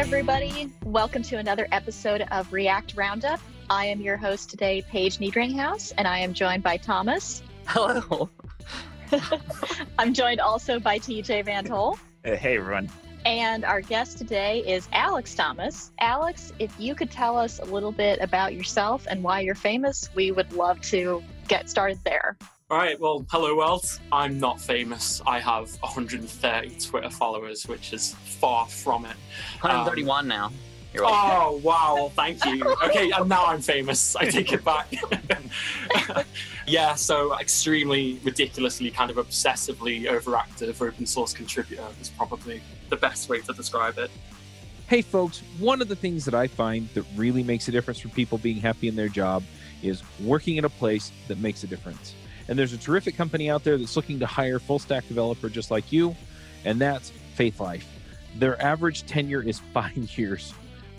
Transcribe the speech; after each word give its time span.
everybody. 0.00 0.72
Welcome 0.86 1.22
to 1.24 1.36
another 1.36 1.68
episode 1.72 2.26
of 2.30 2.50
React 2.54 2.94
Roundup. 2.96 3.38
I 3.68 3.84
am 3.84 4.00
your 4.00 4.16
host 4.16 4.48
today, 4.48 4.80
Paige 4.80 5.18
Niedringhaus, 5.18 5.92
and 5.98 6.08
I 6.08 6.20
am 6.20 6.32
joined 6.32 6.62
by 6.62 6.78
Thomas. 6.78 7.42
Hello. 7.66 8.30
I'm 9.98 10.14
joined 10.14 10.40
also 10.40 10.80
by 10.80 10.98
TJ 10.98 11.44
VanToll. 11.44 11.98
Uh, 12.24 12.34
hey, 12.34 12.56
everyone. 12.56 12.88
And 13.26 13.62
our 13.62 13.82
guest 13.82 14.16
today 14.16 14.60
is 14.60 14.88
Alex 14.92 15.34
Thomas. 15.34 15.92
Alex, 16.00 16.54
if 16.58 16.74
you 16.78 16.94
could 16.94 17.10
tell 17.10 17.36
us 17.36 17.58
a 17.58 17.66
little 17.66 17.92
bit 17.92 18.20
about 18.22 18.54
yourself 18.54 19.06
and 19.10 19.22
why 19.22 19.40
you're 19.40 19.54
famous, 19.54 20.08
we 20.14 20.32
would 20.32 20.50
love 20.54 20.80
to 20.80 21.22
get 21.46 21.68
started 21.68 21.98
there. 22.04 22.38
All 22.70 22.78
right, 22.78 23.00
well, 23.00 23.26
hello 23.30 23.56
world. 23.56 23.84
I'm 24.12 24.38
not 24.38 24.60
famous. 24.60 25.20
I 25.26 25.40
have 25.40 25.72
130 25.80 26.76
Twitter 26.78 27.10
followers, 27.10 27.66
which 27.66 27.92
is 27.92 28.14
far 28.24 28.68
from 28.68 29.06
it. 29.06 29.16
131 29.60 30.20
um, 30.20 30.28
now. 30.28 30.52
oh 31.00 31.60
wow! 31.64 32.12
Thank 32.14 32.44
you. 32.44 32.62
Okay, 32.84 33.10
and 33.10 33.28
now 33.28 33.44
I'm 33.46 33.60
famous. 33.60 34.14
I 34.14 34.26
take 34.26 34.52
it 34.52 34.64
back. 34.64 34.86
yeah, 36.68 36.94
so 36.94 37.36
extremely 37.40 38.20
ridiculously, 38.22 38.92
kind 38.92 39.10
of 39.10 39.16
obsessively 39.16 40.04
overactive 40.04 40.80
open 40.80 41.06
source 41.06 41.32
contributor 41.32 41.88
is 42.00 42.10
probably 42.10 42.62
the 42.88 42.96
best 42.96 43.28
way 43.28 43.40
to 43.40 43.52
describe 43.52 43.98
it. 43.98 44.12
Hey, 44.86 45.02
folks! 45.02 45.42
One 45.58 45.82
of 45.82 45.88
the 45.88 45.96
things 45.96 46.24
that 46.24 46.34
I 46.34 46.46
find 46.46 46.88
that 46.94 47.04
really 47.16 47.42
makes 47.42 47.66
a 47.66 47.72
difference 47.72 47.98
for 47.98 48.10
people 48.10 48.38
being 48.38 48.60
happy 48.60 48.86
in 48.86 48.94
their 48.94 49.08
job 49.08 49.42
is 49.82 50.04
working 50.20 50.56
at 50.56 50.64
a 50.64 50.70
place 50.70 51.10
that 51.26 51.38
makes 51.38 51.64
a 51.64 51.66
difference. 51.66 52.14
And 52.50 52.58
there's 52.58 52.72
a 52.72 52.78
terrific 52.78 53.16
company 53.16 53.48
out 53.48 53.62
there 53.62 53.78
that's 53.78 53.94
looking 53.94 54.18
to 54.18 54.26
hire 54.26 54.58
full 54.58 54.80
stack 54.80 55.06
developer 55.06 55.48
just 55.48 55.70
like 55.70 55.92
you, 55.92 56.16
and 56.64 56.80
that's 56.80 57.12
Faithlife. 57.38 57.84
Their 58.36 58.60
average 58.60 59.06
tenure 59.06 59.40
is 59.40 59.60
five 59.72 59.96
years. 60.18 60.52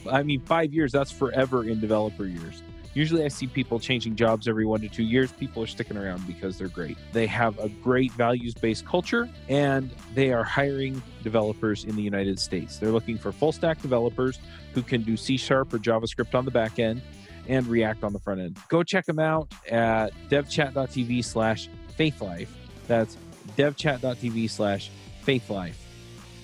I 0.09 0.23
mean, 0.23 0.39
five 0.39 0.73
years, 0.73 0.93
that's 0.93 1.11
forever 1.11 1.65
in 1.67 1.81
developer 1.81 2.25
years. 2.25 2.63
Usually, 2.93 3.23
I 3.23 3.27
see 3.27 3.47
people 3.47 3.79
changing 3.79 4.15
jobs 4.15 4.47
every 4.47 4.65
one 4.65 4.81
to 4.81 4.89
two 4.89 5.03
years. 5.03 5.31
People 5.33 5.63
are 5.63 5.67
sticking 5.67 5.97
around 5.97 6.25
because 6.25 6.57
they're 6.57 6.67
great. 6.67 6.97
They 7.13 7.27
have 7.27 7.59
a 7.59 7.69
great 7.69 8.11
values 8.13 8.53
based 8.53 8.85
culture 8.85 9.29
and 9.47 9.89
they 10.13 10.33
are 10.33 10.43
hiring 10.43 11.01
developers 11.23 11.85
in 11.85 11.95
the 11.95 12.01
United 12.01 12.37
States. 12.37 12.79
They're 12.79 12.91
looking 12.91 13.17
for 13.17 13.31
full 13.31 13.53
stack 13.53 13.81
developers 13.81 14.39
who 14.73 14.81
can 14.81 15.03
do 15.03 15.15
C 15.15 15.37
sharp 15.37 15.73
or 15.73 15.79
JavaScript 15.79 16.35
on 16.35 16.43
the 16.43 16.51
back 16.51 16.79
end 16.79 17.01
and 17.51 17.67
React 17.67 18.05
on 18.05 18.13
the 18.13 18.19
front 18.19 18.39
end. 18.39 18.57
Go 18.69 18.81
check 18.81 19.05
them 19.05 19.19
out 19.19 19.51
at 19.69 20.13
devchat.tv 20.29 21.23
slash 21.23 21.69
faithlife. 21.99 22.47
That's 22.87 23.17
devchat.tv 23.57 24.49
slash 24.49 24.89
faithlife. 25.25 25.75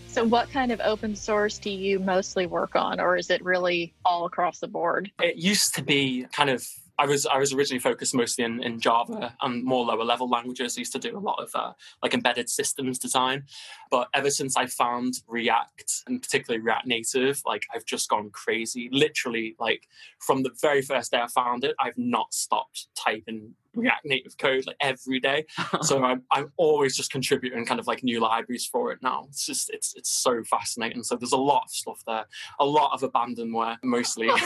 So, 0.08 0.25
what 0.25 0.52
kind 0.52 0.72
of 0.72 0.81
open 0.81 1.16
source 1.16 1.59
do 1.59 1.69
you 1.69 1.99
mostly 1.99 2.45
work 2.45 2.75
on, 2.75 2.99
or 2.99 3.16
is 3.16 3.30
it 3.30 3.44
really 3.44 3.94
all 4.03 4.25
across 4.25 4.59
the 4.59 4.67
board? 4.67 5.11
It 5.22 5.38
used 5.38 5.75
to 5.75 5.83
be 5.83 6.25
kind 6.33 6.49
of 6.49 6.66
I 6.99 7.05
was 7.05 7.25
I 7.25 7.37
was 7.37 7.53
originally 7.53 7.79
focused 7.79 8.15
mostly 8.15 8.43
in, 8.43 8.61
in 8.63 8.79
Java 8.79 9.35
and 9.41 9.63
more 9.63 9.85
lower 9.85 10.03
level 10.03 10.29
languages. 10.29 10.77
I 10.77 10.79
used 10.79 10.93
to 10.93 10.99
do 10.99 11.17
a 11.17 11.19
lot 11.19 11.41
of 11.41 11.51
uh, 11.53 11.73
like 12.01 12.13
embedded 12.13 12.49
systems 12.49 12.97
design, 12.97 13.43
but 13.91 14.07
ever 14.13 14.29
since 14.29 14.57
I 14.57 14.65
found 14.65 15.21
React 15.27 16.03
and 16.07 16.21
particularly 16.21 16.63
React 16.63 16.87
Native, 16.87 17.41
like 17.45 17.65
I've 17.73 17.85
just 17.85 18.09
gone 18.09 18.29
crazy. 18.31 18.89
Literally, 18.91 19.55
like 19.59 19.87
from 20.19 20.43
the 20.43 20.51
very 20.61 20.81
first 20.81 21.11
day 21.11 21.19
I 21.19 21.27
found 21.27 21.63
it, 21.63 21.75
I've 21.79 21.97
not 21.97 22.33
stopped 22.33 22.87
typing 22.95 23.53
React 23.75 24.05
Native 24.05 24.37
code 24.37 24.65
like 24.65 24.77
every 24.81 25.19
day. 25.19 25.45
so 25.81 26.03
I'm, 26.03 26.23
I'm 26.31 26.51
always 26.57 26.97
just 26.97 27.11
contributing 27.11 27.65
kind 27.65 27.79
of 27.79 27.87
like 27.87 28.03
new 28.03 28.19
libraries 28.19 28.65
for 28.65 28.91
it 28.91 28.99
now. 29.01 29.25
It's 29.29 29.45
just 29.45 29.69
it's 29.69 29.93
it's 29.95 30.09
so 30.09 30.43
fascinating. 30.43 31.03
So 31.03 31.15
there's 31.15 31.31
a 31.31 31.37
lot 31.37 31.63
of 31.65 31.71
stuff 31.71 32.01
there, 32.07 32.25
a 32.59 32.65
lot 32.65 32.91
of 32.93 33.09
abandonware 33.09 33.77
mostly. 33.83 34.30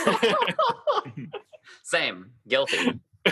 Same. 1.82 2.30
Guilty. 2.48 3.00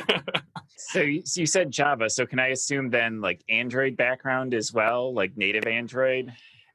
so, 0.76 1.00
you, 1.00 1.22
so 1.24 1.41
you 1.41 1.46
said 1.46 1.70
Java. 1.70 2.10
So 2.10 2.26
can 2.26 2.38
I 2.38 2.48
assume 2.48 2.91
then 2.91 3.20
like 3.20 3.42
Android 3.48 3.96
background 3.96 4.54
as 4.54 4.72
well, 4.72 5.14
like 5.14 5.36
native 5.36 5.66
Android? 5.66 6.32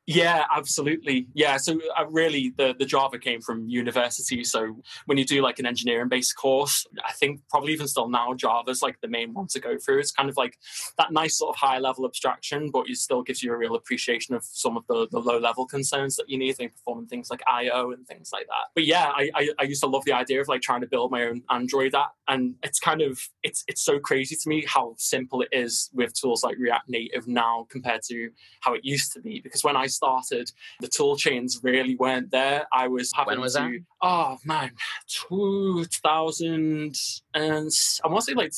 Yeah, 0.07 0.45
absolutely. 0.55 1.27
Yeah, 1.33 1.57
so 1.57 1.79
uh, 1.97 2.05
really 2.07 2.53
the, 2.57 2.75
the 2.77 2.85
Java 2.85 3.17
came 3.17 3.41
from 3.41 3.67
university. 3.67 4.43
So 4.43 4.79
when 5.07 5.17
you 5.17 5.25
do 5.25 5.41
like 5.41 5.57
an 5.57 5.65
engineering 5.65 6.09
based 6.09 6.35
course, 6.35 6.85
I 7.03 7.11
think 7.13 7.41
probably 7.49 7.73
even 7.73 7.87
still 7.87 8.07
now 8.07 8.35
Java's 8.35 8.83
like 8.83 9.01
the 9.01 9.07
main 9.07 9.33
one 9.33 9.47
to 9.47 9.59
go 9.59 9.79
through. 9.79 9.99
It's 9.99 10.11
kind 10.11 10.29
of 10.29 10.37
like 10.37 10.57
that 10.99 11.11
nice 11.11 11.39
sort 11.39 11.55
of 11.55 11.59
high 11.59 11.79
level 11.79 12.05
abstraction, 12.05 12.69
but 12.69 12.87
it 12.87 12.97
still 12.97 13.23
gives 13.23 13.41
you 13.41 13.51
a 13.51 13.57
real 13.57 13.73
appreciation 13.73 14.35
of 14.35 14.43
some 14.43 14.77
of 14.77 14.85
the, 14.87 15.07
the 15.11 15.19
low 15.19 15.39
level 15.39 15.65
concerns 15.65 16.17
that 16.17 16.29
you 16.29 16.37
need 16.37 16.59
in 16.59 16.69
performing 16.69 17.07
things 17.07 17.31
like 17.31 17.41
IO 17.47 17.89
and 17.91 18.05
things 18.07 18.29
like 18.31 18.45
that. 18.45 18.67
But 18.75 18.85
yeah, 18.85 19.11
I, 19.15 19.31
I, 19.33 19.49
I 19.59 19.63
used 19.63 19.81
to 19.81 19.87
love 19.89 20.05
the 20.05 20.13
idea 20.13 20.39
of 20.39 20.47
like 20.47 20.61
trying 20.61 20.81
to 20.81 20.87
build 20.87 21.09
my 21.09 21.23
own 21.23 21.41
Android 21.49 21.95
app. 21.95 22.11
And 22.27 22.55
it's 22.61 22.79
kind 22.79 23.01
of 23.01 23.19
it's 23.41 23.63
it's 23.67 23.83
so 23.83 23.97
crazy 23.99 24.35
to 24.35 24.49
me 24.49 24.65
how 24.67 24.93
simple 24.97 25.41
it 25.41 25.49
is 25.51 25.89
with 25.93 26.13
tools 26.13 26.43
like 26.43 26.57
React 26.59 26.89
Native 26.89 27.27
now 27.27 27.65
compared 27.69 28.01
to 28.09 28.29
how 28.61 28.75
it 28.75 28.81
used 28.83 29.13
to 29.13 29.21
be. 29.21 29.39
Because 29.41 29.63
when 29.63 29.75
I 29.75 29.87
started, 29.95 30.51
the 30.81 30.87
tool 30.87 31.15
chains 31.17 31.59
really 31.63 31.95
weren't 31.95 32.31
there. 32.31 32.65
I 32.73 32.87
was 32.87 33.11
having 33.13 33.33
when 33.33 33.41
was 33.41 33.53
to, 33.55 33.59
that? 33.61 33.79
oh 34.01 34.37
man, 34.45 34.71
2000 35.29 36.95
and 37.33 37.71
I 38.03 38.07
want 38.07 38.25
to 38.25 38.31
say 38.31 38.33
like 38.33 38.51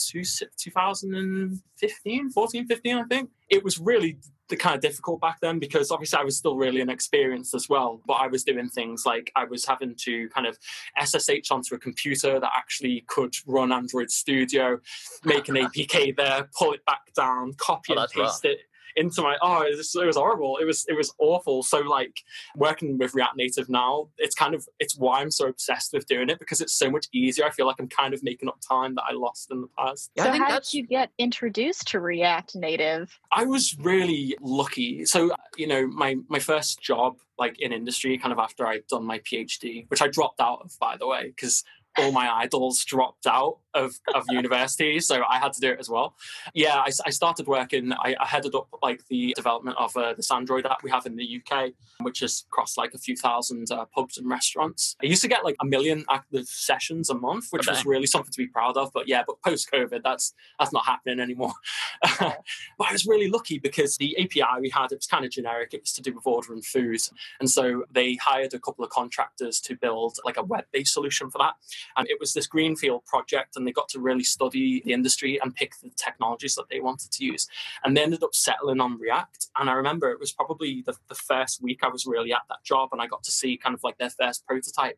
2015, 0.57 2.29
14, 2.31 2.67
15, 2.67 2.97
I 2.97 3.03
think. 3.03 3.29
It 3.49 3.63
was 3.63 3.79
really 3.79 4.17
the 4.49 4.55
kind 4.55 4.75
of 4.75 4.81
difficult 4.81 5.19
back 5.19 5.39
then 5.41 5.59
because 5.59 5.91
obviously 5.91 6.19
I 6.19 6.23
was 6.23 6.37
still 6.37 6.55
really 6.55 6.81
inexperienced 6.81 7.53
as 7.53 7.67
well. 7.69 8.01
But 8.05 8.13
I 8.15 8.27
was 8.27 8.43
doing 8.43 8.69
things 8.69 9.05
like 9.05 9.31
I 9.35 9.45
was 9.45 9.65
having 9.65 9.95
to 9.99 10.29
kind 10.29 10.47
of 10.47 10.57
SSH 11.03 11.51
onto 11.51 11.75
a 11.75 11.79
computer 11.79 12.39
that 12.39 12.51
actually 12.55 13.03
could 13.07 13.35
run 13.45 13.71
Android 13.71 14.11
Studio, 14.11 14.79
make 15.23 15.49
an 15.49 15.55
APK 15.55 16.15
there, 16.15 16.49
pull 16.57 16.73
it 16.73 16.85
back 16.85 17.13
down, 17.15 17.53
copy 17.57 17.93
Oh, 17.95 18.01
and 18.01 18.09
paste 18.11 18.17
rough. 18.17 18.45
it 18.45 18.59
into 18.97 19.21
my 19.21 19.37
oh 19.41 19.61
it 19.61 19.77
was, 19.77 19.95
it 19.95 20.05
was 20.05 20.17
horrible. 20.17 20.57
It 20.57 20.65
was 20.65 20.85
it 20.87 20.97
was 20.97 21.13
awful. 21.19 21.63
So 21.63 21.79
like 21.79 22.21
working 22.55 22.97
with 22.97 23.13
react 23.13 23.37
native 23.37 23.69
now 23.69 24.09
it's 24.17 24.35
kind 24.35 24.53
of 24.55 24.67
it's 24.79 24.97
why 24.97 25.21
i'm 25.21 25.31
so 25.31 25.47
obsessed 25.47 25.93
with 25.93 26.05
doing 26.07 26.29
it 26.29 26.39
because 26.39 26.59
it's 26.61 26.73
so 26.73 26.89
much 26.89 27.07
easier. 27.13 27.45
I 27.45 27.51
feel 27.51 27.67
like 27.67 27.77
i'm 27.79 27.87
kind 27.87 28.13
of 28.13 28.23
making 28.23 28.49
up 28.49 28.59
time 28.67 28.95
that 28.95 29.03
i 29.09 29.13
lost 29.13 29.51
in 29.51 29.61
the 29.61 29.67
past. 29.77 30.11
Yeah, 30.15 30.23
I 30.23 30.25
so, 30.25 30.31
think 30.31 30.43
how 30.43 30.49
that's- 30.49 30.71
did 30.71 30.77
you 30.77 30.87
get 30.87 31.09
introduced 31.17 31.87
to 31.89 31.99
React 31.99 32.55
Native? 32.55 33.17
I 33.31 33.45
was 33.45 33.77
really 33.79 34.35
lucky. 34.41 35.05
So, 35.05 35.31
you 35.55 35.67
know, 35.67 35.87
my 35.87 36.15
my 36.27 36.39
first 36.39 36.81
job 36.81 37.17
like 37.37 37.59
in 37.59 37.71
industry 37.71 38.17
kind 38.17 38.33
of 38.33 38.39
after 38.39 38.65
I'd 38.65 38.87
done 38.87 39.05
my 39.05 39.19
PhD, 39.19 39.85
which 39.89 40.01
I 40.01 40.07
dropped 40.07 40.41
out 40.41 40.61
of 40.63 40.71
by 40.79 40.97
the 40.97 41.07
way 41.07 41.27
because 41.27 41.63
all 41.97 42.11
my 42.11 42.29
idols 42.31 42.83
dropped 42.85 43.25
out 43.27 43.57
of, 43.77 43.99
of 44.13 44.25
university, 44.29 44.99
so 44.99 45.23
I 45.29 45.38
had 45.38 45.53
to 45.53 45.61
do 45.61 45.71
it 45.71 45.79
as 45.79 45.89
well. 45.89 46.15
Yeah, 46.53 46.77
I, 46.77 46.89
I 47.05 47.09
started 47.09 47.47
working. 47.47 47.93
I, 47.93 48.15
I 48.19 48.25
headed 48.25 48.55
up 48.55 48.67
like 48.81 49.05
the 49.07 49.33
development 49.35 49.77
of 49.77 49.95
uh, 49.95 50.13
this 50.13 50.31
Android 50.31 50.65
app 50.65 50.83
we 50.83 50.89
have 50.91 51.05
in 51.05 51.15
the 51.15 51.41
UK, 51.41 51.71
which 52.01 52.21
is 52.21 52.45
across 52.47 52.77
like 52.77 52.93
a 52.93 52.97
few 52.97 53.15
thousand 53.15 53.71
uh, 53.71 53.85
pubs 53.85 54.17
and 54.17 54.29
restaurants. 54.29 54.95
I 55.01 55.05
used 55.05 55.21
to 55.21 55.27
get 55.27 55.43
like 55.43 55.55
a 55.61 55.65
million 55.65 56.05
active 56.09 56.47
sessions 56.47 57.09
a 57.09 57.15
month, 57.15 57.45
which 57.51 57.67
was 57.67 57.85
really 57.85 58.07
something 58.07 58.31
to 58.31 58.38
be 58.38 58.47
proud 58.47 58.77
of. 58.77 58.91
But 58.93 59.07
yeah, 59.07 59.23
but 59.25 59.41
post 59.41 59.69
COVID, 59.71 60.01
that's 60.03 60.33
that's 60.59 60.73
not 60.73 60.85
happening 60.85 61.19
anymore. 61.19 61.53
but 62.19 62.41
I 62.79 62.91
was 62.91 63.05
really 63.05 63.29
lucky 63.29 63.59
because 63.59 63.97
the 63.97 64.17
API 64.17 64.61
we 64.61 64.69
had 64.69 64.91
it 64.91 64.99
was 64.99 65.07
kind 65.07 65.25
of 65.25 65.31
generic. 65.31 65.73
It 65.73 65.81
was 65.81 65.94
to 65.94 66.01
do 66.01 66.13
with 66.13 66.25
ordering 66.25 66.61
food, 66.61 66.99
and 67.39 67.49
so 67.49 67.83
they 67.91 68.15
hired 68.15 68.53
a 68.53 68.59
couple 68.59 68.83
of 68.83 68.89
contractors 68.89 69.59
to 69.61 69.75
build 69.75 70.17
like 70.25 70.38
a 70.38 70.44
web-based 70.44 70.94
solution 70.94 71.29
for 71.29 71.38
that. 71.39 71.53
And 71.95 72.07
it 72.09 72.19
was 72.19 72.33
this 72.33 72.47
greenfield 72.47 73.05
project, 73.05 73.55
and 73.55 73.66
they 73.67 73.72
got 73.72 73.89
to 73.89 74.00
really 74.00 74.23
study 74.23 74.81
the 74.85 74.94
industry 74.94 75.39
and 75.41 75.53
pick 75.53 75.73
the 75.83 75.91
technologies 75.95 76.55
that 76.55 76.69
they 76.69 76.79
wanted 76.79 77.11
to 77.11 77.25
use. 77.25 77.47
And 77.83 77.95
they 77.95 78.03
ended 78.03 78.23
up 78.23 78.33
settling 78.33 78.80
on 78.80 78.97
React. 79.00 79.47
And 79.59 79.69
I 79.69 79.74
remember 79.74 80.09
it 80.12 80.19
was 80.19 80.31
probably 80.31 80.83
the, 80.86 80.95
the 81.09 81.15
first 81.15 81.62
week 81.62 81.81
I 81.83 81.89
was 81.89 82.06
really 82.06 82.31
at 82.33 82.41
that 82.50 82.63
job, 82.63 82.89
and 82.91 83.01
I 83.01 83.07
got 83.07 83.24
to 83.24 83.31
see 83.31 83.57
kind 83.57 83.75
of 83.75 83.83
like 83.83 83.97
their 83.97 84.09
first 84.09 84.45
prototype. 84.47 84.97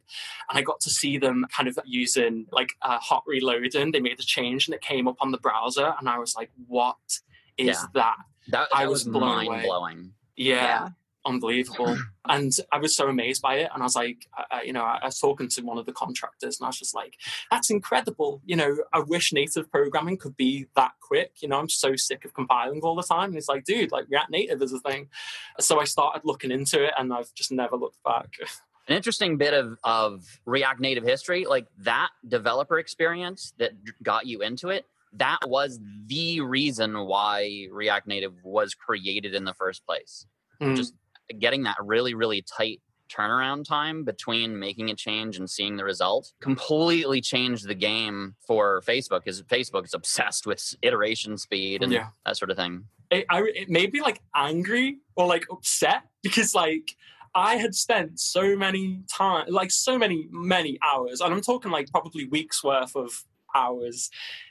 And 0.50 0.58
I 0.60 0.62
got 0.62 0.80
to 0.82 0.90
see 0.90 1.18
them 1.18 1.46
kind 1.56 1.68
of 1.68 1.78
using 1.86 2.46
like 2.52 2.70
uh, 2.82 3.00
hot 3.00 3.24
reloading. 3.28 3.92
They 3.92 4.00
made 4.00 4.20
a 4.20 4.24
change, 4.24 4.68
and 4.68 4.76
it 4.76 4.82
came 4.82 5.08
up 5.08 5.18
on 5.22 5.32
the 5.32 5.38
browser, 5.40 5.94
and 6.00 6.08
I 6.08 6.18
was 6.20 6.36
like, 6.36 6.52
"What 6.68 6.98
is 7.58 7.68
Yeah. 7.68 7.86
that?" 7.96 8.18
That, 8.50 8.68
I 8.74 8.88
was 8.88 9.06
was, 9.06 9.08
mind 9.08 9.64
blowing. 9.64 10.14
yeah, 10.36 10.54
Yeah. 10.56 10.90
Unbelievable. 11.26 11.98
And 12.26 12.52
i 12.72 12.78
was 12.78 12.96
so 12.96 13.08
amazed 13.08 13.42
by 13.42 13.56
it 13.56 13.72
and 13.74 13.82
i 13.82 13.86
was 13.86 13.96
like 13.96 14.28
I, 14.52 14.62
you 14.62 14.72
know 14.72 14.84
I, 14.84 15.00
I 15.02 15.06
was 15.06 15.18
talking 15.18 15.48
to 15.48 15.62
one 15.64 15.80
of 15.80 15.88
the 15.88 15.92
contractors 15.92 16.60
and 16.60 16.66
i 16.66 16.70
was 16.70 16.78
just 16.78 16.94
like 16.94 17.16
that's 17.50 17.72
incredible. 17.72 18.40
You 18.46 18.56
know 18.56 18.78
i 18.94 19.00
wish 19.00 19.34
native 19.34 19.72
programming 19.72 20.18
could 20.18 20.38
be 20.38 20.68
that 20.76 20.92
quick. 21.02 21.42
You 21.42 21.48
know 21.48 21.58
i'm 21.58 21.70
so 21.70 21.96
sick 21.96 22.24
of 22.26 22.36
compiling 22.36 22.82
all 22.82 22.96
the 22.96 23.02
time. 23.02 23.30
And 23.30 23.38
it's 23.38 23.50
like 23.50 23.64
dude 23.64 23.92
like 23.92 24.06
react 24.10 24.30
native 24.30 24.62
is 24.62 24.74
a 24.74 24.80
thing. 24.80 25.08
So 25.60 25.80
i 25.80 25.86
started 25.86 26.22
looking 26.24 26.52
into 26.52 26.84
it 26.84 26.94
and 27.00 27.12
i've 27.12 27.34
just 27.34 27.52
never 27.52 27.78
looked 27.78 28.04
back. 28.04 28.28
An 28.88 28.96
interesting 28.96 29.38
bit 29.38 29.54
of, 29.54 29.78
of 29.84 30.26
React 30.48 30.80
Native 30.80 31.04
history, 31.04 31.46
like 31.46 31.68
that 31.80 32.10
developer 32.28 32.80
experience 32.80 33.54
that 33.60 33.74
got 34.02 34.26
you 34.26 34.42
into 34.42 34.70
it, 34.70 34.88
that 35.14 35.40
was 35.48 35.80
the 36.08 36.42
reason 36.42 37.06
why 37.06 37.68
React 37.72 38.08
Native 38.08 38.34
was 38.44 38.74
created 38.74 39.36
in 39.36 39.44
the 39.44 39.54
first 39.54 39.86
place. 39.86 40.26
Mm. 40.62 40.76
Just 40.76 40.94
getting 41.38 41.64
that 41.64 41.78
really, 41.84 42.14
really 42.14 42.42
tight 42.42 42.82
turnaround 43.10 43.66
time 43.66 44.04
between 44.04 44.60
making 44.60 44.92
a 44.92 44.96
change 44.96 45.38
and 45.38 45.50
seeing 45.50 45.76
the 45.78 45.84
result 45.84 46.32
completely 46.42 47.20
changed 47.22 47.68
the 47.68 47.74
game 47.74 48.36
for 48.46 48.82
Facebook 48.88 49.24
because 49.24 49.42
Facebook 49.44 49.84
is 49.86 49.96
obsessed 49.96 50.46
with 50.46 50.76
iteration 50.84 51.36
speed 51.38 51.82
and 51.82 51.92
Yeah. 51.92 52.10
that 52.26 52.38
sort 52.38 52.52
of 52.52 52.58
thing. 52.58 52.86
it, 53.10 53.26
I, 53.28 53.42
it 53.56 53.68
made 53.70 53.92
me 53.94 54.02
like 54.02 54.22
angry 54.36 55.00
or 55.16 55.26
like 55.26 55.48
upset 55.52 56.04
because 56.24 56.54
like 56.54 56.96
I 57.34 57.56
had 57.56 57.74
spent 57.74 58.20
so 58.20 58.56
many 58.56 59.02
time, 59.12 59.46
like 59.50 59.72
so 59.72 59.98
many 59.98 60.28
many 60.32 60.78
hours, 60.84 61.22
and 61.22 61.34
I'm 61.34 61.42
talking 61.42 61.72
like 61.72 61.90
probably 61.92 62.26
weeks 62.28 62.64
worth 62.64 62.96
of 62.96 63.24
hours, 63.56 64.10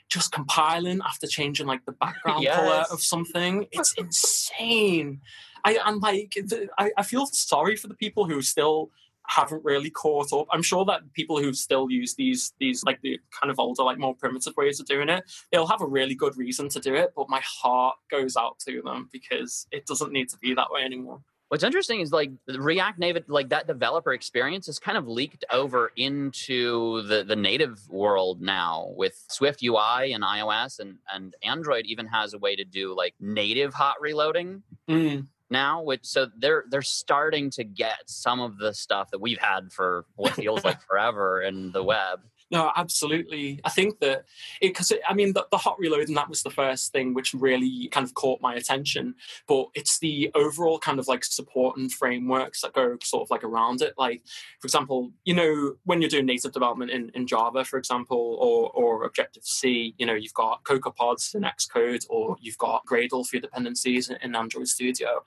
just 0.09 0.31
compiling 0.31 0.99
after 1.05 1.27
changing 1.27 1.67
like 1.67 1.85
the 1.85 1.91
background 1.93 2.45
color 2.45 2.85
of 2.91 3.01
something. 3.01 3.67
It's 3.71 3.93
insane. 3.97 5.21
I 5.65 5.79
I'm 5.83 5.99
like 5.99 6.35
I, 6.77 6.91
I 6.97 7.03
feel 7.03 7.25
sorry 7.27 7.75
for 7.75 7.87
the 7.87 7.93
people 7.93 8.25
who 8.25 8.41
still 8.41 8.91
haven't 9.29 9.63
really 9.63 9.91
caught 9.91 10.33
up. 10.33 10.47
I'm 10.51 10.63
sure 10.63 10.83
that 10.85 11.13
people 11.13 11.39
who 11.39 11.53
still 11.53 11.89
use 11.89 12.15
these 12.15 12.53
these 12.59 12.83
like 12.83 12.99
the 13.01 13.19
kind 13.39 13.51
of 13.51 13.59
older, 13.59 13.83
like 13.83 13.99
more 13.99 14.15
primitive 14.15 14.57
ways 14.57 14.79
of 14.79 14.87
doing 14.87 15.07
it, 15.09 15.23
they'll 15.51 15.67
have 15.67 15.81
a 15.81 15.87
really 15.87 16.15
good 16.15 16.35
reason 16.35 16.67
to 16.69 16.79
do 16.79 16.95
it. 16.95 17.13
But 17.15 17.29
my 17.29 17.41
heart 17.43 17.97
goes 18.09 18.35
out 18.35 18.57
to 18.67 18.81
them 18.81 19.07
because 19.11 19.67
it 19.71 19.85
doesn't 19.85 20.11
need 20.11 20.29
to 20.29 20.37
be 20.37 20.53
that 20.55 20.71
way 20.71 20.81
anymore. 20.81 21.21
What's 21.49 21.63
interesting 21.63 22.01
is 22.01 22.11
like 22.11 22.29
the 22.45 22.61
React 22.61 22.99
Native, 22.99 23.23
like 23.27 23.49
that 23.49 23.65
developer 23.65 24.13
experience 24.13 24.67
is 24.67 24.77
kind 24.77 24.99
of 24.99 25.07
leaked 25.07 25.43
over 25.51 25.91
into 25.95 27.01
the, 27.07 27.23
the 27.23 27.35
native 27.35 27.89
world 27.89 28.39
now 28.39 28.93
with 28.95 29.23
Swift 29.29 29.63
UI 29.63 30.13
and 30.13 30.23
iOS 30.23 30.79
and, 30.79 30.97
and 31.11 31.33
Android 31.41 31.85
even 31.87 32.05
has 32.05 32.35
a 32.35 32.37
way 32.37 32.55
to 32.55 32.63
do 32.63 32.95
like 32.95 33.15
native 33.19 33.73
hot 33.73 33.95
reloading 33.99 34.61
mm. 34.87 35.25
Now, 35.49 35.81
which 35.81 36.05
so 36.05 36.27
they're 36.37 36.65
they're 36.69 36.81
starting 36.81 37.49
to 37.51 37.63
get 37.63 38.01
some 38.07 38.39
of 38.39 38.57
the 38.57 38.73
stuff 38.73 39.11
that 39.11 39.19
we've 39.19 39.39
had 39.39 39.71
for 39.71 40.05
what 40.15 40.33
feels 40.33 40.63
like 40.63 40.81
forever 40.87 41.41
in 41.41 41.71
the 41.71 41.83
web. 41.83 42.21
No, 42.51 42.71
absolutely. 42.75 43.59
I 43.63 43.69
think 43.69 43.99
that 43.99 44.25
it 44.59 44.69
because 44.69 44.91
I 45.07 45.13
mean 45.13 45.33
the, 45.33 45.45
the 45.51 45.57
hot 45.57 45.77
and 45.79 46.17
that 46.17 46.29
was 46.29 46.41
the 46.41 46.49
first 46.49 46.91
thing 46.91 47.13
which 47.13 47.33
really 47.33 47.87
kind 47.89 48.03
of 48.05 48.13
caught 48.15 48.41
my 48.41 48.55
attention. 48.55 49.15
But 49.47 49.67
it's 49.75 49.99
the 49.99 50.31
overall 50.33 50.79
kind 50.79 50.99
of 50.99 51.07
like 51.07 51.23
support 51.23 51.77
and 51.77 51.91
frameworks 51.91 52.61
that 52.61 52.73
go 52.73 52.97
sort 53.03 53.23
of 53.23 53.29
like 53.29 53.43
around 53.43 53.81
it. 53.81 53.93
Like 53.97 54.23
for 54.59 54.65
example, 54.65 55.11
you 55.25 55.35
know 55.35 55.75
when 55.85 56.01
you're 56.01 56.09
doing 56.09 56.25
native 56.25 56.51
development 56.51 56.91
in, 56.91 57.11
in 57.13 57.27
Java, 57.27 57.63
for 57.63 57.77
example, 57.77 58.37
or 58.39 58.71
or 58.71 59.03
Objective 59.03 59.43
C, 59.45 59.93
you 59.97 60.05
know 60.05 60.15
you've 60.15 60.33
got 60.33 60.63
CocoaPods 60.63 61.35
in 61.35 61.43
Xcode, 61.43 62.05
or 62.09 62.35
you've 62.41 62.57
got 62.57 62.85
Gradle 62.85 63.25
for 63.27 63.35
your 63.35 63.41
dependencies 63.41 64.09
in, 64.09 64.17
in 64.23 64.35
Android 64.35 64.67
Studio. 64.67 65.23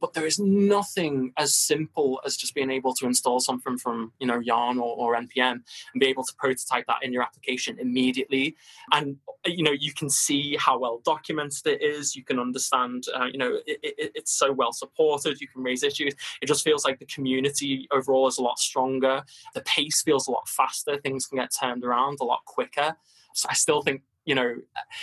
But 0.00 0.14
there 0.14 0.26
is 0.26 0.40
nothing 0.40 1.32
as 1.36 1.54
simple 1.54 2.20
as 2.26 2.36
just 2.36 2.54
being 2.54 2.70
able 2.70 2.94
to 2.94 3.06
install 3.06 3.38
something 3.38 3.78
from 3.78 4.12
you 4.18 4.26
know 4.26 4.40
Yarn 4.40 4.78
or, 4.78 4.96
or 4.96 5.14
npm 5.14 5.52
and 5.52 6.00
be 6.00 6.06
able 6.06 6.24
to 6.24 6.34
prototype 6.36 6.63
that 6.68 7.02
in 7.02 7.12
your 7.12 7.22
application 7.22 7.78
immediately. 7.78 8.56
And 8.92 9.16
you 9.46 9.62
know 9.62 9.72
you 9.72 9.92
can 9.92 10.08
see 10.08 10.56
how 10.58 10.78
well 10.78 11.00
documented 11.04 11.66
it 11.66 11.82
is. 11.82 12.16
You 12.16 12.24
can 12.24 12.38
understand 12.38 13.04
uh, 13.14 13.26
you 13.26 13.38
know 13.38 13.58
it, 13.66 13.78
it, 13.82 14.12
it's 14.14 14.32
so 14.32 14.52
well 14.52 14.72
supported. 14.72 15.40
You 15.40 15.48
can 15.48 15.62
raise 15.62 15.82
issues. 15.82 16.14
It 16.40 16.46
just 16.46 16.64
feels 16.64 16.84
like 16.84 16.98
the 16.98 17.06
community 17.06 17.88
overall 17.92 18.28
is 18.28 18.38
a 18.38 18.42
lot 18.42 18.58
stronger. 18.58 19.22
The 19.54 19.62
pace 19.62 20.02
feels 20.02 20.28
a 20.28 20.30
lot 20.30 20.48
faster. 20.48 20.98
Things 20.98 21.26
can 21.26 21.38
get 21.38 21.52
turned 21.58 21.84
around 21.84 22.18
a 22.20 22.24
lot 22.24 22.44
quicker. 22.44 22.96
So 23.34 23.48
i 23.50 23.54
still 23.54 23.82
think 23.82 24.02
you 24.24 24.34
know 24.34 24.56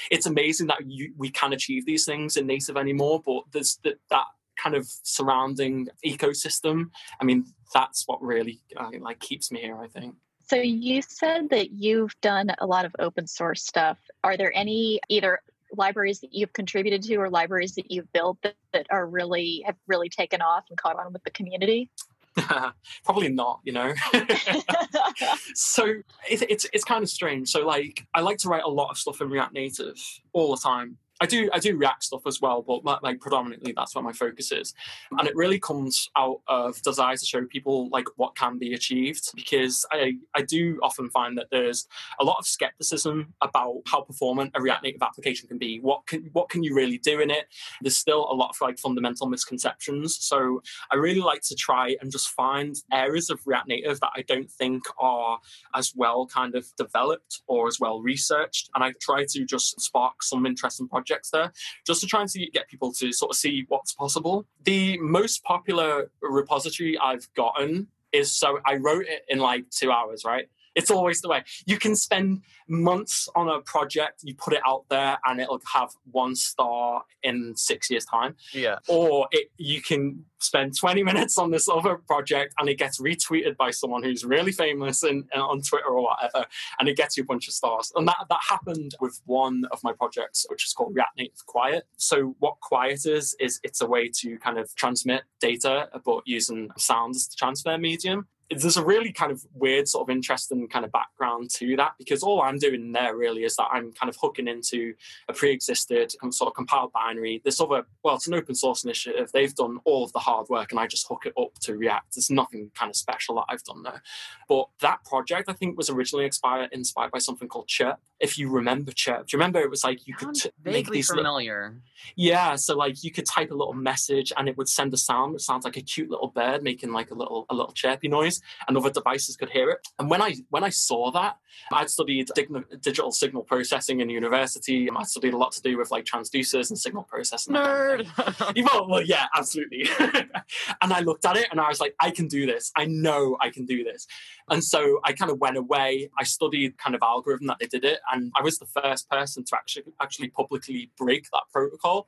it's 0.10 0.25
amazing 0.25 0.68
that 0.68 0.86
you, 0.86 1.13
we 1.18 1.30
can 1.30 1.54
achieve 1.54 1.86
these 1.86 2.06
things 2.06 2.38
in 2.38 2.48
native 2.48 2.78
anymore 2.78 3.22
but 3.25 3.44
there's 3.52 3.78
that, 3.84 3.96
that 4.10 4.25
kind 4.58 4.75
of 4.75 4.88
surrounding 5.04 5.88
ecosystem 6.06 6.90
i 7.19 7.24
mean 7.24 7.46
that's 7.74 8.08
what 8.08 8.22
really 8.22 8.62
uh, 8.78 8.90
like 9.00 9.19
keeps 9.19 9.52
me 9.52 9.60
here 9.60 9.78
i 9.78 9.88
think 9.88 10.16
So 10.51 10.57
you 10.57 11.01
said 11.01 11.50
that 11.51 11.71
you've 11.71 12.13
done 12.19 12.51
a 12.59 12.65
lot 12.65 12.83
of 12.83 12.94
open 13.00 13.25
source 13.25 13.63
stuff. 13.63 13.98
Are 14.21 14.36
there 14.36 14.51
any 14.53 15.00
either 15.07 15.39
libraries 15.77 16.19
that 16.19 16.33
you've 16.33 16.51
contributed 16.51 17.03
to 17.03 17.15
or 17.15 17.30
libraries 17.30 17.75
that 17.75 17.89
you've 17.89 18.12
built 18.12 18.38
that, 18.42 18.56
that 18.74 18.86
are 18.89 19.07
really 19.07 19.63
have 19.65 19.77
really 19.88 20.09
taken 20.09 20.42
off 20.42 20.65
and 20.68 20.77
caught 20.77 21.00
on 21.00 21.13
with 21.13 21.24
the 21.24 21.31
community? 21.31 21.89
probably 23.06 23.30
not 23.30 23.59
you 23.63 23.74
know 23.74 23.94
so 25.53 25.86
it, 26.30 26.42
it's 26.50 26.65
it's 26.71 26.86
kind 26.86 27.03
of 27.03 27.09
strange 27.09 27.50
so 27.50 27.65
like 27.65 28.07
i 28.13 28.21
like 28.21 28.38
to 28.38 28.48
write 28.48 28.63
a 28.63 28.69
lot 28.69 28.89
of 28.89 28.98
stuff 28.98 29.19
in 29.19 29.30
react 29.30 29.51
native 29.51 30.01
all 30.31 30.56
the 30.56 30.62
time 30.62 30.98
I 31.21 31.27
do 31.27 31.50
I 31.53 31.59
do 31.59 31.77
React 31.77 32.03
stuff 32.03 32.25
as 32.25 32.41
well, 32.41 32.63
but 32.63 32.83
like, 32.83 33.03
like 33.03 33.21
predominantly 33.21 33.73
that's 33.75 33.94
where 33.94 34.03
my 34.03 34.12
focus 34.12 34.51
is, 34.51 34.73
and 35.12 35.27
it 35.27 35.35
really 35.35 35.59
comes 35.59 36.09
out 36.18 36.41
of 36.47 36.81
desire 36.81 37.15
to 37.15 37.25
show 37.25 37.45
people 37.45 37.89
like 37.89 38.07
what 38.15 38.35
can 38.35 38.57
be 38.57 38.73
achieved 38.73 39.29
because 39.35 39.85
I 39.91 40.13
I 40.33 40.41
do 40.41 40.79
often 40.81 41.12
find 41.12 41.38
that 41.38 41.47
there's 41.51 41.88
a 42.19 42.23
lot 42.23 42.38
of 42.39 42.47
skepticism 42.47 43.35
about 43.41 43.83
how 43.85 44.01
performant 44.01 44.51
a 44.56 44.62
React 44.62 44.83
Native 44.83 45.03
application 45.03 45.47
can 45.47 45.59
be. 45.59 45.79
What 45.79 46.07
can 46.07 46.31
what 46.33 46.50
can 46.50 46.63
you 46.63 46.73
really 46.73 46.97
do 46.97 47.19
in 47.19 47.29
it? 47.29 47.45
There's 47.81 47.97
still 47.97 48.27
a 48.31 48.33
lot 48.33 48.50
of 48.50 48.56
like 48.59 48.79
fundamental 48.79 49.27
misconceptions. 49.27 50.15
So 50.15 50.63
I 50.91 50.95
really 50.95 51.21
like 51.21 51.44
to 51.44 51.56
try 51.56 51.95
and 52.01 52.12
just 52.12 52.29
find 52.29 52.75
areas 52.91 53.29
of 53.29 53.45
React 53.45 53.67
Native 53.67 54.00
that 54.00 54.12
I 54.15 54.24
don't 54.24 54.50
think 54.50 54.83
are 55.00 55.38
as 55.75 55.94
well 55.95 56.25
kind 56.25 56.56
of 56.56 56.65
developed 56.77 57.44
or 57.45 57.67
as 57.67 57.79
well 57.79 58.01
researched, 58.01 58.71
and 58.74 58.83
I 58.83 58.94
try 59.00 59.25
to 59.25 59.45
just 59.45 59.79
spark 59.79 60.24
some 60.24 60.47
interesting 60.47 60.88
projects 60.88 61.11
there 61.31 61.52
just 61.86 62.02
to 62.02 62.08
try 62.08 62.22
and 62.22 62.30
see, 62.30 62.50
get 62.52 62.68
people 62.68 62.92
to 62.94 63.12
sort 63.12 63.31
of 63.31 63.38
see 63.38 63.66
what's 63.68 63.94
possible. 63.94 64.46
The 64.63 64.98
most 65.00 65.44
popular 65.44 66.12
repository 66.22 66.98
I've 66.98 67.28
gotten 67.34 67.88
is 68.12 68.31
so 68.31 68.60
I 68.66 68.75
wrote 68.75 69.06
it 69.08 69.25
in 69.30 69.40
like 69.40 69.69
two 69.69 69.92
hours, 69.92 70.24
right? 70.25 70.48
It's 70.75 70.91
always 70.91 71.21
the 71.21 71.29
way. 71.29 71.44
You 71.65 71.77
can 71.77 71.95
spend 71.95 72.44
months 72.68 73.27
on 73.35 73.50
a 73.50 73.59
project, 73.62 74.21
you 74.23 74.35
put 74.35 74.53
it 74.53 74.62
out 74.65 74.85
there, 74.89 75.18
and 75.25 75.39
it'll 75.41 75.62
have 75.73 75.89
one 76.12 76.35
star 76.35 77.03
in 77.23 77.53
six 77.56 77.89
years' 77.89 78.06
time. 78.06 78.35
Yeah. 78.53 78.77
Or 78.88 79.27
it, 79.31 79.51
you 79.57 79.81
can 79.81 80.25
spend 80.39 80.77
20 80.77 81.03
minutes 81.03 81.38
on 81.38 81.51
this 81.51 81.69
other 81.69 81.95
project 81.95 82.53
and 82.57 82.68
it 82.68 82.77
gets 82.77 83.00
retweeted 83.00 83.57
by 83.57 83.71
someone 83.71 84.03
who's 84.03 84.25
really 84.25 84.51
famous 84.51 85.03
in, 85.03 85.25
uh, 85.35 85.41
on 85.41 85.62
Twitter 85.62 85.88
or 85.88 86.03
whatever, 86.03 86.45
and 86.79 86.88
it 86.89 86.97
gets 86.97 87.17
you 87.17 87.24
a 87.24 87.25
bunch 87.25 87.47
of 87.47 87.53
stars. 87.53 87.91
And 87.95 88.07
that, 88.07 88.25
that 88.29 88.39
happened 88.47 88.95
with 89.00 89.21
one 89.25 89.65
of 89.71 89.83
my 89.83 89.94
projects, 89.94 90.45
which 90.50 90.65
is 90.65 90.74
called 90.74 90.95
React 90.95 91.17
Native 91.17 91.45
Quiet. 91.45 91.83
So, 91.97 92.35
what 92.39 92.59
Quiet 92.62 93.06
is, 93.06 93.35
is 93.39 93.59
it's 93.63 93.81
a 93.81 93.85
way 93.85 94.09
to 94.19 94.38
kind 94.39 94.57
of 94.57 94.74
transmit 94.75 95.24
data, 95.39 95.89
but 96.03 96.22
using 96.25 96.69
sound 96.77 97.15
as 97.15 97.27
the 97.27 97.36
transfer 97.38 97.77
medium 97.77 98.27
there's 98.55 98.77
a 98.77 98.84
really 98.84 99.12
kind 99.12 99.31
of 99.31 99.43
weird 99.53 99.88
sort 99.88 100.08
of 100.08 100.13
interesting 100.13 100.67
kind 100.67 100.84
of 100.84 100.91
background 100.91 101.50
to 101.51 101.75
that 101.77 101.93
because 101.98 102.22
all 102.22 102.41
I'm 102.41 102.58
doing 102.58 102.91
there 102.91 103.15
really 103.15 103.43
is 103.43 103.55
that 103.55 103.70
I'm 103.72 103.91
kind 103.93 104.10
of 104.10 104.17
hooking 104.22 104.48
into 104.48 104.93
a 105.29 105.34
pre-existed 105.34 106.13
sort 106.31 106.48
of 106.50 106.53
compiled 106.53 106.91
binary. 106.91 107.41
This 107.46 107.62
other, 107.62 107.86
well, 108.03 108.15
it's 108.15 108.27
an 108.27 108.34
open 108.34 108.55
source 108.55 108.84
initiative. 108.84 109.31
They've 109.31 109.55
done 109.55 109.79
all 109.86 110.03
of 110.03 110.12
the 110.13 110.20
hard 110.20 110.50
work 110.50 110.72
and 110.72 110.79
I 110.79 110.88
just 110.88 111.08
hook 111.08 111.24
it 111.25 111.34
up 111.39 111.53
to 111.62 111.77
React. 111.77 112.15
There's 112.15 112.29
nothing 112.29 112.72
kind 112.75 112.89
of 112.89 112.96
special 112.96 113.36
that 113.36 113.46
I've 113.50 113.63
done 113.63 113.84
there. 113.84 114.01
But 114.50 114.67
that 114.81 115.03
project 115.05 115.50
I 115.50 115.53
think 115.53 115.77
was 115.77 115.89
originally 115.89 116.25
inspired 116.25 116.70
inspired 116.74 117.12
by 117.12 117.20
something 117.20 117.48
called 117.48 117.67
Chirp. 117.67 118.00
If 118.20 118.38
you 118.38 118.50
remember 118.50 118.91
Chirp, 118.91 119.27
do 119.27 119.36
you 119.36 119.39
remember 119.39 119.60
it 119.60 119.70
was 119.70 119.84
like 119.84 120.08
you 120.08 120.13
could 120.13 120.36
t- 120.36 120.50
make 120.63 120.74
vaguely 120.75 120.98
these 120.98 121.10
little- 121.10 121.24
familiar. 121.24 121.81
yeah, 122.15 122.55
so 122.55 122.75
like 122.75 123.03
you 123.03 123.12
could 123.12 123.25
type 123.25 123.51
a 123.51 123.55
little 123.55 123.74
message 123.74 124.31
and 124.38 124.48
it 124.50 124.58
would 124.58 124.70
send 124.70 124.93
a 124.93 124.98
sound 124.98 125.34
which 125.34 125.41
sounds 125.43 125.63
like 125.65 125.77
a 125.77 125.81
cute 125.81 126.10
little 126.10 126.27
bird 126.27 126.63
making 126.63 126.91
like 126.91 127.12
a 127.12 127.13
little 127.13 127.46
a 127.50 127.55
little 127.55 127.72
chirpy 127.72 128.08
noise, 128.08 128.40
and 128.67 128.77
other 128.77 128.89
devices 128.89 129.36
could 129.36 129.50
hear 129.50 129.69
it. 129.69 129.79
And 130.00 130.10
when 130.10 130.21
I 130.21 130.36
when 130.50 130.63
I 130.63 130.69
saw 130.69 131.12
that, 131.12 131.38
I'd 131.71 131.89
studied 131.89 132.29
dig- 132.36 132.81
digital 132.81 133.12
signal 133.12 133.43
processing 133.43 134.00
in 134.00 134.10
university. 134.10 134.88
and 134.88 134.98
I 134.98 135.03
studied 135.03 135.33
a 135.33 135.38
lot 135.38 135.51
to 135.53 135.62
do 135.62 135.77
with 135.77 135.91
like 135.91 136.05
transducers 136.05 136.69
and 136.69 136.77
signal 136.77 137.03
processing. 137.03 137.53
that 137.53 137.63
kind 137.65 138.01
of 138.01 138.55
Nerd. 138.55 138.88
well, 138.89 139.01
yeah, 139.01 139.25
absolutely. 139.36 139.88
and 140.00 140.93
I 140.93 141.01
looked 141.01 141.25
at 141.25 141.38
it 141.38 141.48
and 141.51 141.60
I 141.60 141.67
was 141.67 141.79
like, 141.79 141.95
I 142.00 142.12
can 142.12 142.27
do 142.27 142.45
this. 142.45 142.71
I 142.75 142.86
know 142.86 143.38
I 143.41 143.50
can 143.50 143.65
do 143.65 143.83
this. 143.83 144.07
And 144.50 144.63
so 144.63 145.00
I 145.03 145.13
kind 145.13 145.31
of 145.31 145.39
went 145.39 145.57
away. 145.57 146.10
I 146.19 146.24
studied 146.24 146.77
kind 146.77 146.95
of 146.95 147.01
algorithm 147.01 147.48
that 147.48 147.57
they 147.60 147.67
did 147.67 147.86
it, 147.86 148.00
and 148.12 148.31
I 148.36 148.41
was 148.41 148.60
the 148.60 148.65
first 148.65 149.10
person 149.10 149.43
to 149.45 149.55
actually 149.55 149.83
actually 150.01 150.29
publicly 150.29 150.91
break 150.98 151.27
that 151.31 151.43
protocol. 151.51 152.07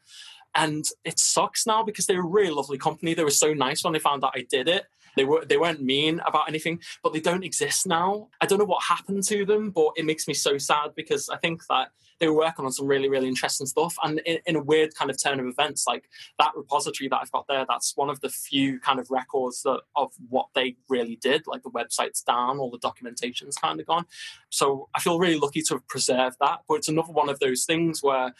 And 0.55 0.85
it 1.03 1.19
sucks 1.19 1.65
now 1.65 1.83
because 1.83 2.05
they 2.05 2.15
were 2.15 2.23
a 2.23 2.27
really 2.27 2.51
lovely 2.51 2.77
company. 2.77 3.13
They 3.13 3.23
were 3.23 3.31
so 3.31 3.53
nice 3.53 3.83
when 3.83 3.93
they 3.93 3.99
found 3.99 4.23
out 4.23 4.33
I 4.35 4.45
did 4.49 4.67
it. 4.67 4.85
They 5.15 5.25
were 5.25 5.45
they 5.45 5.57
weren't 5.57 5.81
mean 5.81 6.21
about 6.25 6.47
anything, 6.47 6.79
but 7.01 7.13
they 7.13 7.19
don't 7.19 7.43
exist 7.43 7.87
now. 7.87 8.29
I 8.41 8.45
don't 8.45 8.59
know 8.59 8.65
what 8.65 8.83
happened 8.83 9.23
to 9.25 9.45
them, 9.45 9.71
but 9.71 9.93
it 9.95 10.05
makes 10.05 10.27
me 10.27 10.33
so 10.33 10.57
sad 10.57 10.95
because 10.95 11.29
I 11.29 11.37
think 11.37 11.65
that 11.67 11.89
they 12.19 12.27
were 12.27 12.37
working 12.37 12.65
on 12.65 12.71
some 12.71 12.87
really 12.87 13.09
really 13.09 13.27
interesting 13.27 13.67
stuff. 13.67 13.95
And 14.03 14.19
in, 14.19 14.39
in 14.45 14.55
a 14.55 14.63
weird 14.63 14.95
kind 14.95 15.11
of 15.11 15.21
turn 15.21 15.39
of 15.39 15.45
events, 15.45 15.85
like 15.87 16.09
that 16.39 16.51
repository 16.55 17.07
that 17.09 17.19
I've 17.21 17.31
got 17.31 17.47
there, 17.47 17.65
that's 17.67 17.95
one 17.95 18.09
of 18.09 18.21
the 18.21 18.29
few 18.29 18.79
kind 18.79 18.99
of 18.99 19.09
records 19.11 19.63
that 19.63 19.81
of 19.95 20.11
what 20.29 20.47
they 20.55 20.77
really 20.89 21.15
did. 21.17 21.47
Like 21.47 21.63
the 21.63 21.69
website's 21.69 22.21
down, 22.21 22.59
all 22.59 22.71
the 22.71 22.79
documentation's 22.79 23.55
kind 23.55 23.79
of 23.79 23.85
gone. 23.85 24.05
So 24.49 24.89
I 24.95 24.99
feel 24.99 25.19
really 25.19 25.37
lucky 25.37 25.61
to 25.63 25.75
have 25.75 25.87
preserved 25.87 26.37
that. 26.39 26.61
But 26.67 26.75
it's 26.75 26.89
another 26.89 27.13
one 27.13 27.29
of 27.29 27.39
those 27.39 27.65
things 27.65 28.01
where 28.01 28.33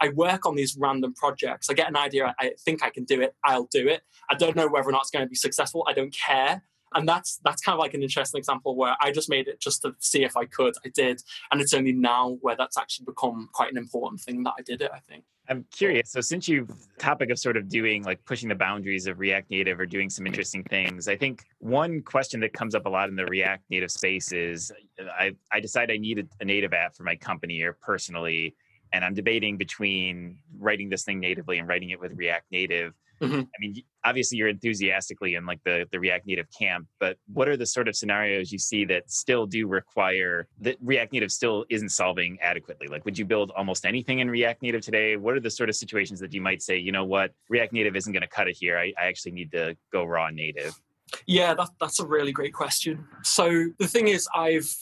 I 0.00 0.10
work 0.10 0.46
on 0.46 0.54
these 0.54 0.76
random 0.78 1.14
projects. 1.14 1.68
I 1.70 1.74
get 1.74 1.88
an 1.88 1.96
idea, 1.96 2.34
I 2.38 2.52
think 2.60 2.82
I 2.82 2.90
can 2.90 3.04
do 3.04 3.20
it, 3.20 3.34
I'll 3.44 3.68
do 3.70 3.88
it. 3.88 4.02
I 4.30 4.34
don't 4.34 4.56
know 4.56 4.68
whether 4.68 4.88
or 4.88 4.92
not 4.92 5.02
it's 5.02 5.10
going 5.10 5.24
to 5.24 5.28
be 5.28 5.36
successful. 5.36 5.84
I 5.88 5.92
don't 5.92 6.14
care. 6.14 6.62
And 6.94 7.06
that's 7.06 7.38
that's 7.44 7.60
kind 7.60 7.74
of 7.74 7.80
like 7.80 7.92
an 7.94 8.02
interesting 8.02 8.38
example 8.38 8.74
where 8.74 8.96
I 9.00 9.12
just 9.12 9.28
made 9.28 9.46
it 9.46 9.60
just 9.60 9.82
to 9.82 9.94
see 9.98 10.24
if 10.24 10.36
I 10.36 10.46
could. 10.46 10.74
I 10.86 10.88
did. 10.88 11.22
And 11.50 11.60
it's 11.60 11.74
only 11.74 11.92
now 11.92 12.38
where 12.40 12.56
that's 12.56 12.78
actually 12.78 13.04
become 13.04 13.50
quite 13.52 13.70
an 13.70 13.76
important 13.76 14.22
thing 14.22 14.42
that 14.44 14.54
I 14.58 14.62
did 14.62 14.80
it, 14.80 14.90
I 14.92 15.00
think. 15.00 15.24
I'm 15.50 15.64
curious. 15.70 16.10
So 16.10 16.20
since 16.20 16.46
you've 16.46 16.70
topic 16.98 17.30
of 17.30 17.38
sort 17.38 17.56
of 17.56 17.68
doing 17.68 18.04
like 18.04 18.22
pushing 18.26 18.48
the 18.48 18.54
boundaries 18.54 19.06
of 19.06 19.18
React 19.18 19.50
Native 19.50 19.80
or 19.80 19.86
doing 19.86 20.10
some 20.10 20.26
interesting 20.26 20.62
things, 20.64 21.08
I 21.08 21.16
think 21.16 21.44
one 21.58 22.02
question 22.02 22.40
that 22.40 22.52
comes 22.52 22.74
up 22.74 22.86
a 22.86 22.88
lot 22.88 23.08
in 23.08 23.16
the 23.16 23.24
React 23.26 23.64
Native 23.70 23.90
space 23.90 24.32
is 24.32 24.70
I, 24.98 25.34
I 25.50 25.60
decide 25.60 25.90
I 25.90 25.96
need 25.96 26.18
a, 26.18 26.24
a 26.40 26.44
native 26.44 26.74
app 26.74 26.94
for 26.94 27.02
my 27.02 27.16
company 27.16 27.62
or 27.62 27.72
personally, 27.72 28.54
and 28.92 29.04
I'm 29.04 29.14
debating 29.14 29.56
between 29.56 30.38
writing 30.58 30.88
this 30.88 31.04
thing 31.04 31.20
natively 31.20 31.58
and 31.58 31.68
writing 31.68 31.90
it 31.90 32.00
with 32.00 32.12
React 32.12 32.46
Native. 32.50 32.94
Mhm. 33.20 33.42
I 33.46 33.60
mean, 33.60 33.82
obviously 34.04 34.38
you're 34.38 34.48
enthusiastically 34.48 35.34
in 35.34 35.44
like 35.44 35.58
the 35.64 35.88
the 35.90 35.98
React 35.98 36.26
Native 36.26 36.46
camp, 36.56 36.86
but 37.00 37.18
what 37.32 37.48
are 37.48 37.56
the 37.56 37.66
sort 37.66 37.88
of 37.88 37.96
scenarios 37.96 38.52
you 38.52 38.58
see 38.58 38.84
that 38.84 39.10
still 39.10 39.44
do 39.44 39.66
require 39.66 40.46
that 40.60 40.76
React 40.80 41.12
Native 41.12 41.32
still 41.32 41.64
isn't 41.68 41.88
solving 41.88 42.38
adequately? 42.40 42.86
Like, 42.86 43.04
would 43.04 43.18
you 43.18 43.24
build 43.24 43.50
almost 43.56 43.84
anything 43.84 44.20
in 44.20 44.30
React 44.30 44.62
Native 44.62 44.82
today? 44.82 45.16
What 45.16 45.34
are 45.34 45.40
the 45.40 45.50
sort 45.50 45.68
of 45.68 45.74
situations 45.74 46.20
that 46.20 46.32
you 46.32 46.40
might 46.40 46.62
say, 46.62 46.78
you 46.78 46.92
know 46.92 47.04
what, 47.04 47.32
React 47.48 47.72
Native 47.72 47.96
isn't 47.96 48.12
going 48.12 48.22
to 48.22 48.28
cut 48.28 48.48
it 48.48 48.56
here. 48.56 48.78
I, 48.78 48.92
I 49.00 49.06
actually 49.06 49.32
need 49.32 49.50
to 49.52 49.76
go 49.92 50.04
raw 50.04 50.30
native. 50.30 50.80
Yeah, 51.26 51.54
that, 51.54 51.70
that's 51.80 52.00
a 52.00 52.06
really 52.06 52.32
great 52.32 52.52
question. 52.52 53.06
So 53.24 53.70
the 53.78 53.88
thing 53.88 54.08
is, 54.08 54.28
I've 54.34 54.72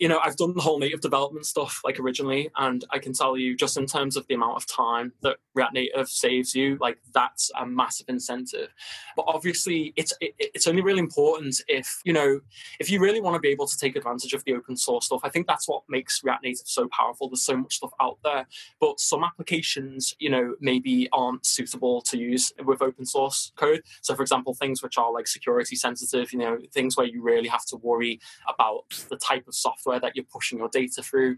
you 0.00 0.08
know 0.08 0.18
I've 0.18 0.36
done 0.36 0.54
the 0.54 0.60
whole 0.60 0.78
native 0.78 1.00
development 1.00 1.46
stuff 1.46 1.80
like 1.84 1.98
originally, 1.98 2.50
and 2.56 2.84
I 2.90 2.98
can 2.98 3.12
tell 3.12 3.36
you 3.36 3.56
just 3.56 3.76
in 3.76 3.86
terms 3.86 4.16
of 4.16 4.26
the 4.26 4.34
amount 4.34 4.56
of 4.56 4.66
time 4.66 5.12
that 5.22 5.36
React 5.54 5.74
Native 5.74 6.08
saves 6.08 6.54
you, 6.54 6.76
like 6.80 6.98
that's 7.14 7.50
a 7.58 7.66
massive 7.66 8.08
incentive. 8.08 8.68
But 9.16 9.24
obviously, 9.28 9.92
it's 9.96 10.12
it, 10.20 10.34
it's 10.38 10.66
only 10.66 10.82
really 10.82 11.00
important 11.00 11.60
if 11.68 12.00
you 12.04 12.12
know 12.12 12.40
if 12.80 12.90
you 12.90 13.00
really 13.00 13.20
want 13.20 13.34
to 13.34 13.40
be 13.40 13.48
able 13.48 13.66
to 13.66 13.78
take 13.78 13.96
advantage 13.96 14.32
of 14.32 14.44
the 14.44 14.54
open 14.54 14.76
source 14.76 15.06
stuff. 15.06 15.20
I 15.24 15.28
think 15.28 15.46
that's 15.46 15.68
what 15.68 15.82
makes 15.88 16.22
React 16.22 16.44
Native 16.44 16.66
so 16.66 16.88
powerful. 16.88 17.28
There's 17.28 17.42
so 17.42 17.56
much 17.56 17.76
stuff 17.76 17.92
out 18.00 18.18
there, 18.22 18.46
but 18.80 19.00
some 19.00 19.24
applications, 19.24 20.14
you 20.18 20.30
know, 20.30 20.54
maybe 20.60 21.08
aren't 21.12 21.46
suitable 21.46 22.02
to 22.02 22.18
use 22.18 22.52
with 22.64 22.82
open 22.82 23.06
source 23.06 23.52
code. 23.56 23.82
So, 24.02 24.14
for 24.14 24.22
example, 24.22 24.54
things 24.54 24.82
which 24.82 24.98
are 24.98 25.12
like 25.12 25.26
security 25.26 25.76
sensitive, 25.76 26.32
you 26.32 26.38
know, 26.38 26.58
things 26.72 26.96
where 26.96 27.06
you 27.06 27.22
really 27.22 27.48
have 27.48 27.64
to 27.66 27.76
worry 27.76 28.20
about 28.48 28.84
the 29.08 29.16
type 29.16 29.46
of 29.48 29.54
software 29.54 29.85
that 29.94 30.14
you're 30.14 30.24
pushing 30.32 30.58
your 30.58 30.68
data 30.68 31.02
through. 31.02 31.36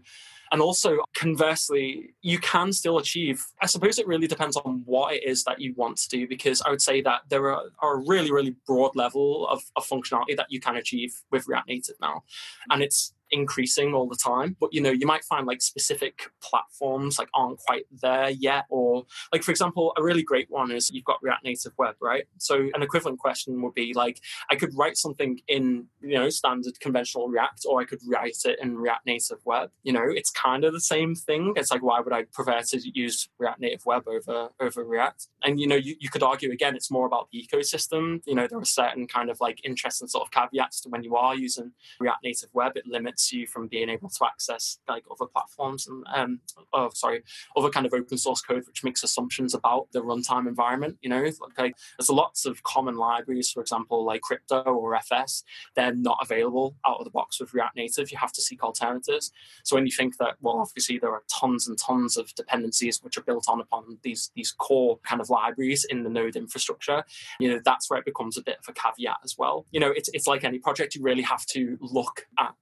And 0.51 0.61
also, 0.61 0.97
conversely, 1.13 2.15
you 2.21 2.39
can 2.39 2.73
still 2.73 2.97
achieve. 2.97 3.45
I 3.61 3.67
suppose 3.67 3.99
it 3.99 4.07
really 4.07 4.25
depends 4.27 4.57
on 4.57 4.81
what 4.85 5.13
it 5.13 5.23
is 5.23 5.43
that 5.43 5.61
you 5.61 5.75
want 5.75 5.97
to 5.97 6.09
do, 6.09 6.27
because 6.27 6.61
I 6.65 6.71
would 6.71 6.81
say 6.81 7.01
that 7.01 7.21
there 7.29 7.51
are, 7.51 7.61
are 7.79 7.97
a 7.97 8.03
really, 8.07 8.31
really 8.31 8.55
broad 8.65 8.95
level 8.95 9.47
of, 9.47 9.61
of 9.75 9.85
functionality 9.85 10.35
that 10.37 10.47
you 10.49 10.59
can 10.59 10.75
achieve 10.75 11.21
with 11.31 11.47
React 11.47 11.67
Native 11.67 11.95
now. 12.01 12.23
And 12.71 12.81
it's 12.81 13.13
increasing 13.31 13.93
all 13.93 14.07
the 14.07 14.15
time 14.15 14.55
but 14.59 14.73
you 14.73 14.81
know 14.81 14.91
you 14.91 15.05
might 15.05 15.23
find 15.23 15.45
like 15.47 15.61
specific 15.61 16.31
platforms 16.41 17.17
like 17.19 17.29
aren't 17.33 17.59
quite 17.59 17.85
there 18.01 18.29
yet 18.29 18.65
or 18.69 19.05
like 19.31 19.43
for 19.43 19.51
example 19.51 19.93
a 19.97 20.03
really 20.03 20.23
great 20.23 20.49
one 20.49 20.71
is 20.71 20.91
you've 20.91 21.05
got 21.05 21.17
react 21.21 21.43
native 21.43 21.73
web 21.77 21.95
right? 22.01 22.25
So 22.37 22.69
an 22.73 22.81
equivalent 22.81 23.19
question 23.19 23.61
would 23.61 23.73
be 23.73 23.93
like 23.93 24.19
i 24.49 24.55
could 24.55 24.75
write 24.75 24.97
something 24.97 25.39
in 25.47 25.85
you 26.01 26.15
know 26.15 26.29
standard 26.29 26.79
conventional 26.79 27.27
react 27.27 27.65
or 27.67 27.81
i 27.81 27.85
could 27.85 27.99
write 28.07 28.37
it 28.45 28.59
in 28.61 28.77
react 28.77 29.05
native 29.05 29.39
web. 29.45 29.69
You 29.83 29.93
know 29.93 30.05
it's 30.05 30.31
kind 30.31 30.63
of 30.63 30.73
the 30.73 30.81
same 30.81 31.15
thing. 31.15 31.53
It's 31.55 31.71
like 31.71 31.83
why 31.83 31.99
would 31.99 32.13
i 32.13 32.23
prefer 32.23 32.61
to 32.61 32.79
use 32.93 33.29
react 33.37 33.59
native 33.59 33.85
web 33.85 34.07
over 34.07 34.49
over 34.59 34.83
react? 34.83 35.27
And 35.43 35.59
you 35.59 35.67
know 35.67 35.75
you, 35.75 35.95
you 35.99 36.09
could 36.09 36.23
argue 36.23 36.51
again 36.51 36.75
it's 36.75 36.91
more 36.91 37.05
about 37.05 37.29
the 37.31 37.45
ecosystem. 37.45 38.21
You 38.25 38.35
know 38.35 38.47
there 38.47 38.59
are 38.59 38.65
certain 38.65 39.07
kind 39.07 39.29
of 39.29 39.39
like 39.41 39.59
interesting 39.63 40.07
sort 40.07 40.25
of 40.25 40.31
caveats 40.31 40.81
to 40.81 40.89
when 40.89 41.03
you 41.03 41.15
are 41.15 41.35
using 41.35 41.71
react 41.99 42.23
native 42.23 42.49
web 42.53 42.73
it 42.75 42.85
limits 42.87 43.18
you 43.31 43.45
from 43.45 43.67
being 43.67 43.89
able 43.89 44.09
to 44.09 44.25
access 44.25 44.79
like 44.87 45.03
other 45.11 45.29
platforms 45.29 45.87
and 45.87 46.03
um 46.13 46.39
oh 46.73 46.89
sorry 46.93 47.21
other 47.55 47.69
kind 47.69 47.85
of 47.85 47.93
open 47.93 48.17
source 48.17 48.41
code 48.41 48.65
which 48.67 48.83
makes 48.83 49.03
assumptions 49.03 49.53
about 49.53 49.87
the 49.91 50.01
runtime 50.01 50.47
environment 50.47 50.97
you 51.01 51.09
know? 51.09 51.29
Like 51.57 51.75
there's 51.97 52.09
lots 52.09 52.45
of 52.45 52.63
common 52.63 52.95
libraries 52.95 53.51
for 53.51 53.61
example 53.61 54.03
like 54.03 54.21
crypto 54.21 54.63
or 54.63 54.97
fs 54.97 55.43
they're 55.75 55.93
not 55.93 56.17
available 56.21 56.75
out 56.85 56.99
of 56.99 57.05
the 57.05 57.11
box 57.11 57.39
with 57.39 57.53
react 57.53 57.75
native 57.75 58.11
you 58.11 58.17
have 58.17 58.31
to 58.33 58.41
seek 58.41 58.63
alternatives. 58.63 59.31
So 59.63 59.75
when 59.75 59.85
you 59.85 59.91
think 59.91 60.17
that 60.17 60.35
well 60.41 60.59
obviously 60.59 60.97
there 60.97 61.11
are 61.11 61.23
tons 61.29 61.67
and 61.67 61.77
tons 61.77 62.17
of 62.17 62.33
dependencies 62.35 63.03
which 63.03 63.17
are 63.17 63.23
built 63.23 63.45
on 63.47 63.61
upon 63.61 63.97
these 64.03 64.31
these 64.35 64.51
core 64.51 64.99
kind 65.03 65.21
of 65.21 65.29
libraries 65.29 65.85
in 65.85 66.03
the 66.03 66.09
node 66.09 66.35
infrastructure 66.35 67.03
you 67.39 67.49
know 67.49 67.59
that's 67.63 67.89
where 67.89 67.99
it 67.99 68.05
becomes 68.05 68.37
a 68.37 68.41
bit 68.41 68.57
of 68.59 68.67
a 68.67 68.73
caveat 68.73 69.17
as 69.23 69.35
well. 69.37 69.65
You 69.71 69.79
know 69.79 69.91
it's, 69.91 70.09
it's 70.13 70.27
like 70.27 70.43
any 70.43 70.59
project 70.59 70.95
you 70.95 71.01
really 71.01 71.21
have 71.23 71.45
to 71.47 71.77
look 71.81 72.27
at 72.37 72.55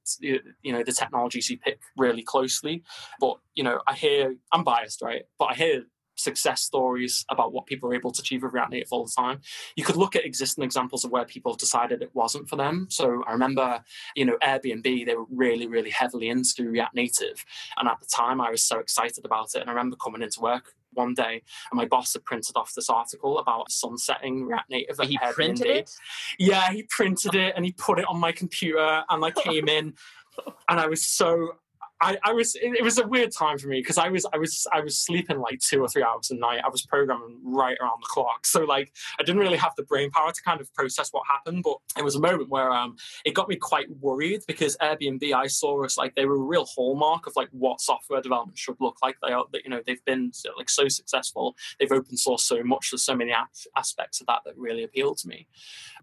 you 0.62 0.72
know 0.72 0.84
the 0.84 0.92
technologies 0.92 1.50
you 1.50 1.58
pick 1.58 1.80
really 1.98 2.24
closely 2.24 2.84
but 3.20 3.38
you 3.56 3.64
know 3.64 3.80
i 3.88 3.94
hear 3.94 4.36
i'm 4.52 4.64
biased 4.64 5.02
right 5.02 5.24
but 5.40 5.46
i 5.46 5.54
hear 5.54 5.84
success 6.18 6.62
stories 6.62 7.26
about 7.30 7.54
what 7.54 7.66
people 7.66 7.90
are 7.90 7.94
able 7.94 8.12
to 8.12 8.22
achieve 8.22 8.44
with 8.44 8.54
React 8.54 8.72
Native 8.72 8.88
all 8.92 9.06
the 9.06 9.14
time. 9.16 9.40
You 9.76 9.84
could 9.84 9.96
look 9.96 10.16
at 10.16 10.26
existing 10.26 10.64
examples 10.64 11.06
of 11.06 11.12
where 11.12 11.26
people 11.26 11.54
have 11.54 11.60
decided 11.60 12.02
it 12.02 12.10
wasn't 12.14 12.50
for 12.50 12.56
them. 12.56 12.88
So 12.90 13.24
I 13.28 13.32
remember, 13.32 13.84
you 14.16 14.26
know, 14.26 14.38
Airbnb, 14.44 15.06
they 15.06 15.16
were 15.16 15.26
really, 15.30 15.68
really 15.68 15.92
heavily 15.92 16.30
into 16.30 16.70
React 16.70 16.96
Native. 16.96 17.46
And 17.78 17.88
at 17.88 18.00
the 18.00 18.08
time, 18.08 18.42
I 18.42 18.50
was 18.50 18.64
so 18.64 18.80
excited 18.80 19.26
about 19.26 19.56
it. 19.56 19.62
And 19.62 19.70
I 19.70 19.74
remember 19.74 19.96
coming 19.96 20.22
into 20.22 20.42
work 20.42 20.74
one 20.94 21.14
day 21.14 21.44
and 21.72 21.78
my 21.78 21.86
boss 21.86 22.14
had 22.14 22.26
printed 22.26 22.56
off 22.56 22.74
this 22.74 22.90
article 22.90 23.40
about 23.40 23.72
sunsetting 23.72 24.46
React 24.46 24.70
Native. 24.70 25.00
He 25.02 25.20
printed 25.32 25.68
it? 25.68 25.92
Yeah, 26.40 26.72
he 26.72 26.84
printed 26.90 27.36
it 27.36 27.54
and 27.56 27.64
he 27.64 27.72
put 27.72 28.00
it 28.00 28.06
on 28.10 28.20
my 28.20 28.32
computer 28.32 29.04
and 29.10 29.24
I 29.24 29.32
came 29.32 29.70
in 29.70 29.94
and 30.70 30.80
I 30.80 30.88
was 30.88 31.04
so 31.06 31.54
I, 32.00 32.18
I 32.24 32.34
was 32.34 32.56
it, 32.56 32.84
was 32.84 33.00
a 33.00 33.08
weird 33.08 33.32
time 33.32 33.58
for 33.58 33.68
me 33.68 33.80
because 33.80 33.98
I 33.98 34.10
was 34.10 34.26
I 34.32 34.38
was 34.38 34.68
I 34.72 34.82
was 34.82 34.98
sleeping 34.98 35.40
like 35.40 35.60
two 35.60 35.82
or 35.82 35.88
three 35.88 36.04
hours 36.04 36.30
a 36.30 36.36
night. 36.36 36.62
I 36.64 36.70
was 36.70 36.86
programming 36.86 37.40
right 37.44 37.78
around 37.82 38.02
the 38.02 38.08
clock. 38.08 38.46
So 38.46 38.64
like 38.64 38.94
I 39.20 39.24
didn't 39.24 39.42
really 39.42 39.58
have 39.58 39.74
the 39.78 39.84
brain 39.84 40.12
power 40.12 40.32
to 40.32 40.42
kind 40.44 40.62
of 40.62 40.72
process 40.74 41.10
what 41.12 41.24
happened. 41.28 41.64
But 41.64 41.78
it 41.98 42.04
was 42.04 42.16
a 42.16 42.20
moment 42.20 42.50
where 42.50 42.72
um 42.72 42.98
it 43.26 43.34
got 43.34 43.50
me 43.50 43.56
quite 43.56 43.90
worried 44.00 44.42
because 44.48 44.78
Airbnb 44.78 45.34
I 45.34 45.48
saw 45.48 45.84
as 45.84 45.98
like 45.98 46.16
they 46.16 46.26
were 46.26 46.36
a 46.36 46.40
real 46.40 46.66
hallmark 46.66 47.26
of 47.26 47.34
like 47.36 47.50
what 47.52 47.82
software 47.82 48.22
development 48.22 48.58
should 48.58 48.78
look 48.80 48.98
like. 49.02 49.18
They 49.26 49.34
are 49.34 49.46
you 49.64 49.70
know 49.70 49.82
they've 49.86 50.06
been 50.06 50.32
so, 50.34 50.52
like 50.56 50.70
so 50.70 50.88
successful. 50.88 51.56
They've 51.80 51.92
open 51.92 52.16
sourced 52.16 52.42
so 52.42 52.64
much. 52.64 52.92
There's 52.92 53.04
so 53.04 53.16
many 53.16 53.34
aspects 53.76 54.22
of 54.22 54.28
that 54.28 54.42
that 54.46 54.58
really 54.58 54.84
appealed 54.84 55.18
to 55.20 55.28
me. 55.28 55.48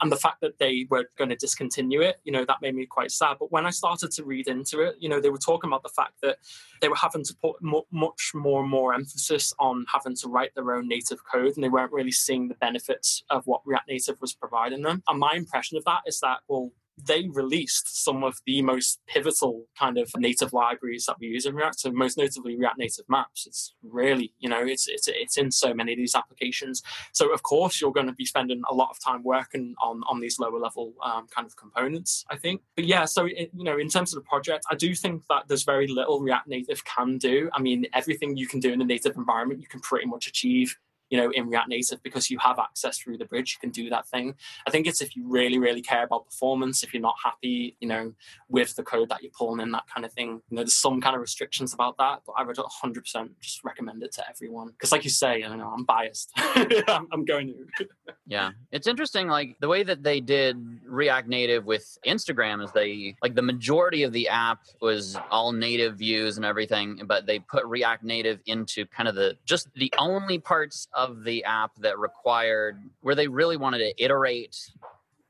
And 0.00 0.10
the 0.10 0.16
fact 0.16 0.40
that 0.40 0.58
they 0.58 0.86
were 0.90 1.04
going 1.16 1.30
to 1.30 1.36
discontinue 1.36 2.00
it, 2.00 2.16
you 2.24 2.32
know, 2.32 2.44
that 2.44 2.60
made 2.60 2.74
me 2.74 2.84
quite 2.84 3.12
sad. 3.12 3.36
But 3.38 3.52
when 3.52 3.64
I 3.64 3.70
started 3.70 4.10
to 4.12 4.24
read 4.24 4.48
into 4.48 4.80
it, 4.80 4.96
you 4.98 5.08
know, 5.08 5.20
they 5.20 5.30
were 5.30 5.38
talking 5.38 5.68
about 5.70 5.83
the 5.84 5.88
fact 5.90 6.14
that 6.22 6.38
they 6.80 6.88
were 6.88 6.96
having 6.96 7.22
to 7.22 7.34
put 7.40 7.56
much 7.92 8.32
more 8.34 8.62
and 8.62 8.70
more 8.70 8.92
emphasis 8.92 9.54
on 9.60 9.86
having 9.92 10.16
to 10.16 10.28
write 10.28 10.54
their 10.56 10.74
own 10.74 10.88
native 10.88 11.20
code, 11.24 11.54
and 11.54 11.62
they 11.62 11.68
weren't 11.68 11.92
really 11.92 12.10
seeing 12.10 12.48
the 12.48 12.56
benefits 12.56 13.22
of 13.30 13.46
what 13.46 13.60
React 13.64 13.88
Native 13.88 14.20
was 14.20 14.34
providing 14.34 14.82
them. 14.82 15.02
And 15.08 15.20
my 15.20 15.34
impression 15.34 15.76
of 15.76 15.84
that 15.84 16.00
is 16.06 16.18
that, 16.20 16.38
well, 16.48 16.72
they 17.02 17.28
released 17.28 18.04
some 18.04 18.22
of 18.22 18.40
the 18.46 18.62
most 18.62 19.00
pivotal 19.06 19.66
kind 19.78 19.98
of 19.98 20.10
native 20.16 20.52
libraries 20.52 21.06
that 21.06 21.16
we 21.20 21.28
use 21.28 21.46
in 21.46 21.54
React. 21.54 21.80
So 21.80 21.92
most 21.92 22.16
notably 22.16 22.56
React 22.56 22.78
Native 22.78 23.04
Maps. 23.08 23.46
It's 23.46 23.74
really, 23.82 24.32
you 24.38 24.48
know, 24.48 24.62
it's 24.64 24.86
it's 24.88 25.08
it's 25.08 25.36
in 25.36 25.50
so 25.50 25.74
many 25.74 25.92
of 25.92 25.98
these 25.98 26.14
applications. 26.14 26.82
So 27.12 27.32
of 27.32 27.42
course 27.42 27.80
you're 27.80 27.92
going 27.92 28.06
to 28.06 28.12
be 28.12 28.24
spending 28.24 28.62
a 28.70 28.74
lot 28.74 28.90
of 28.90 29.02
time 29.02 29.22
working 29.22 29.74
on 29.82 30.02
on 30.08 30.20
these 30.20 30.38
lower 30.38 30.58
level 30.58 30.92
um, 31.02 31.26
kind 31.34 31.46
of 31.46 31.56
components. 31.56 32.24
I 32.30 32.36
think. 32.36 32.62
But 32.76 32.84
yeah, 32.86 33.04
so 33.04 33.26
it, 33.26 33.50
you 33.54 33.64
know, 33.64 33.78
in 33.78 33.88
terms 33.88 34.14
of 34.14 34.22
the 34.22 34.28
project, 34.28 34.64
I 34.70 34.74
do 34.74 34.94
think 34.94 35.24
that 35.28 35.48
there's 35.48 35.64
very 35.64 35.88
little 35.88 36.20
React 36.20 36.48
Native 36.48 36.84
can 36.84 37.18
do. 37.18 37.50
I 37.52 37.60
mean, 37.60 37.86
everything 37.92 38.36
you 38.36 38.46
can 38.46 38.60
do 38.60 38.72
in 38.72 38.80
a 38.80 38.84
native 38.84 39.16
environment, 39.16 39.60
you 39.60 39.66
can 39.66 39.80
pretty 39.80 40.06
much 40.06 40.26
achieve 40.26 40.76
you 41.14 41.20
know, 41.20 41.30
in 41.30 41.48
React 41.48 41.68
Native 41.68 42.02
because 42.02 42.28
you 42.28 42.38
have 42.40 42.58
access 42.58 42.98
through 42.98 43.18
the 43.18 43.24
bridge. 43.24 43.56
You 43.56 43.60
can 43.60 43.70
do 43.70 43.88
that 43.88 44.08
thing. 44.08 44.34
I 44.66 44.72
think 44.72 44.88
it's 44.88 45.00
if 45.00 45.14
you 45.14 45.24
really, 45.28 45.60
really 45.60 45.80
care 45.80 46.02
about 46.02 46.26
performance, 46.26 46.82
if 46.82 46.92
you're 46.92 47.00
not 47.00 47.14
happy, 47.22 47.76
you 47.78 47.86
know, 47.86 48.12
with 48.48 48.74
the 48.74 48.82
code 48.82 49.10
that 49.10 49.22
you're 49.22 49.30
pulling 49.30 49.60
in, 49.60 49.70
that 49.70 49.84
kind 49.86 50.04
of 50.04 50.12
thing. 50.12 50.42
You 50.50 50.56
know, 50.56 50.62
there's 50.62 50.74
some 50.74 51.00
kind 51.00 51.14
of 51.14 51.20
restrictions 51.20 51.72
about 51.72 51.98
that, 51.98 52.22
but 52.26 52.32
I 52.36 52.42
would 52.42 52.56
100% 52.56 53.28
just 53.40 53.62
recommend 53.62 54.02
it 54.02 54.10
to 54.14 54.28
everyone. 54.28 54.70
Because, 54.70 54.90
like 54.90 55.04
you 55.04 55.10
say, 55.10 55.44
I 55.44 55.54
know 55.54 55.68
I'm 55.68 55.84
biased. 55.84 56.32
I'm, 56.36 57.06
I'm 57.12 57.24
going 57.24 57.54
to. 57.78 57.86
Yeah, 58.26 58.52
it's 58.72 58.86
interesting. 58.86 59.28
Like 59.28 59.56
the 59.60 59.68
way 59.68 59.82
that 59.82 60.02
they 60.02 60.18
did 60.18 60.56
React 60.86 61.28
Native 61.28 61.66
with 61.66 61.98
Instagram 62.06 62.64
is 62.64 62.72
they 62.72 63.16
like 63.20 63.34
the 63.34 63.42
majority 63.42 64.02
of 64.02 64.12
the 64.12 64.28
app 64.28 64.60
was 64.80 65.18
all 65.30 65.52
native 65.52 65.98
views 65.98 66.38
and 66.38 66.46
everything, 66.46 67.02
but 67.04 67.26
they 67.26 67.38
put 67.38 67.66
React 67.66 68.02
Native 68.04 68.40
into 68.46 68.86
kind 68.86 69.10
of 69.10 69.14
the 69.14 69.36
just 69.44 69.68
the 69.74 69.92
only 69.98 70.38
parts 70.38 70.88
of 70.94 71.03
the 71.24 71.44
app 71.44 71.72
that 71.80 71.98
required 71.98 72.78
where 73.00 73.14
they 73.14 73.28
really 73.28 73.56
wanted 73.56 73.78
to 73.78 74.04
iterate 74.04 74.56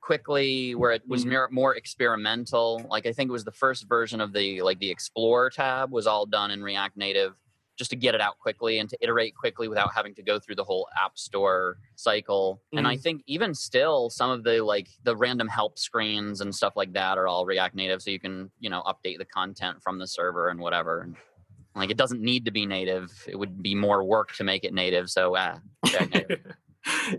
quickly 0.00 0.74
where 0.74 0.92
it 0.92 1.02
was 1.08 1.24
more, 1.24 1.48
more 1.50 1.74
experimental 1.76 2.84
like 2.90 3.06
i 3.06 3.12
think 3.12 3.28
it 3.28 3.32
was 3.32 3.44
the 3.44 3.52
first 3.52 3.88
version 3.88 4.20
of 4.20 4.32
the 4.32 4.60
like 4.60 4.78
the 4.78 4.90
explore 4.90 5.48
tab 5.48 5.90
was 5.90 6.06
all 6.06 6.26
done 6.26 6.50
in 6.50 6.62
react 6.62 6.96
native 6.96 7.34
just 7.76 7.90
to 7.90 7.96
get 7.96 8.14
it 8.14 8.20
out 8.20 8.38
quickly 8.38 8.78
and 8.78 8.88
to 8.88 8.96
iterate 9.00 9.34
quickly 9.34 9.68
without 9.68 9.92
having 9.94 10.14
to 10.14 10.22
go 10.22 10.38
through 10.38 10.54
the 10.54 10.64
whole 10.64 10.88
app 11.02 11.18
store 11.18 11.78
cycle. 11.96 12.62
Mm. 12.72 12.78
And 12.78 12.88
I 12.88 12.96
mm. 12.96 13.00
think 13.00 13.22
even 13.26 13.54
still 13.54 14.10
some 14.10 14.30
of 14.30 14.44
the 14.44 14.62
like 14.62 14.88
the 15.02 15.16
random 15.16 15.48
help 15.48 15.78
screens 15.78 16.40
and 16.40 16.54
stuff 16.54 16.74
like 16.76 16.92
that 16.92 17.18
are 17.18 17.26
all 17.26 17.44
React 17.44 17.74
Native 17.74 18.02
so 18.02 18.10
you 18.10 18.20
can, 18.20 18.50
you 18.60 18.70
know, 18.70 18.82
update 18.82 19.18
the 19.18 19.24
content 19.24 19.82
from 19.82 19.98
the 19.98 20.06
server 20.06 20.48
and 20.48 20.60
whatever. 20.60 21.08
Like 21.74 21.90
it 21.90 21.96
doesn't 21.96 22.20
need 22.20 22.44
to 22.44 22.50
be 22.50 22.66
native. 22.66 23.10
It 23.26 23.36
would 23.36 23.62
be 23.62 23.74
more 23.74 24.04
work 24.04 24.34
to 24.36 24.44
make 24.44 24.64
it 24.64 24.72
native. 24.72 25.10
So 25.10 25.34
ah, 25.36 25.58
yeah. 25.92 26.22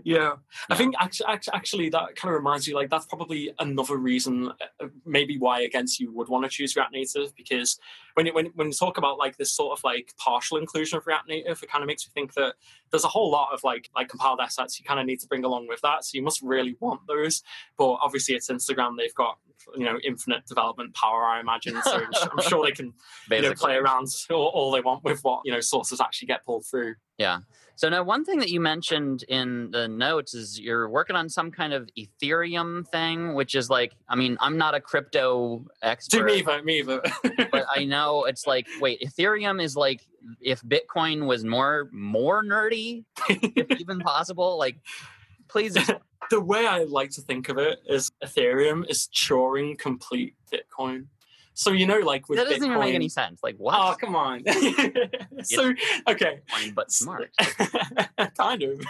yeah. 0.04 0.34
I 0.70 0.76
think 0.76 0.94
actually, 0.98 1.26
actually 1.52 1.88
that 1.90 2.16
kind 2.16 2.32
of 2.32 2.38
reminds 2.38 2.68
me 2.68 2.74
like 2.74 2.90
that's 2.90 3.06
probably 3.06 3.52
another 3.58 3.96
reason, 3.96 4.52
uh, 4.80 4.86
maybe 5.04 5.38
why 5.38 5.60
against 5.60 6.00
you 6.00 6.12
would 6.12 6.28
want 6.28 6.44
to 6.44 6.50
choose 6.50 6.76
React 6.76 6.92
Native 6.92 7.34
because 7.36 7.78
when 8.14 8.26
you, 8.26 8.34
when 8.34 8.46
when 8.54 8.68
you 8.68 8.72
talk 8.72 8.98
about 8.98 9.18
like 9.18 9.36
this 9.36 9.52
sort 9.52 9.78
of 9.78 9.84
like 9.84 10.14
partial 10.18 10.56
inclusion 10.56 10.98
of 10.98 11.06
React 11.06 11.28
Native, 11.28 11.62
it 11.62 11.70
kind 11.70 11.82
of 11.82 11.86
makes 11.86 12.06
me 12.06 12.12
think 12.14 12.34
that 12.34 12.54
there's 12.90 13.04
a 13.04 13.08
whole 13.08 13.30
lot 13.30 13.52
of 13.52 13.62
like 13.64 13.90
like 13.94 14.08
compiled 14.08 14.40
assets 14.40 14.78
you 14.78 14.84
kind 14.84 15.00
of 15.00 15.06
need 15.06 15.20
to 15.20 15.26
bring 15.26 15.44
along 15.44 15.68
with 15.68 15.80
that. 15.82 16.04
So 16.04 16.12
you 16.14 16.22
must 16.22 16.42
really 16.42 16.76
want 16.80 17.00
those. 17.06 17.42
But 17.76 17.98
obviously, 18.02 18.34
it's 18.34 18.48
Instagram. 18.48 18.96
They've 18.96 19.14
got 19.14 19.38
you 19.76 19.84
know 19.84 19.98
infinite 20.04 20.46
development 20.46 20.94
power, 20.94 21.24
I 21.24 21.40
imagine. 21.40 21.80
So 21.82 22.00
I'm 22.22 22.42
sure 22.42 22.64
they 22.64 22.72
can 22.72 22.94
you 23.30 23.42
know, 23.42 23.54
play 23.54 23.76
around 23.76 24.08
all, 24.30 24.46
all 24.46 24.70
they 24.70 24.80
want 24.80 25.04
with 25.04 25.22
what 25.22 25.42
you 25.44 25.52
know 25.52 25.60
sources 25.60 26.00
actually 26.00 26.26
get 26.26 26.44
pulled 26.44 26.64
through. 26.66 26.94
Yeah. 27.18 27.40
So 27.76 27.90
now 27.90 28.02
one 28.02 28.24
thing 28.24 28.38
that 28.38 28.48
you 28.48 28.58
mentioned 28.58 29.24
in 29.28 29.70
the 29.70 29.86
notes 29.86 30.32
is 30.32 30.58
you're 30.58 30.88
working 30.88 31.14
on 31.14 31.28
some 31.28 31.50
kind 31.50 31.74
of 31.74 31.90
Ethereum 31.98 32.88
thing, 32.88 33.34
which 33.34 33.54
is 33.54 33.68
like, 33.68 33.92
I 34.08 34.16
mean, 34.16 34.38
I'm 34.40 34.56
not 34.56 34.74
a 34.74 34.80
crypto 34.80 35.66
expert. 35.82 36.18
To 36.18 36.24
me 36.24 36.38
either, 36.38 36.62
me 36.62 36.78
either. 36.78 37.02
but 37.52 37.66
I 37.74 37.84
know 37.84 38.24
it's 38.24 38.46
like, 38.46 38.66
wait, 38.80 39.02
Ethereum 39.02 39.62
is 39.62 39.76
like 39.76 40.06
if 40.40 40.62
Bitcoin 40.62 41.26
was 41.26 41.44
more 41.44 41.90
more 41.92 42.42
nerdy, 42.42 43.04
if 43.28 43.70
even 43.78 44.00
possible. 44.00 44.56
Like, 44.58 44.78
please. 45.48 45.76
the 46.30 46.40
way 46.40 46.66
I 46.66 46.84
like 46.84 47.10
to 47.10 47.20
think 47.20 47.50
of 47.50 47.58
it 47.58 47.80
is 47.86 48.10
Ethereum 48.24 48.88
is 48.88 49.08
Turing 49.14 49.78
complete 49.78 50.34
Bitcoin. 50.50 51.06
So 51.58 51.72
you 51.72 51.86
know, 51.86 52.00
like 52.00 52.28
with 52.28 52.38
that 52.38 52.48
doesn't 52.48 52.60
Bitcoin, 52.60 52.66
even 52.66 52.80
make 52.80 52.94
any 52.94 53.08
sense. 53.08 53.40
Like 53.42 53.56
what? 53.56 53.74
Oh, 53.78 53.96
come 53.98 54.14
on. 54.14 54.44
so 55.42 55.72
okay, 56.06 56.40
but 56.74 56.92
smart. 56.92 57.30
kind 58.36 58.62
of. 58.62 58.84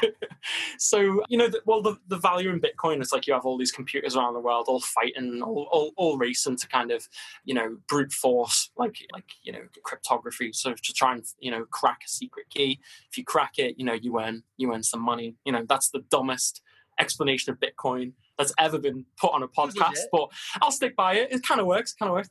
so 0.76 1.22
you 1.28 1.38
know, 1.38 1.46
the, 1.46 1.60
well, 1.64 1.80
the, 1.80 1.96
the 2.08 2.18
value 2.18 2.50
in 2.50 2.60
Bitcoin 2.60 3.00
is 3.00 3.12
like 3.12 3.28
you 3.28 3.34
have 3.34 3.46
all 3.46 3.56
these 3.56 3.70
computers 3.70 4.16
around 4.16 4.34
the 4.34 4.40
world 4.40 4.64
all 4.66 4.80
fighting, 4.80 5.42
all, 5.42 5.68
all, 5.70 5.92
all 5.96 6.18
racing 6.18 6.56
to 6.56 6.66
kind 6.66 6.90
of 6.90 7.08
you 7.44 7.54
know 7.54 7.76
brute 7.88 8.12
force 8.12 8.70
like 8.76 8.98
like 9.12 9.30
you 9.44 9.52
know 9.52 9.62
cryptography. 9.84 10.50
So 10.52 10.74
to 10.74 10.92
try 10.92 11.14
and 11.14 11.24
you 11.38 11.52
know 11.52 11.66
crack 11.66 12.00
a 12.04 12.08
secret 12.08 12.46
key. 12.50 12.80
If 13.08 13.16
you 13.16 13.22
crack 13.22 13.58
it, 13.58 13.78
you 13.78 13.84
know 13.84 13.94
you 13.94 14.18
earn 14.18 14.42
you 14.56 14.74
earn 14.74 14.82
some 14.82 15.02
money. 15.02 15.36
You 15.44 15.52
know 15.52 15.64
that's 15.68 15.90
the 15.90 16.00
dumbest 16.10 16.62
explanation 16.98 17.52
of 17.52 17.60
Bitcoin 17.60 18.12
that's 18.38 18.52
ever 18.58 18.78
been 18.78 19.04
put 19.18 19.32
on 19.32 19.42
a 19.42 19.48
podcast, 19.48 20.00
but 20.12 20.28
I'll 20.60 20.70
stick 20.70 20.96
by 20.96 21.14
it. 21.14 21.32
It 21.32 21.42
kind 21.42 21.60
of 21.60 21.66
works. 21.66 21.94
Kind 21.94 22.10
of 22.10 22.14
works. 22.14 22.30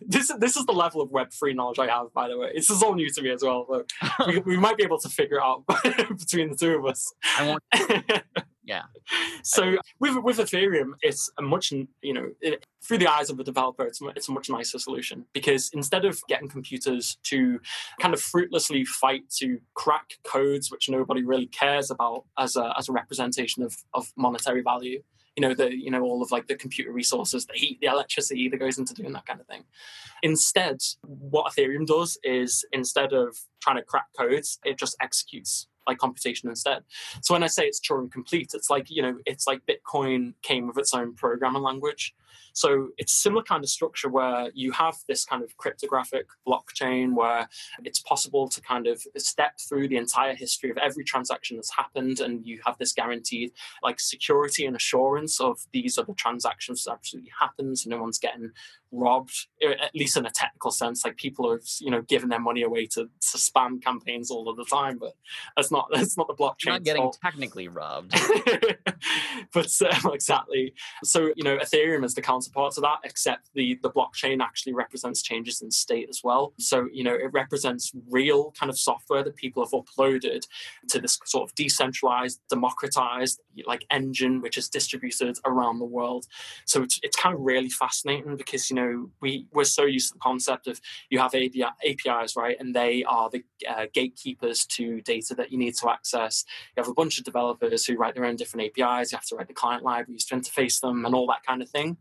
this 0.06 0.32
this 0.38 0.56
is 0.56 0.66
the 0.66 0.72
level 0.72 1.00
of 1.00 1.10
Web 1.10 1.28
three 1.32 1.54
knowledge 1.54 1.78
I 1.78 1.86
have. 1.86 2.12
By 2.12 2.28
the 2.28 2.38
way, 2.38 2.52
this 2.54 2.70
is 2.70 2.82
all 2.82 2.94
new 2.94 3.10
to 3.10 3.22
me 3.22 3.30
as 3.30 3.42
well. 3.42 3.66
So 3.68 3.84
we, 4.26 4.38
we 4.40 4.56
might 4.56 4.76
be 4.76 4.84
able 4.84 4.98
to 4.98 5.08
figure 5.08 5.36
it 5.36 5.42
out 5.42 5.64
between 6.18 6.50
the 6.50 6.56
two 6.56 6.76
of 6.76 6.86
us. 6.86 7.12
I 7.38 7.48
want. 7.48 8.42
Yeah. 8.64 8.82
So 9.42 9.76
with 9.98 10.16
with 10.22 10.38
Ethereum, 10.38 10.92
it's 11.02 11.30
a 11.38 11.42
much 11.42 11.72
you 11.72 12.14
know 12.14 12.30
it, 12.40 12.64
through 12.82 12.98
the 12.98 13.10
eyes 13.10 13.28
of 13.28 13.36
the 13.36 13.44
developer, 13.44 13.84
it's, 13.84 14.00
it's 14.16 14.28
a 14.28 14.32
much 14.32 14.48
nicer 14.48 14.78
solution 14.78 15.24
because 15.32 15.70
instead 15.74 16.04
of 16.04 16.20
getting 16.28 16.48
computers 16.48 17.18
to 17.24 17.60
kind 18.00 18.14
of 18.14 18.20
fruitlessly 18.20 18.84
fight 18.84 19.28
to 19.38 19.58
crack 19.74 20.12
codes 20.24 20.70
which 20.70 20.88
nobody 20.88 21.22
really 21.22 21.46
cares 21.46 21.90
about 21.90 22.24
as 22.38 22.56
a 22.56 22.72
as 22.78 22.88
a 22.88 22.92
representation 22.92 23.62
of 23.62 23.76
of 23.94 24.12
monetary 24.16 24.62
value, 24.62 25.02
you 25.36 25.40
know 25.40 25.54
the 25.54 25.74
you 25.74 25.90
know 25.90 26.02
all 26.02 26.22
of 26.22 26.30
like 26.30 26.46
the 26.46 26.54
computer 26.54 26.92
resources 26.92 27.46
the 27.46 27.54
heat 27.54 27.78
the 27.80 27.86
electricity 27.86 28.48
that 28.48 28.58
goes 28.58 28.78
into 28.78 28.94
doing 28.94 29.12
that 29.12 29.26
kind 29.26 29.40
of 29.40 29.46
thing 29.46 29.64
instead 30.22 30.78
what 31.02 31.50
ethereum 31.50 31.86
does 31.86 32.18
is 32.22 32.64
instead 32.72 33.12
of 33.12 33.36
trying 33.60 33.76
to 33.76 33.82
crack 33.82 34.06
codes 34.16 34.58
it 34.64 34.78
just 34.78 34.96
executes 35.00 35.68
like 35.86 35.98
computation 35.98 36.48
instead. 36.48 36.82
So 37.22 37.34
when 37.34 37.42
I 37.42 37.48
say 37.48 37.64
it's 37.64 37.80
Turing 37.80 38.10
complete, 38.10 38.52
it's 38.54 38.70
like 38.70 38.90
you 38.90 39.02
know 39.02 39.18
it's 39.26 39.46
like 39.46 39.62
Bitcoin 39.66 40.34
came 40.42 40.66
with 40.66 40.78
its 40.78 40.94
own 40.94 41.14
programming 41.14 41.62
language. 41.62 42.14
So 42.52 42.88
it's 42.98 43.12
a 43.12 43.16
similar 43.16 43.42
kind 43.42 43.64
of 43.64 43.70
structure 43.70 44.08
where 44.08 44.50
you 44.54 44.72
have 44.72 44.96
this 45.08 45.24
kind 45.24 45.42
of 45.42 45.56
cryptographic 45.56 46.26
blockchain 46.46 47.14
where 47.14 47.48
it's 47.84 48.00
possible 48.00 48.48
to 48.48 48.60
kind 48.60 48.86
of 48.86 49.02
step 49.16 49.58
through 49.60 49.88
the 49.88 49.96
entire 49.96 50.34
history 50.34 50.70
of 50.70 50.78
every 50.78 51.04
transaction 51.04 51.56
that's 51.56 51.74
happened, 51.74 52.20
and 52.20 52.46
you 52.46 52.60
have 52.66 52.78
this 52.78 52.92
guaranteed 52.92 53.52
like 53.82 54.00
security 54.00 54.66
and 54.66 54.76
assurance 54.76 55.40
of 55.40 55.60
these 55.72 55.98
are 55.98 56.04
the 56.04 56.14
transactions 56.14 56.84
that 56.84 56.92
absolutely 56.92 57.32
happens. 57.38 57.84
And 57.84 57.90
no 57.90 58.00
one's 58.00 58.18
getting 58.18 58.52
robbed, 58.92 59.46
at 59.66 59.94
least 59.94 60.16
in 60.16 60.26
a 60.26 60.30
technical 60.30 60.70
sense. 60.70 61.04
Like 61.04 61.16
people 61.16 61.50
are, 61.50 61.60
you 61.80 61.90
know, 61.90 62.02
giving 62.02 62.28
their 62.28 62.40
money 62.40 62.62
away 62.62 62.86
to, 62.86 63.04
to 63.04 63.38
spam 63.38 63.82
campaigns 63.82 64.30
all 64.30 64.48
of 64.48 64.56
the 64.56 64.64
time, 64.64 64.98
but 64.98 65.14
that's 65.56 65.70
not 65.70 65.88
that's 65.94 66.16
not 66.16 66.28
the 66.28 66.34
blockchain. 66.34 66.66
Not 66.66 66.84
getting 66.84 67.02
fault. 67.02 67.18
technically 67.22 67.68
robbed, 67.68 68.12
but 69.52 69.72
uh, 69.82 70.10
exactly. 70.12 70.74
So 71.02 71.32
you 71.36 71.44
know, 71.44 71.58
Ethereum 71.58 72.04
is 72.04 72.14
the 72.14 72.22
counterpart 72.42 72.74
to 72.74 72.80
that, 72.82 72.98
except 73.04 73.50
the 73.54 73.78
the 73.82 73.90
blockchain 73.90 74.42
actually 74.42 74.74
represents 74.74 75.22
changes 75.22 75.62
in 75.62 75.70
state 75.70 76.08
as 76.10 76.20
well. 76.22 76.52
So 76.58 76.88
you 76.92 77.04
know, 77.04 77.14
it 77.14 77.32
represents 77.32 77.92
real 78.10 78.52
kind 78.52 78.70
of 78.70 78.78
software 78.78 79.24
that 79.24 79.36
people 79.36 79.64
have 79.64 79.72
uploaded 79.72 80.42
to 80.90 81.00
this 81.00 81.18
sort 81.24 81.48
of 81.48 81.54
decentralized, 81.54 82.40
democratized 82.48 83.40
like 83.66 83.84
engine, 83.90 84.40
which 84.40 84.58
is 84.58 84.68
distributed 84.68 85.38
around 85.44 85.78
the 85.78 85.84
world. 85.86 86.26
So 86.66 86.82
it's 86.82 87.00
it's 87.02 87.16
kind 87.16 87.34
of 87.34 87.40
really 87.40 87.70
fascinating 87.70 88.36
because 88.36 88.70
you 88.70 88.76
know 88.76 88.82
know, 88.82 89.10
we 89.20 89.46
we're 89.52 89.64
so 89.64 89.84
used 89.84 90.08
to 90.08 90.14
the 90.14 90.20
concept 90.20 90.66
of 90.66 90.80
you 91.10 91.18
have 91.18 91.34
API, 91.34 91.64
APIs, 91.86 92.36
right, 92.36 92.56
and 92.58 92.74
they 92.74 93.04
are 93.04 93.30
the 93.30 93.42
uh, 93.68 93.86
gatekeepers 93.92 94.66
to 94.66 95.00
data 95.02 95.34
that 95.34 95.50
you 95.50 95.58
need 95.58 95.74
to 95.76 95.90
access. 95.90 96.44
You 96.76 96.82
have 96.82 96.90
a 96.90 96.94
bunch 96.94 97.18
of 97.18 97.24
developers 97.24 97.84
who 97.84 97.96
write 97.96 98.14
their 98.14 98.24
own 98.24 98.36
different 98.36 98.66
APIs. 98.66 99.12
You 99.12 99.16
have 99.16 99.26
to 99.26 99.36
write 99.36 99.48
the 99.48 99.54
client 99.54 99.82
libraries 99.82 100.24
to 100.26 100.34
interface 100.36 100.80
them 100.80 101.04
and 101.04 101.14
all 101.14 101.26
that 101.28 101.44
kind 101.46 101.62
of 101.62 101.68
thing. 101.68 101.96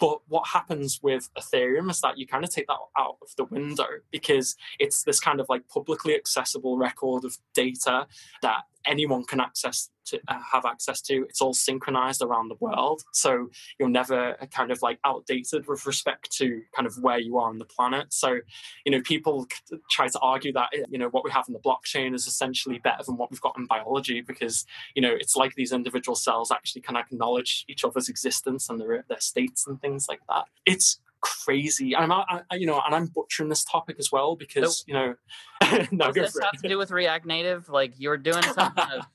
But 0.00 0.20
what 0.28 0.48
happens 0.48 1.00
with 1.02 1.28
Ethereum 1.38 1.90
is 1.90 2.00
that 2.00 2.18
you 2.18 2.26
kind 2.26 2.42
of 2.42 2.50
take 2.50 2.66
that 2.68 2.78
out 2.98 3.18
of 3.20 3.28
the 3.36 3.44
window 3.44 3.86
because 4.10 4.56
it's 4.78 5.02
this 5.02 5.20
kind 5.20 5.40
of 5.40 5.46
like 5.48 5.68
publicly 5.68 6.14
accessible 6.14 6.78
record 6.78 7.24
of 7.24 7.36
data 7.54 8.06
that 8.40 8.62
anyone 8.86 9.24
can 9.24 9.40
access 9.40 9.90
to 10.06 10.20
uh, 10.28 10.38
have 10.52 10.64
access 10.64 11.00
to. 11.02 11.24
It's 11.28 11.40
all 11.40 11.54
synchronized 11.54 12.22
around 12.22 12.48
the 12.48 12.56
world, 12.60 13.02
so 13.12 13.50
you're 13.78 13.88
never 13.88 14.36
uh, 14.40 14.46
kind 14.46 14.70
of 14.70 14.82
like 14.82 14.98
outdated 15.04 15.68
with 15.68 15.86
respect 15.86 16.30
to 16.38 16.62
kind 16.74 16.86
of 16.86 16.96
where 16.98 17.18
you 17.18 17.38
are 17.38 17.48
on 17.48 17.58
the 17.58 17.64
planet. 17.64 18.12
So, 18.12 18.38
you 18.84 18.92
know, 18.92 19.00
people 19.02 19.46
try 19.90 20.08
to 20.08 20.18
argue 20.20 20.52
that 20.54 20.70
you 20.90 20.98
know 20.98 21.08
what 21.08 21.24
we 21.24 21.30
have 21.30 21.44
in 21.46 21.54
the 21.54 21.60
blockchain 21.60 22.14
is 22.14 22.26
essentially 22.26 22.78
better 22.78 23.04
than 23.04 23.16
what 23.16 23.30
we've 23.30 23.40
got 23.40 23.56
in 23.58 23.66
biology 23.66 24.20
because 24.22 24.64
you 24.94 25.02
know 25.02 25.12
it's 25.12 25.36
like 25.36 25.54
these 25.54 25.72
individual 25.72 26.16
cells 26.16 26.50
actually 26.50 26.82
can 26.82 26.96
acknowledge 26.96 27.64
each 27.68 27.84
other's 27.84 28.08
existence 28.08 28.68
and 28.68 28.80
their 28.80 29.04
their 29.08 29.20
states 29.20 29.66
and 29.66 29.80
things 29.80 30.00
things 30.00 30.08
like 30.08 30.20
that. 30.28 30.44
It's 30.66 30.98
crazy. 31.20 31.96
I'm, 31.96 32.12
I, 32.12 32.42
you 32.52 32.66
know, 32.66 32.80
and 32.84 32.94
I'm 32.94 33.06
butchering 33.06 33.48
this 33.48 33.64
topic 33.64 33.96
as 33.98 34.10
well 34.10 34.36
because, 34.36 34.84
you 34.86 34.94
know, 34.94 35.14
no, 35.90 36.12
Does 36.12 36.32
this 36.32 36.42
have 36.42 36.60
to 36.62 36.68
do 36.68 36.78
with 36.78 36.90
React 36.90 37.26
Native? 37.26 37.68
Like 37.68 37.94
you're 37.98 38.16
doing 38.16 38.42
something 38.54 38.84
of, 38.92 39.06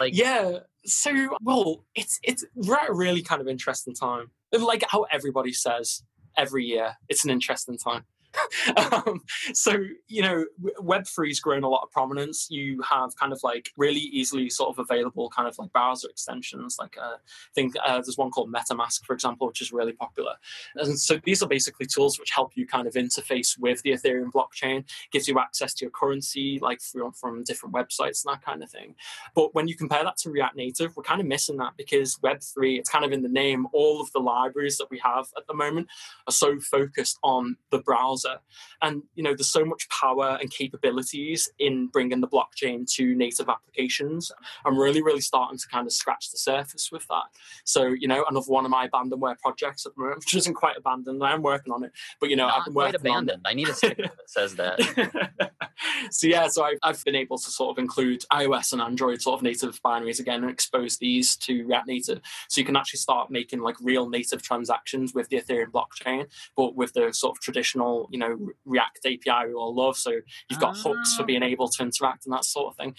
like 0.00 0.16
yeah. 0.16 0.58
So 0.84 1.36
well, 1.40 1.84
it's 1.94 2.20
it's 2.22 2.44
really 2.88 3.22
kind 3.22 3.40
of 3.40 3.48
interesting 3.48 3.94
time. 3.94 4.30
Like 4.52 4.84
how 4.88 5.02
everybody 5.10 5.52
says 5.52 6.02
every 6.36 6.64
year, 6.64 6.96
it's 7.08 7.24
an 7.24 7.30
interesting 7.30 7.76
time. 7.76 8.04
um, 8.92 9.22
so 9.52 9.72
you 10.08 10.22
know 10.22 10.44
web3's 10.80 11.40
grown 11.40 11.62
a 11.62 11.68
lot 11.68 11.82
of 11.82 11.90
prominence. 11.90 12.48
You 12.50 12.82
have 12.82 13.16
kind 13.16 13.32
of 13.32 13.40
like 13.42 13.70
really 13.76 14.00
easily 14.00 14.50
sort 14.50 14.70
of 14.70 14.78
available 14.78 15.30
kind 15.30 15.48
of 15.48 15.58
like 15.58 15.72
browser 15.72 16.08
extensions 16.08 16.76
like 16.78 16.96
uh, 16.98 17.16
i 17.16 17.52
think 17.54 17.74
uh, 17.84 17.94
there's 17.94 18.16
one 18.16 18.30
called 18.30 18.52
metamask 18.52 19.04
for 19.04 19.12
example 19.12 19.46
which 19.46 19.60
is 19.60 19.72
really 19.72 19.92
popular. 19.92 20.34
And 20.76 20.98
so 20.98 21.18
these 21.24 21.42
are 21.42 21.48
basically 21.48 21.86
tools 21.86 22.18
which 22.18 22.30
help 22.30 22.52
you 22.54 22.66
kind 22.66 22.86
of 22.86 22.94
interface 22.94 23.58
with 23.58 23.82
the 23.82 23.92
ethereum 23.92 24.30
blockchain 24.30 24.84
gives 25.12 25.28
you 25.28 25.38
access 25.38 25.74
to 25.74 25.84
your 25.84 25.90
currency 25.90 26.58
like 26.60 26.80
from, 26.80 27.12
from 27.12 27.44
different 27.44 27.74
websites 27.74 28.24
and 28.24 28.32
that 28.32 28.42
kind 28.42 28.62
of 28.62 28.70
thing. 28.70 28.94
But 29.34 29.54
when 29.54 29.68
you 29.68 29.76
compare 29.76 30.04
that 30.04 30.16
to 30.18 30.30
react 30.30 30.56
native 30.56 30.96
we're 30.96 31.02
kind 31.02 31.20
of 31.20 31.26
missing 31.26 31.56
that 31.58 31.74
because 31.76 32.16
web3 32.16 32.78
it's 32.78 32.88
kind 32.88 33.04
of 33.04 33.12
in 33.12 33.22
the 33.22 33.28
name. 33.28 33.66
All 33.72 34.00
of 34.00 34.10
the 34.12 34.20
libraries 34.20 34.78
that 34.78 34.90
we 34.90 34.98
have 34.98 35.26
at 35.36 35.46
the 35.46 35.54
moment 35.54 35.88
are 36.26 36.32
so 36.32 36.58
focused 36.60 37.18
on 37.22 37.56
the 37.70 37.78
browser 37.78 38.25
browser. 38.26 38.40
And 38.82 39.02
you 39.14 39.22
know, 39.22 39.34
there's 39.34 39.48
so 39.48 39.64
much 39.64 39.88
power 39.88 40.38
and 40.40 40.50
capabilities 40.50 41.48
in 41.58 41.88
bringing 41.88 42.20
the 42.20 42.28
blockchain 42.28 42.90
to 42.94 43.14
native 43.14 43.48
applications. 43.48 44.30
I'm 44.64 44.78
really, 44.78 45.02
really 45.02 45.20
starting 45.20 45.58
to 45.58 45.68
kind 45.68 45.86
of 45.86 45.92
scratch 45.92 46.30
the 46.30 46.38
surface 46.38 46.90
with 46.92 47.06
that. 47.08 47.24
So, 47.64 47.86
you 47.86 48.08
know, 48.08 48.24
another 48.28 48.46
one 48.46 48.64
of 48.64 48.70
my 48.70 48.88
abandonware 48.88 49.38
projects 49.38 49.86
at 49.86 49.94
the 49.94 50.02
moment, 50.02 50.18
which 50.20 50.34
isn't 50.34 50.54
quite 50.54 50.76
abandoned. 50.76 51.22
I 51.22 51.32
am 51.32 51.42
working 51.42 51.72
on 51.72 51.84
it, 51.84 51.92
but 52.20 52.30
you 52.30 52.36
know, 52.36 52.46
Not 52.46 52.58
I've 52.58 52.64
been 52.66 52.74
quite 52.74 52.94
working 52.94 53.10
abandoned. 53.10 53.42
I 53.46 53.54
need 53.54 53.68
a 53.68 53.74
sticker 53.74 54.02
that 54.02 54.30
says 54.30 54.54
that. 54.56 55.52
so 56.10 56.26
yeah, 56.26 56.48
so 56.48 56.64
I've, 56.64 56.78
I've 56.82 57.04
been 57.04 57.16
able 57.16 57.38
to 57.38 57.50
sort 57.50 57.76
of 57.76 57.82
include 57.82 58.24
iOS 58.32 58.72
and 58.72 58.82
Android 58.82 59.22
sort 59.22 59.38
of 59.38 59.42
native 59.42 59.80
binaries 59.82 60.20
again 60.20 60.42
and 60.42 60.50
expose 60.50 60.98
these 60.98 61.36
to 61.36 61.64
React 61.66 61.86
Native, 61.86 62.20
so 62.48 62.60
you 62.60 62.64
can 62.64 62.76
actually 62.76 62.98
start 62.98 63.30
making 63.30 63.60
like 63.60 63.76
real 63.80 64.08
native 64.08 64.42
transactions 64.42 65.14
with 65.14 65.28
the 65.28 65.40
Ethereum 65.40 65.70
blockchain, 65.70 66.26
but 66.56 66.74
with 66.74 66.92
the 66.92 67.12
sort 67.12 67.36
of 67.36 67.40
traditional, 67.40 68.05
you 68.10 68.18
know, 68.18 68.36
React 68.64 69.06
API 69.06 69.48
we 69.48 69.54
all 69.54 69.74
love. 69.74 69.96
So 69.96 70.12
you've 70.48 70.60
got 70.60 70.76
hooks 70.76 71.16
for 71.16 71.22
Ah. 71.22 71.26
being 71.26 71.42
able 71.42 71.68
to 71.68 71.82
interact 71.82 72.26
and 72.26 72.32
that 72.32 72.44
sort 72.44 72.68
of 72.72 72.76
thing. 72.76 72.94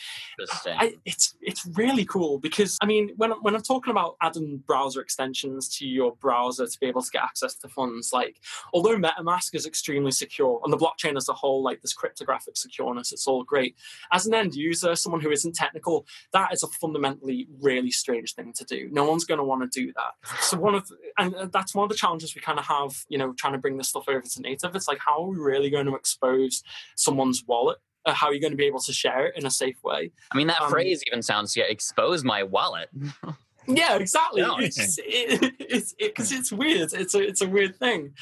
I, 0.66 0.96
it's 1.06 1.36
it's 1.42 1.66
really 1.76 2.06
cool 2.06 2.40
because 2.40 2.78
I 2.82 2.86
mean 2.86 3.12
when 3.18 3.32
I'm- 3.32 3.42
when 3.42 3.56
I'm 3.56 3.62
talking 3.62 3.92
about 3.92 4.16
adding 4.22 4.58
browser 4.66 5.02
extensions 5.02 5.70
to 5.78 5.88
your 5.88 6.16
browser 6.16 6.66
to 6.68 6.80
be 6.80 6.88
able 6.88 7.02
to 7.02 7.12
get 7.12 7.24
access 7.24 7.56
to 7.56 7.70
funds, 7.70 8.12
like 8.14 8.40
although 8.74 8.98
MetaMask 8.98 9.54
is 9.56 9.66
extremely 9.66 10.12
secure 10.12 10.60
and 10.64 10.72
the 10.74 10.78
blockchain 10.78 11.16
as 11.18 11.30
a 11.30 11.34
whole, 11.34 11.62
like 11.64 11.82
this 11.82 11.94
cryptographic 11.94 12.56
secureness, 12.56 13.12
it's 13.12 13.28
all 13.28 13.44
great. 13.44 13.76
As 14.12 14.26
an 14.26 14.34
end 14.34 14.56
user, 14.56 14.96
someone 14.96 15.22
who 15.22 15.32
isn't 15.32 15.56
technical, 15.56 16.06
that 16.34 16.54
is 16.54 16.64
a 16.64 16.68
fundamentally 16.68 17.48
really 17.62 17.92
strange 17.92 18.34
thing 18.34 18.54
to 18.54 18.64
do. 18.66 18.90
No 18.92 19.06
one's 19.10 19.26
going 19.26 19.38
to 19.40 19.44
want 19.44 19.62
to 19.72 19.80
do 19.82 19.94
that. 19.94 20.40
So 20.42 20.58
one 20.58 20.76
of 20.76 20.90
and 21.18 21.52
that's 21.52 21.74
one 21.76 21.84
of 21.84 21.90
the 21.90 21.96
challenges 21.96 22.36
we 22.36 22.42
kind 22.42 22.60
of 22.60 22.66
have, 22.66 23.06
you 23.10 23.18
know, 23.18 23.34
trying 23.34 23.54
to 23.54 23.60
bring 23.60 23.78
this 23.78 23.90
stuff 23.90 24.06
over 24.08 24.22
to 24.22 24.42
native. 24.42 24.76
It's 24.76 24.88
like 24.88 24.97
how 25.06 25.24
are 25.24 25.28
we 25.28 25.38
really 25.38 25.70
going 25.70 25.86
to 25.86 25.96
expose 25.96 26.64
someone's 26.96 27.44
wallet? 27.48 27.78
Uh, 28.06 28.14
how 28.14 28.28
are 28.28 28.34
you 28.34 28.42
going 28.42 28.52
to 28.52 28.58
be 28.58 28.66
able 28.66 28.80
to 28.80 28.94
share 28.94 29.28
it 29.28 29.38
in 29.38 29.46
a 29.46 29.52
safe 29.52 29.78
way? 29.84 30.12
I 30.32 30.38
mean, 30.38 30.48
that 30.48 30.62
um, 30.62 30.70
phrase 30.70 31.04
even 31.08 31.22
sounds 31.22 31.56
yeah. 31.58 31.66
Expose 31.66 32.24
my 32.24 32.44
wallet. 32.44 32.90
Yeah, 33.68 33.98
exactly. 33.98 34.42
No. 34.42 34.58
It's 34.58 34.98
it, 34.98 35.54
it's 35.60 35.94
because 35.94 36.32
it's 36.32 36.52
weird. 36.52 36.94
It's 36.94 37.14
a 37.14 37.20
it's 37.20 37.42
a 37.42 37.48
weird 37.48 37.76
thing. 37.76 38.14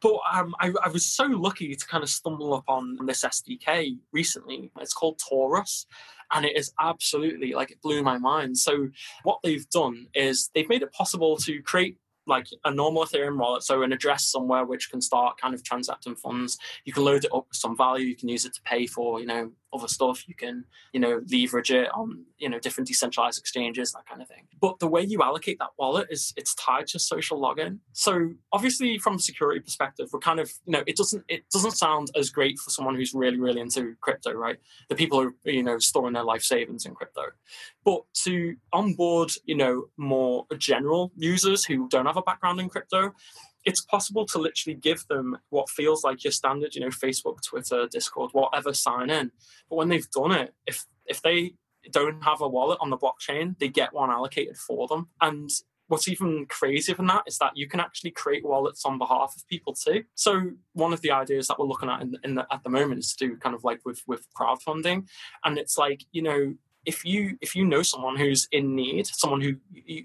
But 0.00 0.18
um, 0.32 0.54
I, 0.60 0.72
I 0.84 0.88
was 0.88 1.06
so 1.06 1.24
lucky 1.24 1.74
to 1.76 1.86
kind 1.86 2.02
of 2.02 2.10
stumble 2.10 2.54
upon 2.54 2.98
this 3.06 3.24
SDK 3.24 3.98
recently. 4.12 4.72
It's 4.80 4.92
called 4.94 5.20
Torus, 5.20 5.86
and 6.32 6.44
it 6.44 6.56
is 6.56 6.72
absolutely 6.80 7.52
like 7.52 7.70
it 7.70 7.80
blew 7.82 8.02
my 8.02 8.18
mind. 8.18 8.58
So 8.58 8.88
what 9.22 9.38
they've 9.44 9.68
done 9.70 10.06
is 10.14 10.50
they've 10.54 10.68
made 10.68 10.82
it 10.82 10.92
possible 10.92 11.36
to 11.38 11.62
create 11.62 11.98
like 12.26 12.46
a 12.64 12.70
normal 12.72 13.04
Ethereum 13.04 13.38
wallet, 13.38 13.62
so 13.62 13.82
an 13.82 13.92
address 13.92 14.26
somewhere 14.26 14.64
which 14.64 14.90
can 14.90 15.00
start 15.00 15.40
kind 15.40 15.54
of 15.54 15.64
transacting 15.64 16.16
funds. 16.16 16.58
You 16.84 16.92
can 16.92 17.04
load 17.04 17.24
it 17.24 17.34
up 17.34 17.46
with 17.48 17.56
some 17.56 17.76
value. 17.76 18.06
You 18.06 18.16
can 18.16 18.28
use 18.28 18.44
it 18.44 18.54
to 18.54 18.62
pay 18.62 18.86
for 18.86 19.20
you 19.20 19.26
know 19.26 19.50
other 19.72 19.88
stuff. 19.88 20.28
You 20.28 20.34
can 20.34 20.64
you 20.92 21.00
know 21.00 21.22
leverage 21.30 21.70
it 21.70 21.88
on 21.94 22.24
you 22.38 22.48
know 22.48 22.58
different 22.58 22.88
decentralized 22.88 23.38
exchanges, 23.38 23.92
that 23.92 24.06
kind 24.06 24.22
of 24.22 24.28
thing. 24.28 24.46
But 24.60 24.78
the 24.78 24.88
way 24.88 25.02
you 25.02 25.22
allocate 25.22 25.58
that 25.58 25.70
wallet 25.78 26.08
is 26.10 26.32
it's 26.36 26.54
tied 26.54 26.86
to 26.88 26.98
social 26.98 27.40
login. 27.40 27.78
So 27.92 28.32
obviously, 28.52 28.98
from 28.98 29.16
a 29.16 29.18
security 29.18 29.60
perspective, 29.60 30.08
we're 30.12 30.20
kind 30.20 30.40
of 30.40 30.52
you 30.66 30.72
know 30.72 30.82
it 30.86 30.96
doesn't 30.96 31.24
it 31.28 31.44
doesn't 31.50 31.72
sound 31.72 32.10
as 32.16 32.30
great 32.30 32.58
for 32.58 32.70
someone 32.70 32.94
who's 32.94 33.14
really 33.14 33.38
really 33.38 33.60
into 33.60 33.94
crypto, 34.00 34.32
right? 34.32 34.58
The 34.88 34.94
people 34.94 35.20
who 35.20 35.34
you 35.44 35.62
know 35.62 35.78
storing 35.78 36.14
their 36.14 36.24
life 36.24 36.42
savings 36.42 36.86
in 36.86 36.94
crypto. 36.94 37.22
But 37.84 38.02
to 38.24 38.56
onboard, 38.72 39.32
you 39.44 39.56
know, 39.56 39.88
more 39.96 40.46
general 40.58 41.12
users 41.16 41.64
who 41.64 41.88
don't 41.88 42.06
have 42.06 42.16
a 42.16 42.22
background 42.22 42.60
in 42.60 42.68
crypto, 42.68 43.12
it's 43.64 43.80
possible 43.80 44.26
to 44.26 44.38
literally 44.38 44.76
give 44.76 45.06
them 45.08 45.38
what 45.50 45.68
feels 45.68 46.04
like 46.04 46.24
your 46.24 46.32
standard, 46.32 46.74
you 46.74 46.80
know, 46.80 46.88
Facebook, 46.88 47.42
Twitter, 47.42 47.86
Discord, 47.90 48.30
whatever 48.32 48.74
sign 48.74 49.10
in. 49.10 49.30
But 49.68 49.76
when 49.76 49.88
they've 49.88 50.10
done 50.10 50.32
it, 50.32 50.54
if 50.66 50.84
if 51.06 51.22
they 51.22 51.54
don't 51.90 52.22
have 52.22 52.40
a 52.40 52.48
wallet 52.48 52.78
on 52.80 52.90
the 52.90 52.98
blockchain, 52.98 53.58
they 53.58 53.68
get 53.68 53.92
one 53.92 54.10
allocated 54.10 54.56
for 54.56 54.86
them. 54.86 55.08
And 55.20 55.50
what's 55.88 56.08
even 56.08 56.46
crazier 56.48 56.94
than 56.94 57.06
that 57.06 57.24
is 57.26 57.38
that 57.38 57.56
you 57.56 57.68
can 57.68 57.80
actually 57.80 58.12
create 58.12 58.44
wallets 58.44 58.84
on 58.84 58.98
behalf 58.98 59.34
of 59.36 59.46
people 59.48 59.74
too. 59.74 60.04
So 60.14 60.52
one 60.72 60.92
of 60.92 61.02
the 61.02 61.10
ideas 61.10 61.48
that 61.48 61.58
we're 61.58 61.66
looking 61.66 61.90
at 61.90 62.00
in, 62.02 62.16
in 62.24 62.34
the, 62.36 62.46
at 62.52 62.62
the 62.62 62.70
moment 62.70 63.00
is 63.00 63.14
to 63.14 63.28
do 63.28 63.36
kind 63.36 63.54
of 63.54 63.64
like 63.64 63.80
with 63.84 64.02
with 64.06 64.26
crowdfunding, 64.34 65.06
and 65.44 65.58
it's 65.58 65.76
like 65.76 66.04
you 66.12 66.22
know 66.22 66.54
if 66.84 67.04
you 67.04 67.36
if 67.40 67.54
you 67.54 67.64
know 67.64 67.82
someone 67.82 68.16
who's 68.16 68.48
in 68.50 68.74
need, 68.74 69.06
someone 69.06 69.40
who 69.40 69.54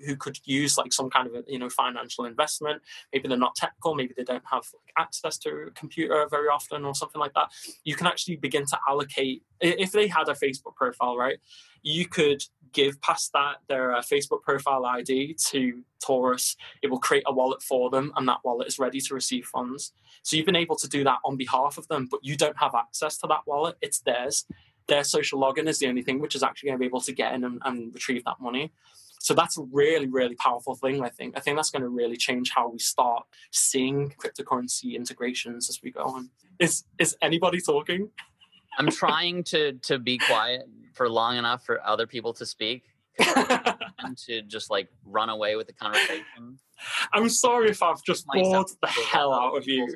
who 0.06 0.16
could 0.16 0.40
use 0.46 0.78
like 0.78 0.94
some 0.94 1.10
kind 1.10 1.28
of 1.28 1.34
a, 1.36 1.44
you 1.48 1.58
know 1.58 1.70
financial 1.70 2.26
investment, 2.26 2.82
maybe 3.12 3.28
they're 3.28 3.38
not 3.38 3.56
technical, 3.56 3.96
maybe 3.96 4.14
they 4.16 4.24
don't 4.24 4.44
have 4.52 4.64
access 4.98 5.38
to 5.40 5.50
a 5.68 5.72
computer 5.72 6.28
very 6.30 6.48
often 6.48 6.86
or 6.86 6.94
something 6.94 7.20
like 7.20 7.34
that, 7.34 7.52
you 7.84 7.96
can 7.96 8.08
actually 8.08 8.36
begin 8.36 8.66
to 8.66 8.78
allocate. 8.88 9.44
If 9.60 9.92
they 9.92 10.08
had 10.08 10.30
a 10.30 10.34
Facebook 10.34 10.76
profile, 10.76 11.18
right, 11.18 11.40
you 11.82 12.08
could 12.08 12.44
give 12.74 13.02
past 13.02 13.32
that 13.34 13.56
their 13.68 13.96
uh, 13.96 14.02
Facebook 14.02 14.44
profile 14.44 14.86
ID 14.86 15.36
to 15.48 15.84
Torus. 16.06 16.56
It 16.84 16.92
will 16.92 17.00
create 17.00 17.24
a 17.26 17.34
wallet 17.34 17.62
for 17.64 17.90
them, 17.90 18.12
and 18.16 18.28
that 18.28 18.40
wallet 18.44 18.68
is 18.68 18.78
ready 18.78 19.02
to 19.02 19.16
receive 19.16 19.46
funds. 19.46 19.94
So 20.22 20.36
you've 20.36 20.46
been 20.46 20.56
able 20.56 20.76
to 20.76 20.88
do 20.88 21.04
that 21.06 21.20
on 21.26 21.38
behalf 21.38 21.78
of 21.78 21.88
them, 21.88 22.08
but 22.10 22.20
you 22.24 22.36
don't 22.36 22.58
have 22.58 22.76
access 22.76 23.18
to 23.20 23.28
that 23.28 23.48
wallet; 23.48 23.78
it's 23.82 24.02
theirs 24.02 24.46
their 24.88 25.04
social 25.04 25.40
login 25.40 25.68
is 25.68 25.80
the 25.80 25.88
only 25.88 26.02
thing 26.02 26.20
which 26.20 26.36
is 26.36 26.44
actually 26.44 26.68
going 26.68 26.78
to 26.78 26.80
be 26.80 26.86
able 26.86 27.02
to 27.02 27.12
get 27.12 27.34
in 27.34 27.44
and, 27.44 27.62
and 27.66 27.94
retrieve 27.94 28.24
that 28.26 28.40
money. 28.40 28.72
So 29.20 29.34
that's 29.34 29.58
a 29.58 29.64
really, 29.72 30.08
really 30.08 30.36
powerful 30.36 30.76
thing, 30.76 31.04
I 31.04 31.10
think. 31.10 31.38
I 31.38 31.42
think 31.42 31.58
that's 31.58 31.72
going 31.72 31.82
to 31.82 31.90
really 31.90 32.18
change 32.18 32.52
how 32.52 32.70
we 32.70 32.80
start 32.80 33.26
seeing 33.52 34.14
cryptocurrency 34.18 34.96
integrations 34.96 35.70
as 35.70 35.80
we 35.84 35.92
go 35.92 36.04
on. 36.04 36.30
Is 36.60 36.84
is 36.98 37.16
anybody 37.22 37.60
talking? 37.60 38.10
I'm 38.78 38.90
trying 38.90 39.44
to 39.46 39.74
to 39.74 40.00
be 40.00 40.18
quiet 40.18 40.70
for 40.94 41.10
long 41.10 41.38
enough 41.38 41.66
for 41.66 41.86
other 41.86 42.08
people 42.08 42.34
to 42.34 42.46
speak 42.46 42.84
and 44.00 44.18
to 44.28 44.44
just 44.44 44.70
like 44.70 44.88
run 45.06 45.30
away 45.30 45.56
with 45.56 45.68
the 45.68 45.74
conversation. 45.74 46.60
I'm 47.12 47.30
sorry 47.30 47.70
if 47.70 47.82
I've 47.82 48.04
just 48.04 48.26
bored 48.28 48.68
the 48.82 48.88
hell 48.88 49.34
out 49.34 49.58
of 49.58 49.68
you. 49.68 49.88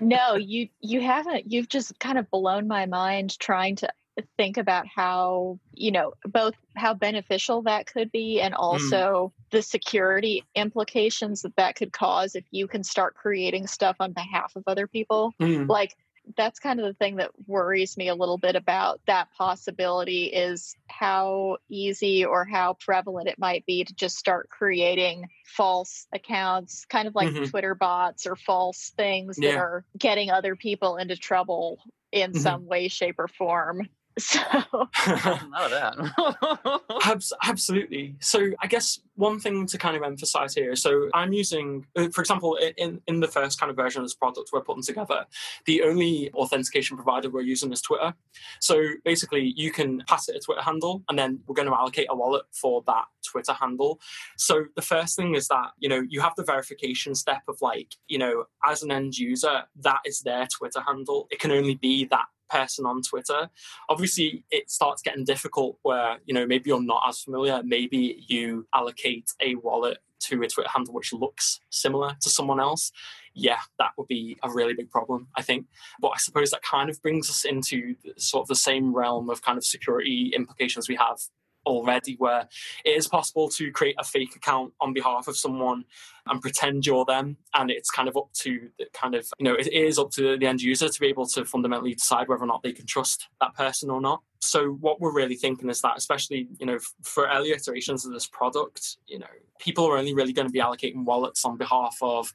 no 0.00 0.34
you 0.34 0.68
you 0.80 1.00
haven't 1.00 1.50
you've 1.50 1.68
just 1.68 1.98
kind 2.00 2.18
of 2.18 2.28
blown 2.30 2.66
my 2.66 2.86
mind 2.86 3.38
trying 3.38 3.76
to 3.76 3.88
think 4.36 4.56
about 4.56 4.86
how 4.86 5.58
you 5.72 5.90
know 5.90 6.14
both 6.24 6.54
how 6.76 6.94
beneficial 6.94 7.62
that 7.62 7.86
could 7.86 8.10
be 8.10 8.40
and 8.40 8.54
also 8.54 9.32
the 9.50 9.62
security 9.62 10.42
implications 10.54 11.42
that 11.42 11.56
that 11.56 11.76
could 11.76 11.92
cause 11.92 12.34
if 12.34 12.44
you 12.50 12.66
can 12.66 12.82
start 12.82 13.14
creating 13.14 13.66
stuff 13.66 13.96
on 14.00 14.12
behalf 14.12 14.52
of 14.56 14.64
other 14.66 14.86
people. 14.86 15.32
Mm, 15.40 15.68
like 15.68 15.94
that's 16.36 16.58
kind 16.58 16.80
of 16.80 16.86
the 16.86 16.94
thing 16.94 17.16
that 17.16 17.30
worries 17.46 17.96
me 17.96 18.08
a 18.08 18.14
little 18.14 18.38
bit 18.38 18.56
about 18.56 19.00
that 19.06 19.28
possibility 19.30 20.24
is 20.24 20.74
how 20.88 21.56
easy 21.68 22.24
or 22.24 22.44
how 22.44 22.74
prevalent 22.80 23.28
it 23.28 23.38
might 23.38 23.64
be 23.64 23.84
to 23.84 23.94
just 23.94 24.16
start 24.16 24.48
creating 24.48 25.28
false 25.44 26.06
accounts 26.12 26.84
kind 26.86 27.06
of 27.06 27.14
like 27.14 27.28
Mhm. 27.28 27.44
twitter 27.44 27.74
bots 27.76 28.26
or 28.26 28.34
false 28.34 28.92
things 28.96 29.38
that 29.40 29.56
are 29.56 29.84
getting 29.96 30.30
other 30.30 30.56
people 30.56 30.96
into 30.96 31.16
trouble 31.16 31.78
in 32.10 32.34
Mhm. 32.34 32.42
some 32.42 32.66
way 32.66 32.88
shape 32.88 33.16
or 33.18 33.28
form 33.28 33.82
so 34.18 34.40
None 35.06 35.50
that. 35.50 36.80
Abs- 37.04 37.34
absolutely. 37.44 38.16
So 38.20 38.50
I 38.60 38.66
guess 38.66 39.00
one 39.16 39.38
thing 39.38 39.66
to 39.66 39.76
kind 39.76 39.94
of 39.94 40.02
emphasize 40.02 40.54
here. 40.54 40.74
So 40.74 41.10
I'm 41.12 41.34
using, 41.34 41.86
uh, 41.96 42.08
for 42.08 42.22
example, 42.22 42.58
in 42.78 43.00
in 43.06 43.20
the 43.20 43.28
first 43.28 43.60
kind 43.60 43.68
of 43.68 43.76
version 43.76 44.00
of 44.00 44.06
this 44.06 44.14
product 44.14 44.50
we're 44.52 44.62
putting 44.62 44.82
together, 44.82 45.26
the 45.66 45.82
only 45.82 46.30
authentication 46.32 46.96
provider 46.96 47.28
we're 47.28 47.42
using 47.42 47.72
is 47.72 47.82
Twitter. 47.82 48.14
So 48.60 48.82
basically, 49.04 49.52
you 49.54 49.70
can 49.70 50.02
pass 50.08 50.28
it 50.28 50.36
a 50.36 50.40
Twitter 50.40 50.62
handle, 50.62 51.02
and 51.08 51.18
then 51.18 51.40
we're 51.46 51.54
going 51.54 51.68
to 51.68 51.74
allocate 51.74 52.06
a 52.08 52.16
wallet 52.16 52.44
for 52.52 52.82
that 52.86 53.04
Twitter 53.22 53.52
handle. 53.52 54.00
So 54.38 54.64
the 54.76 54.82
first 54.82 55.16
thing 55.16 55.34
is 55.34 55.48
that 55.48 55.72
you 55.78 55.90
know 55.90 56.02
you 56.08 56.22
have 56.22 56.34
the 56.36 56.44
verification 56.44 57.14
step 57.14 57.42
of 57.48 57.60
like 57.60 57.94
you 58.08 58.18
know 58.18 58.44
as 58.64 58.82
an 58.82 58.90
end 58.90 59.18
user 59.18 59.64
that 59.82 60.00
is 60.06 60.20
their 60.20 60.46
Twitter 60.46 60.80
handle. 60.80 61.28
It 61.30 61.38
can 61.38 61.50
only 61.50 61.74
be 61.74 62.06
that 62.06 62.26
person 62.48 62.86
on 62.86 63.02
Twitter. 63.02 63.50
Obviously 63.88 64.44
it 64.50 64.70
starts 64.70 65.02
getting 65.02 65.24
difficult 65.24 65.78
where 65.82 66.18
you 66.24 66.34
know 66.34 66.46
maybe 66.46 66.70
you're 66.70 66.82
not 66.82 67.04
as 67.08 67.20
familiar. 67.20 67.62
Maybe 67.64 68.24
you 68.28 68.66
allocate 68.74 69.30
a 69.42 69.54
wallet 69.56 69.98
to 70.18 70.42
a 70.42 70.48
twitter 70.48 70.70
handle 70.70 70.94
which 70.94 71.12
looks 71.12 71.60
similar 71.70 72.16
to 72.20 72.30
someone 72.30 72.58
else. 72.58 72.90
Yeah 73.34 73.58
that 73.78 73.90
would 73.98 74.08
be 74.08 74.38
a 74.42 74.50
really 74.50 74.74
big 74.74 74.90
problem 74.90 75.28
i 75.36 75.42
think. 75.42 75.66
But 76.00 76.08
i 76.08 76.16
suppose 76.18 76.50
that 76.50 76.62
kind 76.62 76.88
of 76.88 77.00
brings 77.02 77.28
us 77.28 77.44
into 77.44 77.96
sort 78.16 78.42
of 78.42 78.48
the 78.48 78.54
same 78.54 78.94
realm 78.94 79.28
of 79.30 79.42
kind 79.42 79.58
of 79.58 79.64
security 79.64 80.32
implications 80.34 80.88
we 80.88 80.96
have 80.96 81.18
already 81.66 82.14
where 82.18 82.48
it 82.84 82.90
is 82.90 83.06
possible 83.06 83.48
to 83.50 83.70
create 83.72 83.96
a 83.98 84.04
fake 84.04 84.34
account 84.36 84.72
on 84.80 84.92
behalf 84.92 85.28
of 85.28 85.36
someone 85.36 85.84
and 86.26 86.40
pretend 86.40 86.86
you're 86.86 87.04
them. 87.04 87.36
And 87.54 87.70
it's 87.70 87.90
kind 87.90 88.08
of 88.08 88.16
up 88.16 88.32
to 88.40 88.68
the 88.78 88.86
kind 88.92 89.14
of 89.14 89.26
you 89.38 89.44
know 89.44 89.54
it 89.54 89.72
is 89.72 89.98
up 89.98 90.10
to 90.12 90.38
the 90.38 90.46
end 90.46 90.62
user 90.62 90.88
to 90.88 91.00
be 91.00 91.08
able 91.08 91.26
to 91.28 91.44
fundamentally 91.44 91.94
decide 91.94 92.28
whether 92.28 92.42
or 92.42 92.46
not 92.46 92.62
they 92.62 92.72
can 92.72 92.86
trust 92.86 93.28
that 93.40 93.54
person 93.54 93.90
or 93.90 94.00
not. 94.00 94.22
So 94.40 94.72
what 94.80 95.00
we're 95.00 95.14
really 95.14 95.36
thinking 95.36 95.68
is 95.68 95.80
that 95.82 95.96
especially 95.96 96.48
you 96.58 96.66
know 96.66 96.78
for 97.02 97.28
early 97.28 97.50
iterations 97.50 98.06
of 98.06 98.12
this 98.12 98.26
product 98.26 98.98
you 99.06 99.18
know 99.18 99.26
people 99.58 99.86
are 99.86 99.96
only 99.96 100.14
really 100.14 100.32
going 100.32 100.46
to 100.46 100.52
be 100.52 100.60
allocating 100.60 101.04
wallets 101.04 101.44
on 101.44 101.56
behalf 101.56 101.96
of 102.02 102.32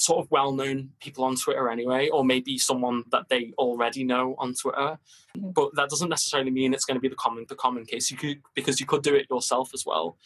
sort 0.00 0.24
of 0.24 0.30
well-known 0.30 0.90
people 1.00 1.24
on 1.24 1.36
Twitter 1.36 1.68
anyway, 1.68 2.08
or 2.08 2.24
maybe 2.24 2.58
someone 2.58 3.04
that 3.12 3.28
they 3.28 3.52
already 3.58 4.04
know 4.04 4.34
on 4.38 4.54
Twitter. 4.54 4.98
Mhm. 5.36 5.54
But 5.54 5.74
that 5.76 5.90
doesn't 5.90 6.08
necessarily 6.08 6.50
mean 6.50 6.74
it's 6.74 6.84
going 6.84 6.96
to 6.96 7.00
be 7.00 7.08
the 7.08 7.16
common 7.16 7.46
the 7.48 7.54
common 7.54 7.84
case. 7.84 8.10
You 8.10 8.16
could 8.16 8.42
because 8.54 8.80
you 8.80 8.86
could 8.86 9.02
do 9.02 9.14
it 9.14 9.26
yourself 9.30 9.70
as 9.74 9.84
well. 9.86 10.16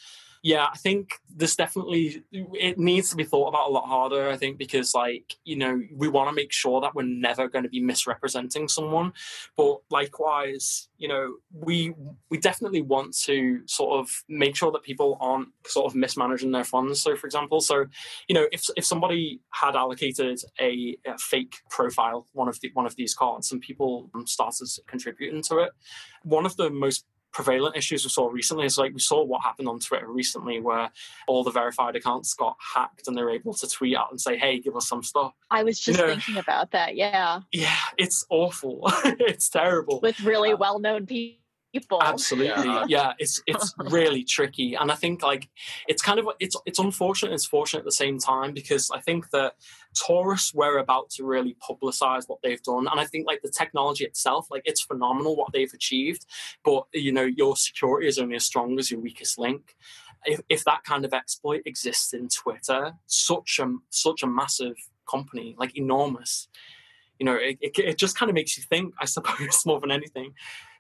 Yeah, 0.45 0.67
I 0.71 0.77
think 0.77 1.21
there's 1.35 1.57
definitely 1.57 2.23
it 2.31 2.79
needs 2.79 3.09
to 3.09 3.17
be 3.17 3.25
thought 3.25 3.49
about 3.49 3.71
a 3.71 3.73
lot 3.73 3.87
harder. 3.87 4.29
I 4.29 4.37
think 4.37 4.59
because 4.59 4.95
like 4.95 5.37
you 5.45 5.57
know 5.57 5.81
we 5.97 6.07
want 6.07 6.29
to 6.29 6.35
make 6.35 6.53
sure 6.53 6.83
that 6.83 6.95
we're 6.95 7.07
never 7.07 7.49
going 7.49 7.63
to 7.63 7.71
be 7.71 7.81
misrepresenting 7.81 8.69
someone, 8.69 9.15
but 9.57 9.79
likewise, 9.91 10.91
you 10.99 11.09
know 11.09 11.37
we 11.51 11.95
we 12.29 12.37
definitely 12.37 12.83
want 12.83 13.17
to 13.21 13.63
sort 13.65 13.99
of 13.99 14.11
make 14.29 14.55
sure 14.55 14.71
that 14.73 14.83
people 14.83 15.17
aren't 15.19 15.49
sort 15.67 15.87
of 15.87 15.95
mismanaging 15.95 16.53
their 16.53 16.63
funds. 16.63 17.01
So, 17.01 17.17
for 17.17 17.27
example, 17.27 17.63
so 17.63 17.87
you 18.29 18.35
know 18.35 18.47
if 18.53 18.69
if 18.77 18.85
somebody 18.85 19.41
had 19.55 19.75
allocated 19.77 20.41
a, 20.61 20.95
a 21.07 21.17
fake 21.17 21.57
profile 21.71 22.27
one 22.35 22.49
of 22.49 22.61
the 22.61 22.71
one 22.75 22.85
of 22.85 22.97
these 22.97 23.15
cards 23.15 23.51
and 23.51 23.63
people 23.63 24.11
started 24.27 24.69
contributing 24.87 25.41
to 25.45 25.61
it, 25.61 25.71
one 26.23 26.45
of 26.45 26.55
the 26.59 26.69
most 26.69 27.07
prevalent 27.35 27.77
issues 27.77 28.05
we 28.05 28.09
saw 28.11 28.29
recently 28.29 28.65
is 28.65 28.79
like 28.79 28.95
we 28.95 29.01
saw 29.01 29.23
what 29.25 29.43
happened 29.43 29.69
on 29.69 29.81
Twitter 29.81 30.07
recently 30.11 30.61
where 30.61 30.91
all 31.27 31.45
the 31.45 31.51
verified 31.51 31.97
accounts 31.97 32.33
got 32.33 32.57
hacked 32.75 33.09
and 33.09 33.17
they're 33.17 33.31
able 33.31 33.53
to 33.53 33.69
tweet 33.69 33.97
out 33.97 34.11
and 34.11 34.21
say, 34.21 34.37
hey, 34.39 34.59
give 34.61 34.77
us 34.77 34.89
some 34.89 35.03
stuff. 35.03 35.33
I 35.51 35.65
was 35.65 35.79
just 35.81 35.99
know- 35.99 36.07
thinking 36.07 36.37
about 36.39 36.71
that. 36.71 36.97
Yeah. 36.97 37.41
Yeah, 37.53 37.75
it's 37.99 38.25
awful. 38.31 38.83
it's 39.05 39.49
terrible. 39.49 40.01
With 40.01 40.21
really 40.21 40.53
Uh, 40.53 40.57
well 40.57 40.79
known 40.79 41.07
people. 41.07 41.41
Absolutely, 42.03 42.65
Yeah. 42.67 42.85
yeah. 42.89 43.13
It's 43.19 43.43
it's 43.47 43.75
really 43.91 44.25
tricky, 44.25 44.75
and 44.75 44.91
I 44.91 44.95
think 44.95 45.23
like 45.23 45.49
it's 45.89 46.03
kind 46.03 46.19
of 46.19 46.29
it's 46.41 46.57
it's 46.67 46.79
unfortunate. 46.79 47.33
It's 47.33 47.45
fortunate 47.47 47.81
at 47.81 47.85
the 47.85 47.93
same 47.93 48.19
time 48.19 48.53
because 48.53 48.91
I 48.91 49.01
think 49.01 49.31
that 49.31 49.55
Torus 49.95 50.55
were 50.55 50.79
about 50.79 51.11
to 51.11 51.25
really 51.25 51.57
publicize 51.69 52.29
what 52.29 52.41
they've 52.43 52.63
done, 52.63 52.87
and 52.89 53.01
I 53.01 53.05
think 53.05 53.27
like 53.27 53.43
the 53.43 53.51
technology 53.51 54.05
itself, 54.05 54.49
like 54.51 54.63
it's 54.65 54.81
phenomenal 54.81 55.37
what 55.37 55.53
they've 55.53 55.73
achieved, 55.73 56.27
but 56.65 56.85
you 56.93 57.13
know 57.13 57.25
your 57.25 57.57
security 57.57 58.09
is 58.09 58.19
only 58.19 58.37
as 58.37 58.45
strong 58.45 58.79
as 58.79 58.91
your 58.91 59.01
weakest 59.01 59.39
link. 59.39 59.77
If, 60.27 60.41
if 60.49 60.65
that 60.65 60.85
kind 60.85 61.05
of 61.05 61.13
exploit 61.13 61.63
exists 61.67 62.15
in 62.15 62.29
Twitter, 62.29 62.95
such 63.07 63.59
a 63.61 63.75
such 63.91 64.23
a 64.23 64.27
massive 64.27 64.77
company, 65.11 65.55
like 65.59 65.77
enormous, 65.77 66.49
you 67.19 67.27
know, 67.27 67.35
it, 67.35 67.59
it, 67.61 67.79
it 67.79 67.99
just 67.99 68.19
kind 68.19 68.31
of 68.31 68.35
makes 68.35 68.57
you 68.57 68.63
think, 68.63 68.95
I 69.01 69.05
suppose, 69.05 69.63
more 69.67 69.81
than 69.81 69.91
anything. 69.91 70.35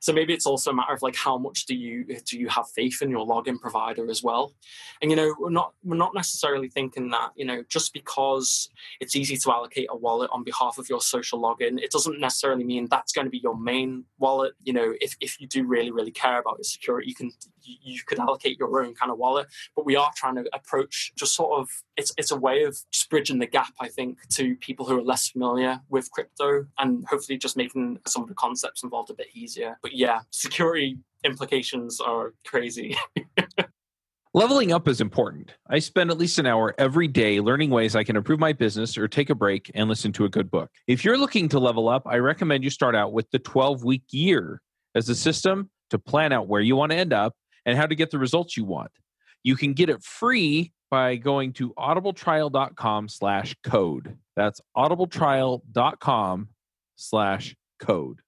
So 0.04 0.12
maybe 0.12 0.34
it's 0.34 0.44
also 0.44 0.70
a 0.70 0.74
matter 0.74 0.92
of 0.92 1.00
like 1.00 1.16
how 1.16 1.38
much 1.38 1.64
do 1.64 1.74
you 1.74 2.04
do 2.26 2.38
you 2.38 2.46
have 2.50 2.68
faith 2.68 3.00
in 3.00 3.08
your 3.08 3.26
login 3.26 3.58
provider 3.58 4.10
as 4.10 4.22
well? 4.22 4.52
And 5.00 5.10
you 5.10 5.16
know, 5.16 5.34
we're 5.40 5.48
not 5.48 5.72
we're 5.82 5.96
not 5.96 6.12
necessarily 6.14 6.68
thinking 6.68 7.08
that 7.12 7.30
you 7.36 7.46
know 7.46 7.64
just 7.70 7.94
because 7.94 8.68
it's 9.00 9.16
easy 9.16 9.38
to 9.38 9.50
allocate 9.50 9.86
a 9.88 9.96
wallet 9.96 10.28
on 10.30 10.44
behalf 10.44 10.76
of 10.76 10.90
your 10.90 11.00
social 11.00 11.40
login, 11.40 11.80
it 11.80 11.90
doesn't 11.90 12.20
necessarily 12.20 12.64
mean 12.64 12.86
that's 12.90 13.14
going 13.14 13.24
to 13.24 13.30
be 13.30 13.38
your 13.38 13.56
main 13.56 14.04
wallet. 14.18 14.52
You 14.62 14.74
know, 14.74 14.92
if 15.00 15.16
if 15.22 15.40
you 15.40 15.46
do 15.46 15.66
really 15.66 15.90
really 15.90 16.10
care 16.10 16.38
about 16.38 16.58
your 16.58 16.64
security, 16.64 17.08
you 17.08 17.14
can 17.14 17.30
you, 17.62 17.98
could 18.06 18.18
allocate 18.18 18.58
your 18.58 18.84
own 18.84 18.94
kind 18.94 19.10
of 19.10 19.16
wallet. 19.16 19.46
But 19.74 19.86
we 19.86 19.96
are 19.96 20.10
trying 20.14 20.34
to 20.34 20.44
approach 20.52 21.14
just 21.16 21.34
sort 21.34 21.58
of 21.58 21.70
it's 21.96 22.12
it's 22.18 22.30
a 22.30 22.36
way 22.36 22.64
of 22.64 22.76
just 22.90 23.08
bridging 23.08 23.38
the 23.38 23.46
gap, 23.46 23.72
I 23.80 23.88
think, 23.88 24.18
to 24.34 24.54
people 24.56 24.84
who 24.84 24.98
are 24.98 25.02
less 25.02 25.28
familiar 25.28 25.80
with 25.88 26.10
crypto 26.10 26.66
and 26.78 27.06
hopefully 27.06 27.38
just 27.38 27.56
making 27.56 28.00
some 28.06 28.22
of 28.22 28.28
the 28.28 28.34
concepts 28.34 28.82
involved 28.82 29.08
a 29.08 29.14
bit 29.14 29.28
easier. 29.32 29.78
But 29.80 29.93
yeah, 29.94 30.20
security 30.30 30.98
implications 31.24 32.00
are 32.00 32.34
crazy. 32.46 32.96
Leveling 34.36 34.72
up 34.72 34.88
is 34.88 35.00
important. 35.00 35.52
I 35.70 35.78
spend 35.78 36.10
at 36.10 36.18
least 36.18 36.40
an 36.40 36.46
hour 36.46 36.74
every 36.76 37.06
day 37.06 37.38
learning 37.38 37.70
ways 37.70 37.94
I 37.94 38.02
can 38.02 38.16
improve 38.16 38.40
my 38.40 38.52
business 38.52 38.98
or 38.98 39.06
take 39.06 39.30
a 39.30 39.34
break 39.34 39.70
and 39.76 39.88
listen 39.88 40.12
to 40.14 40.24
a 40.24 40.28
good 40.28 40.50
book. 40.50 40.70
If 40.88 41.04
you're 41.04 41.16
looking 41.16 41.48
to 41.50 41.60
level 41.60 41.88
up, 41.88 42.02
I 42.04 42.16
recommend 42.16 42.64
you 42.64 42.70
start 42.70 42.96
out 42.96 43.12
with 43.12 43.30
the 43.30 43.38
12 43.38 43.84
week 43.84 44.02
year 44.10 44.60
as 44.96 45.08
a 45.08 45.14
system 45.14 45.70
to 45.90 46.00
plan 46.00 46.32
out 46.32 46.48
where 46.48 46.60
you 46.60 46.74
want 46.74 46.90
to 46.90 46.98
end 46.98 47.12
up 47.12 47.34
and 47.64 47.78
how 47.78 47.86
to 47.86 47.94
get 47.94 48.10
the 48.10 48.18
results 48.18 48.56
you 48.56 48.64
want. 48.64 48.90
You 49.44 49.54
can 49.54 49.72
get 49.72 49.88
it 49.88 50.02
free 50.02 50.72
by 50.90 51.14
going 51.14 51.52
to 51.54 51.72
audibletrial.com 51.74 53.08
slash 53.08 53.54
code. 53.62 54.16
That's 54.34 54.60
audibletrial.com 54.76 56.48
slash 56.96 57.54
code. 57.78 58.20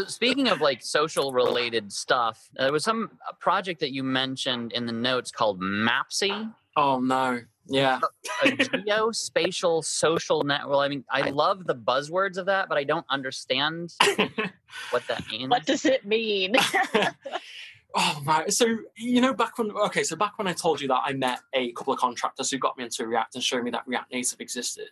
So 0.00 0.06
Speaking 0.06 0.48
of 0.48 0.60
like 0.60 0.82
social 0.82 1.32
related 1.32 1.92
stuff, 1.92 2.48
uh, 2.58 2.64
there 2.64 2.72
was 2.72 2.84
some 2.84 3.10
a 3.28 3.34
project 3.34 3.80
that 3.80 3.92
you 3.92 4.02
mentioned 4.02 4.72
in 4.72 4.86
the 4.86 4.92
notes 4.92 5.30
called 5.30 5.60
Mapsy, 5.60 6.52
oh 6.76 7.00
no. 7.00 7.40
Yeah. 7.66 8.00
a 8.42 8.48
geospatial 8.48 9.84
social 9.84 10.42
network. 10.42 10.70
Well, 10.70 10.80
I 10.80 10.88
mean, 10.88 11.04
I 11.08 11.30
love 11.30 11.66
the 11.66 11.74
buzzwords 11.74 12.36
of 12.36 12.46
that, 12.46 12.68
but 12.68 12.76
I 12.76 12.82
don't 12.82 13.06
understand 13.08 13.94
what 14.90 15.06
that 15.06 15.22
means. 15.30 15.50
What 15.50 15.66
does 15.66 15.84
it 15.84 16.04
mean? 16.04 16.56
oh 17.94 18.22
my 18.24 18.46
so 18.48 18.66
you 18.96 19.20
know 19.20 19.34
back 19.34 19.58
when 19.58 19.70
okay 19.72 20.04
so 20.04 20.14
back 20.14 20.38
when 20.38 20.46
i 20.46 20.52
told 20.52 20.80
you 20.80 20.86
that 20.86 21.00
i 21.04 21.12
met 21.12 21.40
a 21.54 21.72
couple 21.72 21.92
of 21.92 21.98
contractors 21.98 22.48
who 22.48 22.56
got 22.56 22.78
me 22.78 22.84
into 22.84 23.04
react 23.04 23.34
and 23.34 23.42
showed 23.42 23.64
me 23.64 23.70
that 23.72 23.82
react 23.84 24.12
native 24.12 24.40
existed 24.40 24.90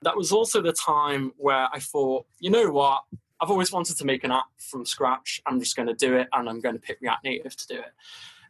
that 0.00 0.16
was 0.16 0.32
also 0.32 0.62
the 0.62 0.72
time 0.72 1.32
where 1.36 1.68
i 1.70 1.78
thought 1.78 2.24
you 2.38 2.48
know 2.48 2.70
what 2.70 3.02
i've 3.40 3.50
always 3.50 3.72
wanted 3.72 3.96
to 3.96 4.04
make 4.04 4.24
an 4.24 4.32
app 4.32 4.46
from 4.58 4.84
scratch 4.84 5.42
i'm 5.46 5.60
just 5.60 5.76
going 5.76 5.88
to 5.88 5.94
do 5.94 6.16
it 6.16 6.28
and 6.32 6.48
i'm 6.48 6.60
going 6.60 6.74
to 6.74 6.80
pick 6.80 6.98
react 7.00 7.24
native 7.24 7.56
to 7.56 7.66
do 7.66 7.74
it 7.74 7.92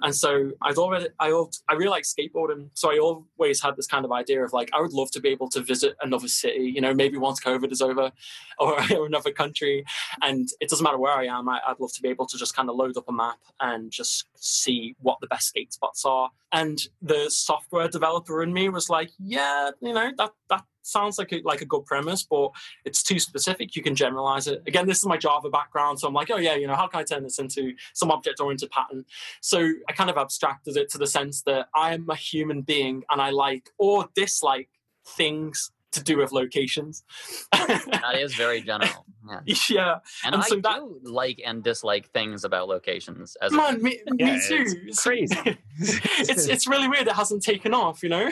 and 0.03 0.15
so 0.15 0.53
I'd 0.63 0.77
already, 0.77 1.09
I, 1.19 1.29
I 1.69 1.75
really 1.75 1.91
like 1.91 2.05
skateboarding. 2.05 2.71
So 2.75 2.91
I 2.91 2.99
always 2.99 3.63
had 3.63 3.77
this 3.77 3.87
kind 3.87 4.05
of 4.05 4.13
idea 4.13 4.43
of 4.45 4.53
like, 4.53 4.71
I 4.73 4.81
would 4.81 4.93
love 4.93 5.11
to 5.13 5.21
be 5.21 5.29
able 5.29 5.49
to 5.51 5.61
visit 5.61 5.95
another 6.01 6.29
city, 6.29 6.73
you 6.75 6.81
know, 6.81 6.95
maybe 6.95 7.19
once 7.19 7.41
COVID 7.41 7.71
is 7.71 7.83
over 7.83 8.11
or, 8.59 8.93
or 8.97 9.07
another 9.07 9.31
country. 9.31 9.85
And 10.23 10.49
it 10.61 10.69
doesn't 10.69 10.85
matter 10.85 10.99
where 10.99 11.13
I 11.13 11.27
am, 11.27 11.49
I, 11.49 11.61
I'd 11.67 11.81
love 11.81 11.93
to 11.95 12.03
be 12.03 12.09
able 12.09 12.27
to 12.27 12.39
just 12.39 12.57
kind 12.57 12.71
of 12.71 12.77
load 12.77 12.97
up 12.97 13.09
a 13.09 13.13
map 13.13 13.39
and 13.61 13.91
just 13.91 14.27
see 14.37 14.97
what 15.01 15.19
the 15.21 15.27
best 15.27 15.49
skate 15.49 15.73
spots 15.73 16.05
are. 16.05 16.31
And 16.53 16.81
the 17.03 17.31
software 17.31 17.89
developer 17.89 18.43
in 18.43 18.53
me 18.53 18.69
was 18.69 18.89
like, 18.89 19.11
yeah, 19.19 19.71
you 19.81 19.93
know, 19.93 20.11
that, 20.17 20.33
that 20.49 20.65
sounds 20.83 21.19
like 21.19 21.33
a, 21.33 21.41
like 21.45 21.61
a 21.61 21.65
good 21.65 21.85
premise, 21.87 22.23
but 22.23 22.51
it's 22.85 23.03
too 23.03 23.19
specific. 23.19 23.77
You 23.77 23.83
can 23.83 23.95
generalize 23.95 24.47
it. 24.47 24.63
Again, 24.67 24.87
this 24.87 24.99
is 24.99 25.07
my 25.07 25.17
Java 25.17 25.51
background. 25.51 26.01
So 26.01 26.09
I'm 26.09 26.15
like, 26.15 26.31
oh 26.31 26.39
yeah, 26.39 26.55
you 26.55 26.67
know, 26.67 26.75
how 26.75 26.87
can 26.87 27.01
I 27.01 27.05
turn 27.05 27.23
this 27.23 27.39
into 27.39 27.75
some 27.95 28.11
object 28.11 28.41
oriented 28.41 28.71
pattern? 28.71 29.05
So 29.41 29.71
I 29.89 29.93
kind 29.93 30.11
of 30.11 30.17
abstracted 30.17 30.77
it 30.77 30.91
to 30.91 30.99
the 30.99 31.07
sense 31.07 31.43
that 31.43 31.69
I 31.75 31.95
am 31.95 32.09
a 32.09 32.17
human 32.17 32.63
being 32.63 33.05
and 33.11 33.21
I 33.21 33.31
like 33.31 33.71
or 33.79 34.09
dislike 34.15 34.69
things 35.07 35.71
to 35.93 36.03
do 36.03 36.19
with 36.19 36.33
locations. 36.33 37.05
that 37.53 38.17
is 38.19 38.35
very 38.35 38.61
general. 38.61 39.07
Yeah. 39.31 39.55
yeah, 39.71 39.93
And, 40.25 40.35
And 40.35 40.43
I 40.43 40.47
so 40.47 40.57
do 40.57 40.63
that- 40.63 40.83
like 41.11 41.41
and 41.45 41.63
dislike 41.63 42.11
things 42.11 42.45
about 42.45 42.69
locations. 42.69 43.37
As 43.41 43.53
a- 43.53 43.57
man, 43.57 43.83
me, 43.83 44.01
Yeah, 44.19 44.35
me 44.35 44.41
too. 44.47 44.65
it's 44.87 45.03
crazy. 45.03 45.37
it's 45.79 46.47
it's 46.49 46.67
really 46.67 46.89
weird. 46.89 47.07
It 47.07 47.15
hasn't 47.15 47.43
taken 47.43 47.73
off, 47.75 48.03
you 48.03 48.09
know. 48.09 48.31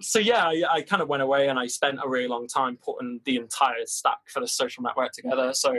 so 0.00 0.18
yeah, 0.18 0.44
I, 0.46 0.62
I 0.70 0.82
kind 0.82 1.00
of 1.02 1.08
went 1.08 1.22
away 1.22 1.48
and 1.48 1.58
I 1.58 1.66
spent 1.66 1.98
a 2.04 2.08
really 2.08 2.28
long 2.28 2.46
time 2.48 2.76
putting 2.76 3.20
the 3.24 3.36
entire 3.36 3.86
stack 3.86 4.18
for 4.26 4.40
the 4.40 4.48
social 4.48 4.82
network 4.82 5.12
together. 5.12 5.52
So 5.54 5.74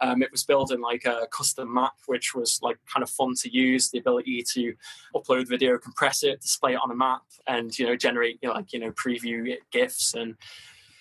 um, 0.00 0.22
it 0.22 0.30
was 0.32 0.44
building 0.44 0.80
like 0.80 1.04
a 1.04 1.26
custom 1.30 1.72
map, 1.72 1.94
which 2.06 2.34
was 2.34 2.58
like 2.62 2.78
kind 2.92 3.02
of 3.02 3.10
fun 3.10 3.34
to 3.36 3.52
use. 3.52 3.90
The 3.90 3.98
ability 3.98 4.42
to 4.54 4.74
upload 5.14 5.48
video, 5.48 5.78
compress 5.78 6.22
it, 6.22 6.40
display 6.40 6.72
it 6.74 6.80
on 6.82 6.90
a 6.90 6.94
map, 6.96 7.22
and 7.46 7.76
you 7.78 7.86
know 7.86 7.96
generate 7.96 8.38
you 8.42 8.48
know, 8.48 8.54
like 8.54 8.72
you 8.72 8.78
know 8.80 8.90
preview 8.92 9.54
gifs 9.70 10.14
and 10.14 10.36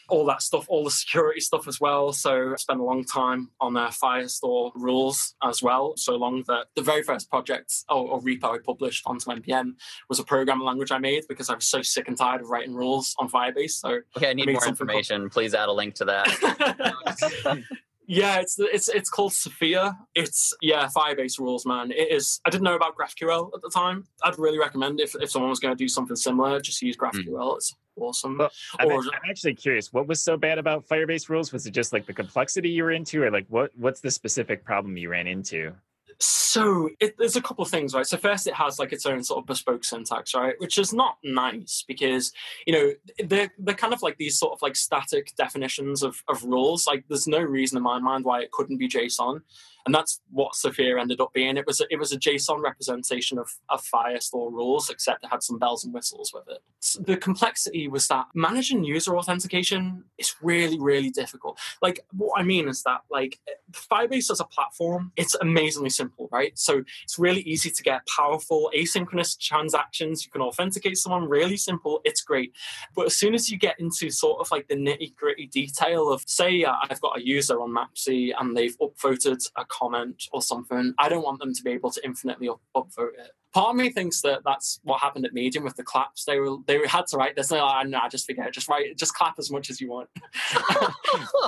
all 0.10 0.26
that 0.26 0.42
stuff, 0.42 0.66
all 0.68 0.84
the 0.84 0.92
security 0.92 1.40
stuff 1.40 1.68
as 1.68 1.80
well. 1.80 2.12
So 2.14 2.54
I 2.54 2.56
spent 2.56 2.80
a 2.80 2.84
long 2.84 3.06
time 3.06 3.50
on 3.60 3.78
uh, 3.78 3.90
Firestore 3.90 4.72
rules 4.76 5.36
as 5.44 5.62
well. 5.62 5.94
So 5.98 6.16
long 6.16 6.44
that 6.48 6.68
the 6.76 6.82
very 6.82 7.04
first 7.04 7.30
project 7.30 7.74
or, 7.90 8.10
or 8.10 8.22
repo 8.22 8.56
I 8.56 8.58
published 8.60 9.04
onto 9.06 9.30
NPM 9.30 9.74
was 10.10 10.20
a 10.20 10.24
programming 10.24 10.66
language 10.66 10.92
I 10.92 10.98
made 10.98 11.26
because 11.28 11.50
I 11.50 11.56
was 11.56 11.66
so 11.66 11.82
sick 11.82 12.08
and 12.08 12.18
tired 12.18 12.42
of 12.42 12.50
writing 12.50 12.74
rules 12.74 13.16
on 13.20 13.30
Firebase. 13.30 13.72
So 13.72 14.00
okay, 14.18 14.30
I 14.30 14.34
need 14.34 14.46
made 14.46 14.54
more 14.54 14.62
something 14.62 14.88
called- 14.88 14.98
information. 15.00 15.30
Please 15.30 15.54
add 15.54 15.70
a 15.70 15.74
link 15.74 15.96
to 15.96 16.06
that. 16.06 17.64
yeah, 18.08 18.40
it's 18.40 18.58
it's 18.58 18.90
it's 18.90 19.10
called 19.10 19.34
Sofia. 19.34 19.96
It's 20.16 20.54
yeah, 20.62 20.88
Firebase 20.88 21.38
rules, 21.40 21.66
man. 21.66 21.92
It 21.92 22.12
is. 22.12 22.42
I 22.46 22.50
didn't 22.50 22.64
know 22.64 22.76
about 22.76 22.96
GraphQL 22.98 23.52
at 23.54 23.62
the 23.62 23.70
time. 23.70 24.08
I'd 24.24 24.40
really 24.40 24.58
recommend 24.58 25.00
if 25.00 25.16
if 25.22 25.30
someone 25.30 25.50
was 25.50 25.60
going 25.60 25.76
to 25.76 25.78
do 25.78 25.88
something 25.88 26.16
similar, 26.16 26.60
just 26.60 26.82
use 26.82 26.98
GraphQL. 26.98 27.58
It's 27.58 27.76
awesome. 28.02 28.38
Well, 28.38 28.52
I'm, 28.80 28.92
oh, 28.92 28.96
Or- 28.96 29.02
I'm 29.02 29.30
actually 29.30 29.56
curious. 29.56 29.94
What 29.94 30.08
was 30.08 30.22
so 30.22 30.38
bad 30.38 30.58
about 30.58 30.88
Firebase 30.88 31.30
rules? 31.30 31.52
Was 31.52 31.66
it 31.66 31.72
just 31.72 31.94
like 31.94 32.06
the 32.06 32.14
complexity 32.14 32.70
you 32.70 32.84
were 32.84 32.92
into, 32.92 33.24
or 33.24 33.32
like 33.32 33.46
what? 33.50 33.72
What's 33.76 34.02
the 34.02 34.12
specific 34.12 34.64
problem 34.64 34.98
you 34.98 35.10
ran 35.10 35.28
into? 35.28 35.74
So 36.22 36.90
it, 37.00 37.16
there's 37.18 37.38
a 37.38 37.42
couple 37.42 37.64
of 37.64 37.72
things, 37.72 37.94
right? 37.94 38.06
So 38.06 38.18
first, 38.18 38.46
it 38.46 38.54
has 38.54 38.78
like 38.78 38.92
its 38.92 39.06
own 39.06 39.24
sort 39.24 39.40
of 39.40 39.46
bespoke 39.46 39.86
syntax, 39.86 40.36
right, 40.36 40.56
which 40.60 40.78
is 40.78 40.92
not 40.92 41.18
nice 41.24 41.86
because 41.88 42.34
you 42.66 42.74
know 42.74 42.92
they're 43.26 43.54
they're 43.58 43.76
kind 43.76 43.94
of 43.94 44.02
like 44.02 44.18
these 44.18 44.38
sort 44.38 44.52
of 44.52 44.62
like 44.62 44.76
static 44.76 45.34
definitions 45.38 46.04
of 46.04 46.22
of 46.28 46.44
rules. 46.44 46.86
Like 46.88 47.06
there's 47.08 47.28
no 47.28 47.40
reason 47.40 47.78
in 47.78 47.84
my 47.84 48.00
mind 48.00 48.26
why 48.26 48.42
it 48.42 48.52
couldn't 48.52 48.78
be 48.78 48.90
JSON. 48.90 49.42
And 49.86 49.96
that's 49.96 50.22
what 50.32 50.56
Sofia 50.56 51.00
ended 51.00 51.22
up 51.22 51.34
being. 51.34 51.58
It 51.58 51.66
was 51.66 51.82
a, 51.82 51.86
it 51.90 51.98
was 51.98 52.12
a 52.12 52.20
JSON 52.20 52.62
representation 52.62 53.38
of, 53.38 53.50
of 53.70 53.84
Firestore 53.84 54.52
rules, 54.52 54.90
except 54.90 55.24
it 55.24 55.30
had 55.30 55.44
some 55.44 55.58
bells 55.58 55.84
and 55.84 55.94
whistles 55.94 56.32
with 56.34 56.48
it. 56.50 56.60
So 56.80 57.02
the 57.02 57.18
complexity 57.18 57.88
was 57.88 58.08
that 58.08 58.26
managing 58.34 58.84
user 58.84 59.18
authentication 59.18 60.04
is 60.18 60.36
really 60.42 60.80
really 60.80 61.10
difficult. 61.10 61.60
Like 61.82 62.00
what 62.12 62.40
I 62.40 62.44
mean 62.44 62.68
is 62.68 62.84
that 62.84 63.02
like 63.10 63.40
Firebase 63.72 64.32
as 64.32 64.40
a 64.40 64.46
platform, 64.46 65.12
it's 65.16 65.36
amazingly 65.36 65.90
simple, 65.90 66.30
right? 66.32 66.58
So 66.58 66.84
it's 67.04 67.20
really 67.20 67.42
easy 67.42 67.70
to 67.70 67.84
get 67.84 68.08
powerful 68.08 68.72
asynchronous 68.76 69.38
transactions. 69.40 70.26
You 70.26 70.32
can 70.32 70.42
authenticate 70.42 70.98
someone 70.98 71.28
really 71.28 71.58
simple. 71.58 72.02
It's 72.04 72.22
great, 72.22 72.54
but 72.96 73.08
as 73.08 73.16
soon 73.16 73.34
as 73.34 73.50
you 73.50 73.58
get 73.58 73.80
into 73.80 74.10
sort 74.10 74.40
of 74.40 74.52
like 74.52 74.68
the 74.68 74.76
nitty 74.76 75.16
gritty 75.16 75.48
detail 75.48 76.10
of 76.10 76.24
say 76.26 76.64
uh, 76.64 76.74
I've 76.90 77.02
got 77.02 77.18
a 77.18 77.26
user 77.26 77.62
on 77.62 77.72
Mapsy 77.72 78.32
and 78.38 78.56
they've 78.56 78.78
upvoted 78.80 79.50
a 79.56 79.66
comment 79.80 80.24
or 80.32 80.42
something, 80.42 80.94
I 81.00 81.10
don't 81.10 81.24
want 81.24 81.40
them 81.40 81.54
to 81.54 81.64
be 81.64 81.72
able 81.72 81.92
to 81.92 82.06
infinitely 82.06 82.50
up- 82.50 82.62
upvote 82.76 83.14
it. 83.18 83.32
Part 83.54 83.72
of 83.72 83.76
me 83.78 83.90
thinks 83.90 84.22
that 84.22 84.42
that's 84.46 84.80
what 84.84 85.00
happened 85.00 85.26
at 85.26 85.34
Medium 85.34 85.64
with 85.64 85.76
the 85.76 85.84
claps. 85.84 86.26
They 86.26 86.40
were 86.40 86.58
they 86.68 86.86
had 86.86 87.08
to 87.08 87.18
write 87.18 87.36
this. 87.36 87.50
No, 87.50 87.58
like, 87.58 87.76
ah, 87.76 87.84
nah, 87.84 88.08
just 88.10 88.28
forget 88.28 88.48
it. 88.48 88.54
Just 88.54 88.70
write, 88.70 88.96
just 88.96 89.16
clap 89.16 89.40
as 89.40 89.50
much 89.50 89.72
as 89.72 89.82
you 89.82 89.90
want. 89.90 90.10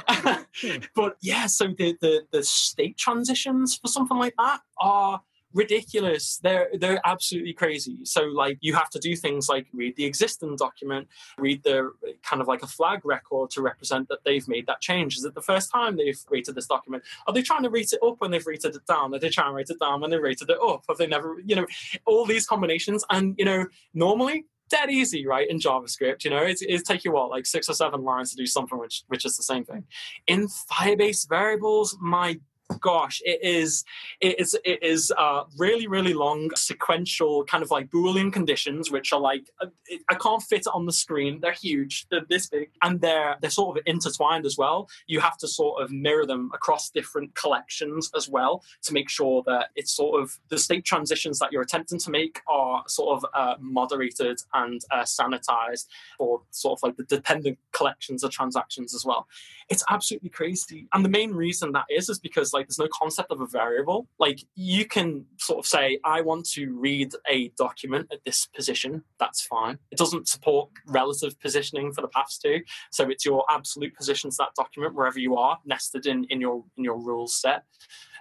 but 0.95 1.17
yeah, 1.21 1.45
so 1.45 1.67
the, 1.67 1.95
the 2.01 2.23
the 2.31 2.43
state 2.43 2.97
transitions 2.97 3.77
for 3.77 3.87
something 3.87 4.17
like 4.17 4.33
that 4.39 4.61
are 4.79 5.21
ridiculous. 5.53 6.37
They're 6.37 6.69
they're 6.79 7.01
absolutely 7.05 7.53
crazy. 7.53 7.99
So 8.03 8.23
like 8.23 8.57
you 8.61 8.73
have 8.75 8.89
to 8.91 8.99
do 8.99 9.15
things 9.15 9.49
like 9.49 9.67
read 9.73 9.95
the 9.95 10.05
existing 10.05 10.55
document, 10.55 11.07
read 11.37 11.63
the 11.63 11.91
kind 12.23 12.41
of 12.41 12.47
like 12.47 12.63
a 12.63 12.67
flag 12.67 13.05
record 13.05 13.49
to 13.51 13.61
represent 13.61 14.07
that 14.09 14.23
they've 14.23 14.47
made 14.47 14.67
that 14.67 14.81
change. 14.81 15.17
Is 15.17 15.25
it 15.25 15.33
the 15.33 15.41
first 15.41 15.71
time 15.71 15.97
they've 15.97 16.19
rated 16.29 16.55
this 16.55 16.67
document? 16.67 17.03
Are 17.27 17.33
they 17.33 17.41
trying 17.41 17.63
to 17.63 17.69
rate 17.69 17.93
it 17.93 17.99
up 18.05 18.15
when 18.19 18.31
they've 18.31 18.45
rated 18.45 18.75
it 18.75 18.85
down? 18.85 19.13
Are 19.13 19.19
they 19.19 19.29
trying 19.29 19.51
to 19.51 19.55
rate 19.55 19.69
it 19.69 19.79
down 19.79 20.01
when 20.01 20.11
they 20.11 20.17
rated 20.17 20.49
it 20.49 20.57
up? 20.61 20.85
Have 20.87 20.97
they 20.97 21.07
never, 21.07 21.37
you 21.45 21.55
know, 21.55 21.65
all 22.05 22.25
these 22.25 22.45
combinations? 22.45 23.03
And 23.09 23.35
you 23.37 23.45
know, 23.45 23.65
normally 23.93 24.45
dead 24.71 24.89
easy, 24.89 25.27
right? 25.27 25.49
In 25.49 25.59
JavaScript, 25.59 26.23
you 26.23 26.29
know, 26.29 26.37
it's, 26.37 26.61
it's 26.61 26.83
take 26.83 27.03
you 27.03 27.11
what, 27.11 27.29
like 27.29 27.45
six 27.45 27.69
or 27.69 27.73
seven 27.73 28.03
lines 28.03 28.31
to 28.31 28.37
do 28.37 28.45
something 28.45 28.79
which 28.79 29.03
which 29.07 29.25
is 29.25 29.37
the 29.37 29.43
same 29.43 29.65
thing. 29.65 29.83
In 30.27 30.47
Firebase 30.47 31.27
variables, 31.27 31.97
my 31.99 32.39
gosh, 32.79 33.21
it 33.25 33.39
is 33.43 33.83
it 34.19 34.39
is 34.39 34.57
it 34.63 34.81
is 34.81 35.11
uh, 35.17 35.43
really 35.57 35.87
really 35.87 36.13
long 36.13 36.49
sequential 36.55 37.43
kind 37.45 37.63
of 37.63 37.71
like 37.71 37.89
Boolean 37.89 38.31
conditions, 38.31 38.91
which 38.91 39.11
are 39.11 39.19
like 39.19 39.49
uh, 39.61 39.67
I 40.09 40.15
can't 40.15 40.41
fit 40.41 40.61
it 40.61 40.67
on 40.73 40.85
the 40.85 40.93
screen. 40.93 41.39
They're 41.41 41.51
huge. 41.51 42.07
They're 42.09 42.25
this 42.27 42.47
big, 42.47 42.69
and 42.81 43.01
they're 43.01 43.35
they're 43.41 43.49
sort 43.49 43.77
of 43.77 43.83
intertwined 43.85 44.45
as 44.45 44.57
well. 44.57 44.89
You 45.07 45.19
have 45.19 45.37
to 45.39 45.47
sort 45.47 45.81
of 45.81 45.91
mirror 45.91 46.25
them 46.25 46.51
across 46.53 46.89
different 46.89 47.35
collections 47.35 48.11
as 48.15 48.29
well 48.29 48.63
to 48.83 48.93
make 48.93 49.09
sure 49.09 49.43
that 49.45 49.69
it's 49.75 49.91
sort 49.91 50.21
of 50.21 50.37
the 50.49 50.57
state 50.57 50.85
transitions 50.85 51.39
that 51.39 51.51
you're 51.51 51.61
attempting 51.61 51.99
to 51.99 52.11
make 52.11 52.41
are 52.47 52.83
sort 52.87 53.17
of 53.17 53.25
uh, 53.33 53.55
moderated 53.59 54.39
and 54.53 54.81
uh, 54.91 55.01
sanitized 55.03 55.87
for 56.17 56.41
sort 56.51 56.79
of 56.79 56.83
like 56.83 56.97
the 56.97 57.03
dependent 57.03 57.57
collections 57.71 58.23
of 58.23 58.31
transactions 58.31 58.93
as 58.93 59.05
well. 59.05 59.27
It's 59.69 59.83
absolutely 59.89 60.29
crazy, 60.29 60.87
and 60.93 61.03
the 61.03 61.09
main 61.09 61.31
reason 61.31 61.71
that 61.73 61.85
is 61.89 62.09
is 62.09 62.19
because 62.19 62.53
like 62.53 62.60
like 62.61 62.67
there's 62.67 62.79
no 62.79 62.87
concept 62.93 63.31
of 63.31 63.41
a 63.41 63.47
variable. 63.47 64.07
Like 64.19 64.43
you 64.55 64.85
can 64.85 65.25
sort 65.37 65.59
of 65.59 65.65
say, 65.65 65.99
I 66.05 66.21
want 66.21 66.47
to 66.51 66.73
read 66.73 67.13
a 67.27 67.49
document 67.57 68.07
at 68.11 68.23
this 68.23 68.45
position. 68.45 69.03
That's 69.19 69.41
fine. 69.41 69.79
It 69.91 69.97
doesn't 69.97 70.27
support 70.27 70.69
relative 70.87 71.39
positioning 71.39 71.91
for 71.91 72.01
the 72.01 72.07
paths 72.07 72.37
to. 72.39 72.61
So 72.91 73.09
it's 73.09 73.25
your 73.25 73.43
absolute 73.49 73.95
position 73.95 74.29
to 74.29 74.35
that 74.39 74.55
document 74.55 74.93
wherever 74.93 75.19
you 75.19 75.37
are, 75.37 75.57
nested 75.65 76.05
in, 76.05 76.25
in 76.25 76.39
your 76.39 76.63
in 76.77 76.83
your 76.83 76.99
rules 76.99 77.35
set 77.35 77.63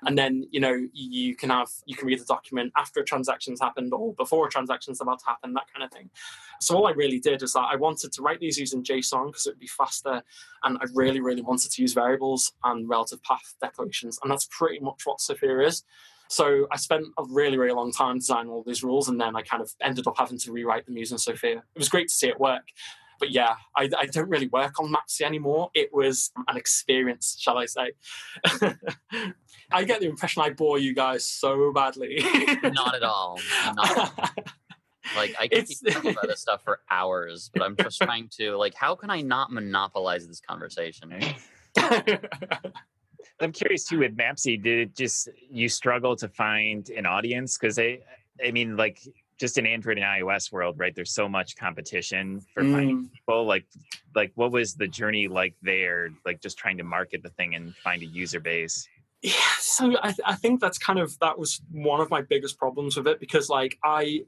and 0.07 0.17
then 0.17 0.47
you 0.51 0.61
know 0.61 0.87
you 0.93 1.35
can 1.35 1.51
have 1.51 1.69
you 1.85 1.95
can 1.95 2.07
read 2.07 2.21
the 2.21 2.25
document 2.25 2.73
after 2.77 3.01
a 3.01 3.05
transaction's 3.05 3.61
happened 3.61 3.93
or 3.93 4.15
before 4.15 4.47
a 4.47 4.51
transaction's 4.51 5.01
about 5.01 5.19
to 5.19 5.27
happen 5.27 5.53
that 5.53 5.67
kind 5.73 5.85
of 5.85 5.91
thing 5.91 6.09
so 6.61 6.77
all 6.77 6.87
i 6.87 6.93
really 6.93 7.19
did 7.19 7.43
is 7.43 7.53
that 7.53 7.67
i 7.71 7.77
wanted 7.77 8.13
to 8.13 8.23
write 8.23 8.41
these 8.41 8.59
using 8.59 8.83
json 8.83 9.27
because 9.27 9.47
it 9.47 9.51
would 9.51 9.59
be 9.59 9.67
faster 9.67 10.23
and 10.65 10.79
i 10.81 10.85
really 10.95 11.21
really 11.21 11.43
wanted 11.43 11.71
to 11.71 11.83
use 11.83 11.93
variables 11.93 12.53
and 12.65 12.89
relative 12.89 13.23
path 13.23 13.55
declarations 13.61 14.19
and 14.23 14.31
that's 14.31 14.49
pretty 14.51 14.81
much 14.81 15.03
what 15.05 15.21
Sofia 15.21 15.61
is 15.61 15.85
so 16.31 16.69
I 16.71 16.77
spent 16.77 17.07
a 17.19 17.25
really, 17.29 17.59
really 17.59 17.75
long 17.75 17.91
time 17.91 18.19
designing 18.19 18.53
all 18.53 18.63
these 18.65 18.85
rules, 18.85 19.09
and 19.09 19.21
then 19.21 19.35
I 19.35 19.43
kind 19.43 19.61
of 19.61 19.73
ended 19.83 20.07
up 20.07 20.15
having 20.17 20.39
to 20.39 20.53
rewrite 20.53 20.87
them 20.87 20.97
using 20.97 21.19
Sofia. 21.19 21.57
It 21.57 21.79
was 21.79 21.89
great 21.89 22.07
to 22.07 22.15
see 22.15 22.29
it 22.29 22.39
work. 22.39 22.63
But 23.19 23.33
yeah, 23.33 23.57
I, 23.77 23.91
I 23.99 24.07
don't 24.07 24.31
really 24.31 24.47
work 24.47 24.79
on 24.81 24.93
Mapsy 24.93 25.23
anymore. 25.23 25.71
It 25.75 25.91
was 25.93 26.31
an 26.49 26.57
experience, 26.57 27.37
shall 27.39 27.59
I 27.59 27.67
say. 27.67 27.93
I 29.73 29.85
get 29.85 30.01
the 30.01 30.09
impression 30.09 30.43
I 30.43 30.51
bore 30.51 30.79
you 30.79 30.95
guys 30.95 31.27
so 31.27 31.73
badly. 31.73 32.25
Not 32.63 32.95
at 32.95 33.03
all. 33.03 33.39
Not 33.75 33.91
at 33.91 33.99
all. 33.99 34.29
Like 35.17 35.35
I 35.39 35.49
can 35.49 35.65
keep 35.65 35.79
talking 35.89 36.13
about 36.13 36.27
this 36.29 36.41
stuff 36.43 36.63
for 36.65 36.81
hours, 36.91 37.51
but 37.53 37.63
I'm 37.63 37.77
just 37.77 38.01
trying 38.01 38.29
to 38.39 38.57
like, 38.57 38.75
how 38.75 38.95
can 38.95 39.11
I 39.11 39.21
not 39.21 39.53
monopolize 39.53 40.27
this 40.27 40.41
conversation? 40.41 41.15
I'm 43.41 43.53
curious 43.53 43.85
too 43.85 44.01
with 44.01 44.17
Mapsy, 44.17 44.63
did 44.63 44.79
it 44.81 44.97
just 44.97 45.29
you 45.51 45.69
struggle 45.69 46.17
to 46.17 46.29
find 46.29 46.89
an 46.91 47.07
audience? 47.07 47.57
Because 47.59 47.79
I 47.79 48.01
I 48.45 48.51
mean 48.51 48.77
like 48.77 49.01
just 49.39 49.57
in 49.57 49.67
Android 49.67 49.97
and 49.97 50.05
iOS 50.05 50.53
world, 50.53 50.79
right? 50.79 50.95
There's 50.95 51.13
so 51.13 51.27
much 51.27 51.57
competition 51.57 52.43
for 52.53 52.63
mm. 52.63 52.73
finding 52.73 53.09
people. 53.09 53.47
Like 53.47 53.65
like 54.15 54.33
what 54.35 54.53
was 54.53 54.75
the 54.75 54.87
journey 54.87 55.29
like 55.29 55.55
there? 55.63 56.11
Like 56.27 56.41
just 56.41 56.59
trying 56.59 56.77
to 56.79 56.85
market 56.85 57.23
the 57.23 57.31
thing 57.31 57.55
and 57.55 57.75
find 57.77 58.03
a 58.03 58.07
user 58.07 58.41
base? 58.41 58.87
Yeah, 59.23 59.33
so 59.59 59.97
I, 60.03 60.09
th- 60.13 60.21
I 60.25 60.35
think 60.35 60.61
that's 60.61 60.79
kind 60.79 60.99
of 60.99 61.19
that 61.19 61.39
was 61.39 61.61
one 61.71 62.01
of 62.01 62.09
my 62.09 62.23
biggest 62.23 62.59
problems 62.59 62.97
with 62.97 63.07
it 63.07 63.21
because 63.21 63.51
like 63.51 63.79
I 63.85 64.23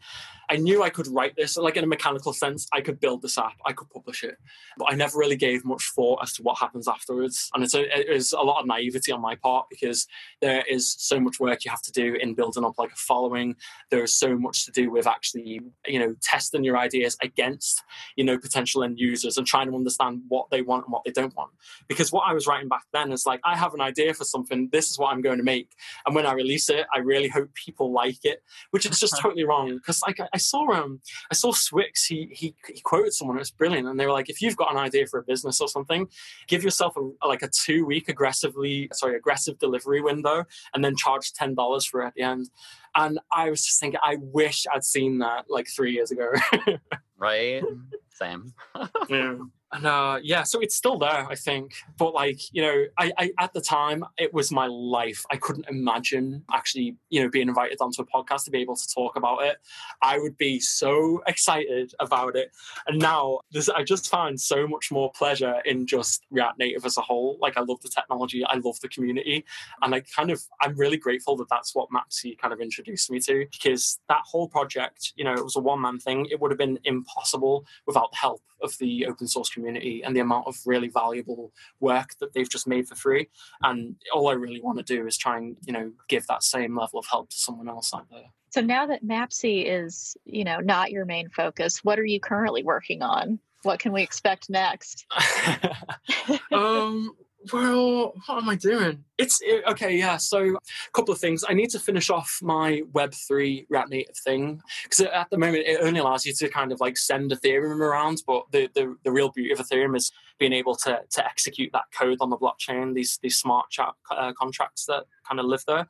I 0.53 0.57
knew 0.57 0.83
I 0.83 0.91
could 0.91 1.09
write 1.09 1.35
this, 1.35 1.57
like 1.57 1.79
in 1.79 1.85
a 1.85 1.87
mechanical 1.87 2.35
sense, 2.35 2.69
I 2.75 2.83
could 2.83 3.01
build 3.01 3.23
this 3.23 3.39
app, 3.39 3.55
I 3.65 3.73
could 3.73 3.89
publish 3.89 4.23
it, 4.23 4.37
but 4.77 4.93
I 4.93 4.95
never 4.95 5.17
really 5.17 5.35
gave 5.35 5.65
much 5.65 5.93
thought 5.97 6.19
as 6.23 6.35
to 6.35 6.43
what 6.43 6.59
happens 6.59 6.87
afterwards. 6.87 7.49
And 7.55 7.65
it's 7.65 7.75
a, 7.75 7.85
it 7.99 8.11
is 8.11 8.35
a 8.35 8.43
lot 8.43 8.61
of 8.61 8.67
naivety 8.67 9.13
on 9.13 9.23
my 9.23 9.35
part 9.35 9.69
because 9.71 10.07
there 10.43 10.63
is 10.69 10.95
so 10.99 11.19
much 11.19 11.41
work 11.41 11.65
you 11.65 11.71
have 11.71 11.81
to 11.81 11.93
do 11.93 12.17
in 12.21 12.35
building 12.35 12.67
up 12.67 12.75
like 12.77 12.93
a 12.93 12.97
following. 12.97 13.57
There 13.91 14.05
is 14.05 14.15
so 14.15 14.37
much 14.37 14.67
to 14.67 14.73
do 14.73 14.91
with 14.91 15.07
actually, 15.07 15.63
you 15.87 15.99
know, 15.99 16.15
testing 16.21 16.65
your 16.65 16.77
ideas 16.77 17.17
against, 17.23 17.83
you 18.17 18.25
know, 18.25 18.37
potential 18.37 18.85
end 18.85 18.99
users 18.99 19.39
and 19.39 19.47
trying 19.47 19.71
to 19.71 19.75
understand 19.75 20.21
what 20.29 20.51
they 20.51 20.61
want 20.61 20.85
and 20.85 20.93
what 20.93 21.05
they 21.05 21.13
don't 21.13 21.35
want. 21.35 21.53
Because 21.89 22.13
what 22.13 22.29
I 22.29 22.35
was 22.35 22.47
writing 22.47 22.69
back 22.69 22.85
then 22.93 23.11
is 23.11 23.25
like, 23.25 23.41
I 23.43 23.57
have 23.57 23.73
an 23.73 23.81
idea 23.81 24.13
for 24.13 24.25
something, 24.25 24.69
this 24.71 24.91
is 24.91 24.99
what 24.99 25.15
I'm 25.15 25.23
going 25.23 25.39
to 25.39 25.45
make. 25.45 25.71
And 26.05 26.15
when 26.15 26.27
I 26.27 26.35
release 26.35 26.69
it, 26.69 26.85
I 26.95 26.99
really 26.99 27.29
hope 27.29 27.55
people 27.55 27.91
like 27.91 28.23
it, 28.25 28.43
which 28.71 28.85
is 28.85 29.01
just 29.01 29.17
totally 29.23 29.45
wrong. 29.45 29.77
Because 29.77 30.03
like 30.03 30.21
I 30.21 30.42
saw 30.43 30.71
um 30.73 31.01
I 31.31 31.35
saw 31.35 31.53
swyx 31.53 32.07
he, 32.09 32.29
he 32.31 32.55
he 32.67 32.81
quoted 32.81 33.13
someone 33.15 33.37
it 33.37 33.41
was 33.41 33.51
brilliant 33.51 33.89
and 33.89 33.99
they 33.99 34.07
were 34.07 34.13
like 34.13 34.29
if 34.29 34.43
you've 34.43 34.57
got 34.57 34.71
an 34.71 34.77
idea 34.79 35.07
for 35.07 35.19
a 35.19 35.25
business 35.25 35.61
or 35.61 35.69
something 35.69 36.09
give 36.49 36.63
yourself 36.63 36.97
a, 36.97 37.27
like 37.27 37.43
a 37.43 37.49
two 37.49 37.85
week 37.87 38.09
aggressively 38.09 38.89
sorry 38.93 39.17
aggressive 39.17 39.59
delivery 39.59 40.01
window 40.01 40.45
and 40.75 40.85
then 40.85 40.97
charge 40.97 41.33
ten 41.33 41.55
dollars 41.55 41.85
for 41.87 42.03
it 42.03 42.07
at 42.09 42.15
the 42.15 42.23
end. 42.23 42.51
And 42.95 43.19
I 43.33 43.49
was 43.49 43.65
just 43.65 43.81
thinking 43.81 44.01
I 44.03 44.17
wish 44.21 44.67
I'd 44.73 44.85
seen 44.85 45.19
that 45.19 45.47
like 45.49 45.69
three 45.69 45.93
years 45.93 46.11
ago. 46.11 46.33
Right? 47.19 47.63
Same. 48.11 48.53
Yeah 49.09 49.37
and 49.73 49.87
uh, 49.87 50.19
yeah, 50.23 50.43
so 50.43 50.61
it's 50.61 50.75
still 50.75 50.99
there, 50.99 51.27
I 51.31 51.35
think. 51.35 51.73
But 51.97 52.13
like, 52.13 52.41
you 52.53 52.61
know, 52.61 52.85
I, 52.99 53.11
I, 53.19 53.31
at 53.39 53.55
the 53.55 53.61
time 53.61 54.05
it 54.19 54.33
was 54.35 54.53
my 54.53 54.67
life. 54.67 55.25
I 55.31 55.37
couldn't 55.37 55.67
imagine 55.69 56.45
actually, 56.53 56.97
you 57.09 57.23
know, 57.23 57.31
being 57.31 57.49
invited 57.49 57.79
onto 57.81 58.03
a 58.03 58.07
podcast 58.07 58.45
to 58.45 58.51
be 58.51 58.61
able 58.61 58.77
to 58.77 58.89
talk 58.95 59.17
about 59.17 59.43
it. 59.45 59.57
I 60.03 60.19
would 60.19 60.37
be 60.37 60.61
so 60.61 61.23
excited 61.27 61.95
about 62.01 62.37
it. 62.37 62.51
And 62.87 62.99
now 62.99 63.41
this, 63.51 63.71
I 63.71 63.83
just 63.83 64.11
find 64.11 64.39
so 64.39 64.67
much 64.67 64.91
more 64.91 65.11
pleasure 65.13 65.55
in 65.65 65.87
just 65.87 66.27
React 66.31 66.59
Native 66.59 66.85
as 66.85 66.99
a 66.99 67.03
whole. 67.03 67.39
Like, 67.41 67.57
I 67.57 67.63
love 67.63 67.81
the 67.81 67.89
technology, 67.89 68.45
I 68.45 68.57
love 68.57 68.79
the 68.81 68.89
community, 68.89 69.45
and 69.81 69.95
I 69.95 70.01
kind 70.01 70.31
of 70.31 70.43
I'm 70.61 70.77
really 70.77 70.99
grateful 70.99 71.35
that 71.37 71.49
that's 71.49 71.75
what 71.75 71.89
Mapsy 71.89 72.37
kind 72.37 72.53
of 72.53 72.61
introduced 72.61 73.11
me 73.11 73.21
to 73.21 73.47
because 73.51 73.99
that 74.11 74.21
whole 74.27 74.49
project, 74.49 75.15
you 75.17 75.25
know, 75.25 75.33
it 75.33 75.43
was 75.43 75.57
a 75.57 75.61
one 75.61 75.81
man 75.81 75.99
thing. 75.99 76.27
It 76.31 76.41
would 76.41 76.51
have 76.51 76.59
been 76.59 76.79
impossible 76.85 77.65
without 77.87 78.11
the 78.11 78.19
help 78.19 78.43
of 78.63 78.77
the 78.79 79.07
open 79.07 79.27
source 79.27 79.49
community 79.49 79.62
and 79.67 80.17
the 80.17 80.21
amount 80.21 80.47
of 80.47 80.57
really 80.67 80.89
valuable 80.89 81.53
work 81.81 82.11
that 82.21 82.33
they've 82.33 82.49
just 82.49 82.67
made 82.67 82.89
for 82.89 82.95
free. 82.95 83.29
And 83.63 83.97
all 84.15 84.29
I 84.29 84.35
really 84.35 84.61
want 84.61 84.79
to 84.79 84.85
do 84.85 85.07
is 85.07 85.17
try 85.17 85.39
and, 85.39 85.57
you 85.65 85.73
know, 85.73 85.93
give 86.09 86.27
that 86.27 86.43
same 86.43 86.77
level 86.77 86.99
of 86.99 87.07
help 87.07 87.31
to 87.31 87.37
someone 87.37 87.69
else 87.69 87.93
out 87.95 88.07
there. 88.11 88.33
So 88.51 88.61
now 88.61 88.87
that 88.87 89.05
Mapsy 89.05 89.65
is, 89.67 90.17
you 90.25 90.45
know, 90.45 90.59
not 90.59 90.91
your 90.91 91.07
main 91.07 91.31
focus, 91.31 91.83
what 91.83 91.99
are 91.99 92.05
you 92.05 92.21
currently 92.21 92.63
working 92.63 93.03
on? 93.03 93.39
What 93.63 93.79
can 93.79 93.93
we 93.93 94.03
expect 94.03 94.51
next? 94.51 95.07
um, 96.53 97.15
well, 97.53 98.15
what 98.27 98.39
am 98.43 98.49
I 98.49 98.57
doing? 98.57 99.05
It's 99.19 99.41
it, 99.43 99.65
okay, 99.67 99.97
yeah. 99.97 100.17
So, 100.17 100.57
a 100.57 100.91
couple 100.93 101.13
of 101.13 101.21
things. 101.21 101.45
I 101.49 101.55
need 101.55 101.71
to 101.71 101.79
finish 101.79 102.11
off 102.11 102.39
my 102.43 102.83
Web3 102.93 103.67
React 103.69 103.91
Native 103.91 104.17
thing 104.17 104.61
because 104.85 105.01
at 105.01 105.31
the 105.31 105.39
moment 105.39 105.65
it 105.67 105.81
only 105.81 106.01
allows 106.01 106.27
you 106.27 106.33
to 106.35 106.49
kind 106.49 106.73
of 106.73 106.81
like 106.81 106.97
send 106.97 107.31
Ethereum 107.31 107.81
around, 107.81 108.23
but 108.27 108.45
the, 108.53 108.69
the, 108.75 108.97
the 109.05 109.13
real 109.13 109.31
beauty 109.31 109.53
of 109.53 109.59
Ethereum 109.59 109.97
is 109.97 110.13
being 110.39 110.53
able 110.53 110.77
to, 110.77 111.01
to 111.11 111.25
execute 111.25 111.71
that 111.73 111.85
code 111.97 112.19
on 112.21 112.31
the 112.31 112.37
blockchain, 112.37 112.95
these, 112.95 113.19
these 113.23 113.37
smart 113.37 113.71
chat 113.71 113.93
uh, 114.11 114.33
contracts 114.39 114.87
that 114.87 115.05
kind 115.27 115.41
of 115.41 115.47
live 115.47 115.65
there 115.67 115.87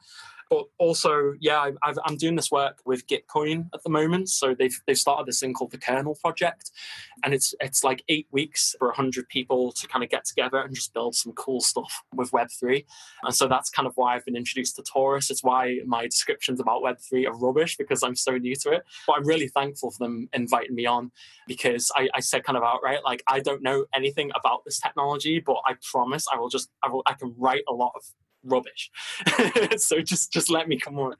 but 0.53 0.67
also, 0.79 1.33
yeah, 1.41 1.71
i 1.83 1.95
am 2.07 2.17
doing 2.19 2.37
this 2.37 2.51
work 2.51 2.81
with 2.85 3.07
Gitcoin 3.07 3.71
at 3.73 3.83
the 3.85 3.89
moment. 3.89 4.29
So 4.29 4.55
they've 4.55 4.79
they've 4.87 4.99
started 4.99 5.25
this 5.25 5.41
thing 5.41 5.55
called 5.55 5.71
the 5.71 5.79
Kernel 5.79 6.15
Project, 6.21 6.71
and 7.25 7.33
it's 7.33 7.55
it's 7.59 7.83
like 7.83 8.05
eight 8.11 8.27
weeks 8.31 8.75
for 8.79 8.93
hundred 8.93 9.31
people 9.31 9.73
to 9.73 9.89
kind 9.89 10.05
of 10.05 10.11
get 10.11 10.27
together 10.27 10.59
and 10.59 10.75
just 10.75 10.93
build 10.93 11.15
some 11.15 11.33
cool 11.33 11.63
stuff 11.63 12.03
with 12.15 12.35
Web 12.35 12.49
three. 12.51 12.85
And 13.23 13.35
so 13.35 13.49
that's 13.49 13.71
kind 13.71 13.87
of 13.87 13.95
why 13.97 14.15
I've 14.15 14.27
been 14.27 14.37
introduced 14.37 14.77
to 14.77 14.83
Torus. 14.83 15.31
It's 15.31 15.43
why 15.43 15.79
my 15.87 16.05
descriptions 16.05 16.61
about 16.61 16.83
Web 16.83 16.99
three 17.01 17.27
are 17.27 17.35
rubbish 17.35 17.79
because 17.79 18.03
I'm 18.03 18.15
so 18.15 18.37
new 18.37 18.55
to 18.57 18.73
it. 18.73 18.83
But 19.07 19.17
I'm 19.17 19.27
really 19.27 19.49
thankful 19.49 19.91
for 19.91 20.05
them 20.05 20.29
inviting 20.35 20.75
me 20.75 20.85
on 20.85 21.13
because 21.49 21.91
I, 21.97 22.11
I 22.15 22.21
said 22.21 22.45
kind 22.45 22.59
of 22.59 22.63
outright 22.63 23.05
like 23.07 23.23
I 23.27 23.41
don't 23.41 23.63
know 23.63 23.87
anything 23.95 24.31
about 24.39 24.67
this 24.67 24.79
technology, 24.79 25.41
but 25.41 25.63
I 25.67 25.77
promise 25.91 26.27
I 26.31 26.39
will 26.39 26.51
just 26.51 26.69
I 26.83 26.91
will 26.91 27.05
I 27.07 27.15
can 27.15 27.35
write 27.39 27.63
a 27.67 27.73
lot 27.73 27.93
of 27.97 28.03
rubbish. 28.45 28.91
so 29.77 30.01
just 30.01 30.33
just 30.33 30.51
let 30.51 30.69
me 30.69 30.79
come 30.79 30.99
on. 30.99 31.15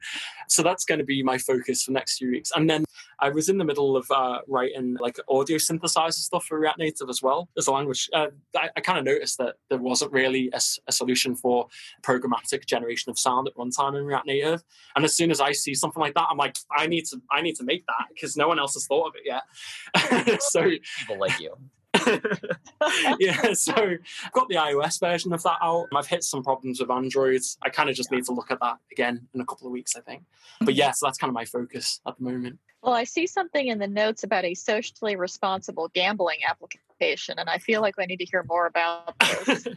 So 0.47 0.63
that's 0.63 0.85
going 0.85 0.99
to 0.99 1.05
be 1.05 1.23
my 1.23 1.37
focus 1.37 1.83
for 1.83 1.91
next 1.91 2.17
few 2.17 2.31
weeks. 2.31 2.51
And 2.55 2.69
then 2.69 2.85
I 3.19 3.29
was 3.29 3.49
in 3.49 3.57
the 3.57 3.63
middle 3.63 3.95
of 3.95 4.09
uh, 4.11 4.39
writing 4.47 4.97
like 4.99 5.17
audio 5.29 5.57
synthesizer 5.57 6.13
stuff 6.13 6.45
for 6.45 6.59
React 6.59 6.79
Native 6.79 7.09
as 7.09 7.21
well 7.21 7.49
as 7.57 7.67
a 7.67 7.71
language. 7.71 8.09
Uh, 8.13 8.27
I, 8.55 8.69
I 8.75 8.81
kind 8.81 8.99
of 8.99 9.05
noticed 9.05 9.37
that 9.37 9.55
there 9.69 9.77
wasn't 9.77 10.11
really 10.11 10.49
a, 10.53 10.59
a, 10.87 10.91
solution 10.91 11.35
for 11.35 11.67
programmatic 12.01 12.65
generation 12.65 13.09
of 13.09 13.17
sound 13.17 13.47
at 13.47 13.55
runtime 13.55 13.97
in 13.97 14.05
React 14.05 14.27
Native. 14.27 14.63
And 14.95 15.05
as 15.05 15.15
soon 15.15 15.31
as 15.31 15.39
I 15.39 15.51
see 15.51 15.73
something 15.73 16.01
like 16.01 16.15
that, 16.15 16.27
I'm 16.29 16.37
like, 16.37 16.57
I 16.75 16.87
need 16.87 17.05
to 17.05 17.21
I 17.31 17.41
need 17.41 17.55
to 17.55 17.63
make 17.63 17.85
that 17.87 18.07
because 18.13 18.35
no 18.35 18.47
one 18.47 18.59
else 18.59 18.73
has 18.73 18.85
thought 18.85 19.07
of 19.07 19.13
it 19.15 19.23
yet. 19.25 20.41
so 20.41 20.69
people 20.99 21.19
like 21.19 21.39
you. 21.39 21.55
yeah, 23.19 23.53
so 23.53 23.73
I've 23.75 24.31
got 24.31 24.47
the 24.49 24.55
iOS 24.55 24.99
version 24.99 25.33
of 25.33 25.43
that 25.43 25.57
out. 25.61 25.87
I've 25.95 26.07
hit 26.07 26.23
some 26.23 26.43
problems 26.43 26.79
with 26.79 26.89
Android. 26.89 27.41
I 27.61 27.69
kind 27.69 27.89
of 27.89 27.95
just 27.95 28.09
yeah. 28.11 28.17
need 28.17 28.25
to 28.25 28.33
look 28.33 28.51
at 28.51 28.59
that 28.61 28.77
again 28.91 29.27
in 29.33 29.41
a 29.41 29.45
couple 29.45 29.67
of 29.67 29.73
weeks, 29.73 29.95
I 29.95 30.01
think. 30.01 30.23
But 30.61 30.75
yeah, 30.75 30.91
so 30.91 31.05
that's 31.05 31.17
kind 31.17 31.29
of 31.29 31.35
my 31.35 31.45
focus 31.45 32.01
at 32.07 32.17
the 32.17 32.23
moment. 32.23 32.59
Well, 32.83 32.93
I 32.93 33.05
see 33.05 33.27
something 33.27 33.67
in 33.67 33.79
the 33.79 33.87
notes 33.87 34.23
about 34.23 34.43
a 34.43 34.53
socially 34.53 35.15
responsible 35.15 35.89
gambling 35.93 36.39
application, 36.47 37.39
and 37.39 37.49
I 37.49 37.57
feel 37.57 37.79
like 37.79 37.95
I 37.97 38.05
need 38.05 38.17
to 38.17 38.25
hear 38.25 38.43
more 38.43 38.65
about 38.65 39.17
this. 39.45 39.67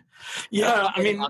yeah, 0.50 0.88
I 0.92 1.00
mean, 1.00 1.20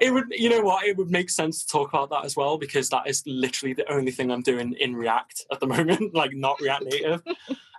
it 0.00 0.12
would 0.12 0.26
you 0.30 0.48
know 0.48 0.60
what 0.60 0.84
it 0.84 0.96
would 0.96 1.10
make 1.10 1.30
sense 1.30 1.64
to 1.64 1.70
talk 1.70 1.88
about 1.88 2.10
that 2.10 2.24
as 2.24 2.36
well 2.36 2.58
because 2.58 2.88
that 2.88 3.06
is 3.06 3.22
literally 3.26 3.72
the 3.74 3.90
only 3.92 4.10
thing 4.10 4.30
i'm 4.30 4.42
doing 4.42 4.74
in 4.80 4.94
react 4.94 5.44
at 5.50 5.60
the 5.60 5.66
moment 5.74 6.14
like 6.14 6.32
not 6.34 6.60
react 6.60 6.84
native 6.84 7.22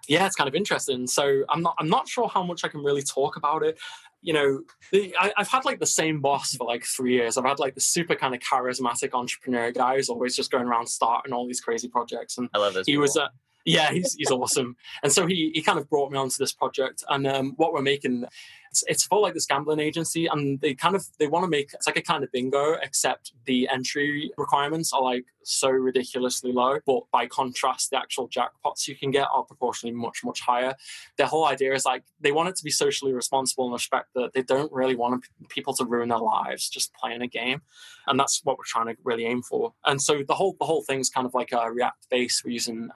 yeah 0.08 0.26
it's 0.26 0.36
kind 0.36 0.48
of 0.48 0.56
interesting 0.56 1.08
so 1.08 1.44
i'm 1.50 1.62
not 1.62 1.76
i'm 1.80 1.90
not 1.90 2.08
sure 2.08 2.28
how 2.28 2.44
much 2.44 2.64
i 2.64 2.68
can 2.68 2.84
really 2.84 3.04
talk 3.04 3.36
about 3.36 3.64
it 3.64 3.78
you 4.22 4.34
know 4.34 4.62
the, 4.92 5.16
I, 5.20 5.34
have 5.38 5.50
had 5.50 5.66
like 5.66 5.80
the 5.80 5.86
same 5.86 6.22
boss 6.22 6.56
for 6.56 6.66
like 6.66 6.84
three 6.86 7.14
years 7.14 7.38
i've 7.38 7.46
had 7.46 7.60
like 7.60 7.76
the 7.76 7.82
super 7.82 8.16
kind 8.16 8.34
of 8.34 8.42
charismatic 8.42 9.14
entrepreneur 9.14 9.72
guy 9.72 9.96
who's 9.96 10.10
always 10.10 10.36
just 10.36 10.52
going 10.52 10.68
around 10.68 10.88
starting 10.88 11.34
all 11.34 11.46
these 11.46 11.62
crazy 11.62 11.88
projects 11.88 12.38
and 12.38 12.50
i 12.54 12.58
love 12.58 12.74
this 12.74 12.86
he 12.86 12.98
was 12.98 13.16
a 13.18 13.30
yeah, 13.66 13.92
he's 13.92 14.14
he's 14.14 14.32
awesome. 14.32 14.76
And 15.04 15.12
so 15.12 15.26
he 15.26 15.52
he 15.54 15.62
kind 15.62 15.80
of 15.80 15.90
brought 15.90 16.12
me 16.12 16.18
onto 16.18 16.36
this 16.38 16.52
project. 16.52 17.04
And 17.10 17.26
um, 17.26 17.54
what 17.56 17.74
we're 17.74 17.82
making, 17.82 18.26
it's 18.74 18.84
it's 18.88 19.04
for 19.04 19.20
like 19.20 19.36
this 19.36 19.46
gambling 19.46 19.80
agency, 19.80 20.26
and 20.26 20.60
they 20.60 20.74
kind 20.74 20.96
of 20.96 21.06
they 21.20 21.28
want 21.28 21.44
to 21.44 21.48
make 21.48 21.74
it's 21.74 21.86
like 21.86 21.98
a 21.98 22.02
kind 22.02 22.24
of 22.24 22.32
bingo, 22.32 22.74
except 22.82 23.32
the 23.46 23.70
entry 23.72 24.32
requirements 24.36 24.92
are 24.92 25.02
like 25.02 25.26
so 25.44 25.70
ridiculously 25.70 26.52
low. 26.52 26.80
But 26.88 27.04
by 27.12 27.28
contrast, 27.28 27.92
the 27.92 28.00
actual 28.00 28.28
jackpots 28.28 28.88
you 28.88 28.96
can 28.96 29.12
get 29.12 29.28
are 29.32 29.44
proportionally 29.44 29.96
much 29.96 30.22
much 30.24 30.42
higher. 30.42 30.74
Their 31.18 31.28
whole 31.28 31.46
idea 31.46 31.74
is 31.76 31.86
like 31.86 32.04
they 32.20 32.32
want 32.32 32.50
it 32.50 32.56
to 32.56 32.64
be 32.64 32.72
socially 32.72 33.14
responsible 33.14 33.66
and 33.66 33.74
respect 33.74 34.08
that 34.16 34.34
they 34.34 34.42
don't 34.42 34.72
really 34.72 34.96
want 34.96 35.26
people 35.50 35.76
to 35.76 35.86
ruin 35.86 36.10
their 36.10 36.18
lives 36.18 36.68
just 36.68 36.96
playing 36.96 37.22
a 37.22 37.28
game, 37.28 37.62
and 38.08 38.20
that's 38.20 38.42
what 38.44 38.58
we're 38.58 38.64
trying 38.66 38.88
to 38.88 38.96
really 39.04 39.26
aim 39.26 39.44
for. 39.44 39.74
And 39.86 40.02
so 40.02 40.24
the 40.28 40.34
whole 40.34 40.56
the 40.60 40.66
whole 40.66 40.82
thing's 40.82 41.12
kind 41.12 41.28
of 41.28 41.36
like 41.36 41.52
a 41.52 41.72
React 41.72 42.10
base. 42.10 42.42
We're 42.44 42.52
using 42.52 42.90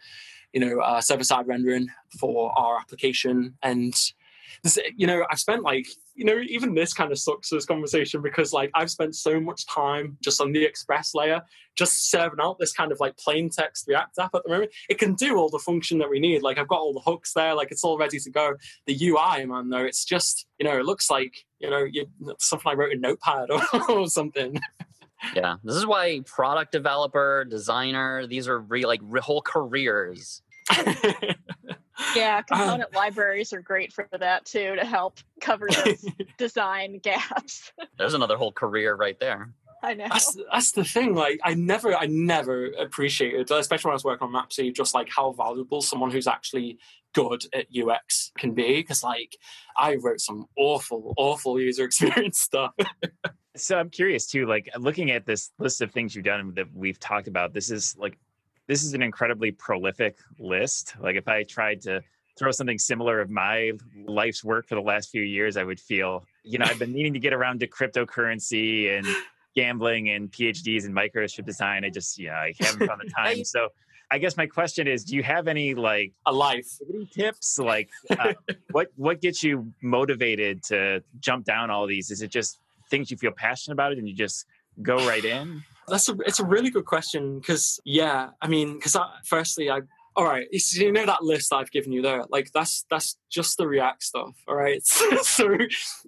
you 0.53 0.61
know, 0.61 0.80
uh, 0.80 1.01
server 1.01 1.23
side 1.23 1.45
rendering 1.45 1.88
for 2.19 2.51
our 2.57 2.80
application. 2.80 3.55
And, 3.61 3.93
this, 4.64 4.80
you 4.95 5.08
know, 5.08 5.26
I've 5.30 5.39
spent 5.39 5.64
like, 5.64 5.88
you 6.16 6.26
know, 6.26 6.39
even 6.47 6.74
this 6.74 6.93
kind 6.93 7.12
of 7.12 7.20
sucks 7.20 7.49
this 7.49 7.66
conversation 7.66 8.22
because 8.22 8.53
like 8.53 8.72
I've 8.76 8.91
spent 8.91 9.16
so 9.16 9.39
much 9.39 9.66
time 9.68 10.18
just 10.22 10.41
on 10.41 10.51
the 10.51 10.64
Express 10.64 11.14
layer, 11.14 11.41
just 11.76 12.10
serving 12.10 12.39
out 12.41 12.58
this 12.60 12.74
kind 12.74 12.91
of 12.91 12.99
like 12.99 13.18
plain 13.18 13.49
text 13.49 13.86
React 13.88 14.20
app 14.20 14.36
at 14.36 14.43
the 14.43 14.49
moment. 14.49 14.72
It 14.89 14.97
can 14.99 15.14
do 15.14 15.38
all 15.38 15.49
the 15.49 15.60
function 15.60 15.99
that 15.99 16.10
we 16.10 16.20
need. 16.20 16.41
Like 16.41 16.58
I've 16.58 16.68
got 16.68 16.80
all 16.80 16.93
the 16.93 16.99
hooks 16.99 17.34
there, 17.34 17.53
like 17.53 17.72
it's 17.72 17.84
all 17.84 17.97
ready 17.97 18.20
to 18.20 18.30
go. 18.30 18.55
The 18.86 19.08
UI, 19.08 19.45
man, 19.45 19.70
though, 19.70 19.86
it's 19.86 20.05
just, 20.05 20.47
you 20.60 20.66
know, 20.66 20.78
it 20.78 20.86
looks 20.86 21.10
like, 21.10 21.45
you 21.60 21.70
know, 21.70 21.84
you, 21.84 22.08
something 22.39 22.72
I 22.72 22.76
wrote 22.76 22.91
in 22.91 23.01
Notepad 23.01 23.51
or, 23.51 23.91
or 23.91 24.08
something 24.08 24.60
yeah 25.36 25.55
this 25.64 25.76
is 25.76 25.86
why 25.86 26.22
product 26.26 26.72
developer 26.72 27.45
designer 27.49 28.28
these 28.28 28.47
are 28.47 28.60
re- 28.60 28.86
like 28.86 28.99
re- 29.03 29.22
whole 29.22 29.41
careers 29.41 30.41
yeah 32.15 32.41
component 32.47 32.83
um, 32.83 32.95
libraries 32.95 33.53
are 33.53 33.61
great 33.61 33.91
for 33.93 34.07
that 34.19 34.45
too 34.45 34.75
to 34.75 34.85
help 34.85 35.19
cover 35.41 35.67
those 35.85 36.05
design 36.37 36.99
gaps 36.99 37.71
there's 37.97 38.13
another 38.13 38.37
whole 38.37 38.51
career 38.51 38.95
right 38.95 39.19
there 39.19 39.53
I 39.83 39.93
know. 39.93 40.07
That's, 40.09 40.35
that's 40.51 40.71
the 40.71 40.83
thing. 40.83 41.13
Like, 41.13 41.39
I 41.43 41.53
never, 41.53 41.95
I 41.95 42.07
never 42.07 42.65
appreciated, 42.65 43.51
especially 43.51 43.89
when 43.89 43.93
I 43.93 43.95
was 43.95 44.03
working 44.03 44.27
on 44.27 44.33
Mapsy, 44.33 44.73
just 44.73 44.95
like 44.95 45.07
how 45.07 45.31
valuable 45.33 45.81
someone 45.81 46.09
who's 46.09 46.25
actually 46.25 46.79
good 47.13 47.43
at 47.53 47.67
UX 47.75 48.31
can 48.37 48.53
be. 48.53 48.77
Because, 48.77 49.03
like, 49.03 49.37
I 49.77 49.95
wrote 49.95 50.19
some 50.19 50.45
awful, 50.57 51.13
awful 51.15 51.59
user 51.59 51.85
experience 51.85 52.39
stuff. 52.39 52.73
so 53.55 53.77
I'm 53.77 53.89
curious 53.91 54.25
too. 54.25 54.47
Like, 54.47 54.67
looking 54.77 55.11
at 55.11 55.27
this 55.27 55.51
list 55.59 55.81
of 55.81 55.91
things 55.91 56.15
you've 56.15 56.25
done 56.25 56.53
that 56.55 56.67
we've 56.73 56.99
talked 56.99 57.27
about, 57.27 57.53
this 57.53 57.69
is 57.69 57.95
like 57.99 58.17
this 58.68 58.84
is 58.84 58.93
an 58.93 59.01
incredibly 59.01 59.51
prolific 59.51 60.18
list. 60.39 60.95
Like 60.99 61.15
if 61.15 61.28
I 61.28 61.43
tried 61.43 61.82
to 61.84 62.01
throw 62.38 62.51
something 62.51 62.78
similar 62.78 63.20
of 63.20 63.30
my 63.30 63.72
life's 64.05 64.43
work 64.43 64.68
for 64.68 64.76
the 64.76 64.82
last 64.82 65.09
few 65.09 65.24
years, 65.24 65.57
I 65.57 65.63
would 65.63 65.80
feel, 65.80 66.26
you 66.43 66.59
know, 66.59 66.65
I've 66.65 66.80
been 66.80 66.93
needing 66.93 67.13
to 67.13 67.20
get 67.20 67.34
around 67.34 67.61
to 67.61 67.68
cryptocurrency 67.68 68.95
and 68.95 69.07
gambling 69.55 70.09
and 70.09 70.32
PhDs 70.32 70.86
in 70.86 70.93
microchip 70.93 71.45
design. 71.45 71.84
I 71.84 71.89
just, 71.89 72.20
yeah, 72.20 72.36
I 72.36 72.53
haven't 72.59 72.88
found 72.88 73.01
the 73.03 73.09
time. 73.18 73.43
So 73.43 73.70
I 74.11 74.20
guess 74.20 74.38
my 74.38 74.45
question 74.45 74.88
is, 74.88 75.03
do 75.03 75.15
you 75.15 75.24
have 75.24 75.47
any 75.47 75.74
like 75.74 76.13
a 76.26 76.32
life 76.32 76.68
tips? 77.11 77.57
Like 77.57 77.89
uh, 78.11 78.34
what, 78.72 78.89
what 78.95 79.22
gets 79.22 79.43
you 79.43 79.74
motivated 79.82 80.61
to 80.63 81.03
jump 81.20 81.45
down 81.45 81.72
all 81.72 81.88
these? 81.88 82.11
Is 82.11 82.22
it 82.22 82.32
just 82.32 82.59
things 82.89 83.09
you 83.09 83.18
feel 83.18 83.32
passionate 83.32 83.74
about 83.74 83.93
it 83.93 83.97
and 83.97 84.07
you 84.07 84.13
just 84.13 84.45
go 84.82 84.97
right 85.07 85.26
in? 85.26 85.63
That's 85.88 86.09
a 86.09 86.17
it's 86.25 86.39
a 86.39 86.45
really 86.45 86.69
good 86.69 86.85
question 86.85 87.39
because 87.39 87.79
yeah, 87.85 88.29
I 88.41 88.47
mean, 88.47 88.75
because 88.75 88.97
firstly, 89.25 89.69
I 89.69 89.81
all 90.17 90.25
right, 90.25 90.47
you 90.51 90.91
know 90.91 91.05
that 91.05 91.23
list 91.23 91.53
I've 91.53 91.69
given 91.69 91.91
you 91.91 92.01
there, 92.01 92.23
like 92.29 92.51
that's 92.51 92.85
that's 92.89 93.17
just 93.29 93.55
the 93.57 93.67
React 93.67 94.01
stuff. 94.01 94.35
All 94.47 94.55
right, 94.55 94.83
so 94.85 95.57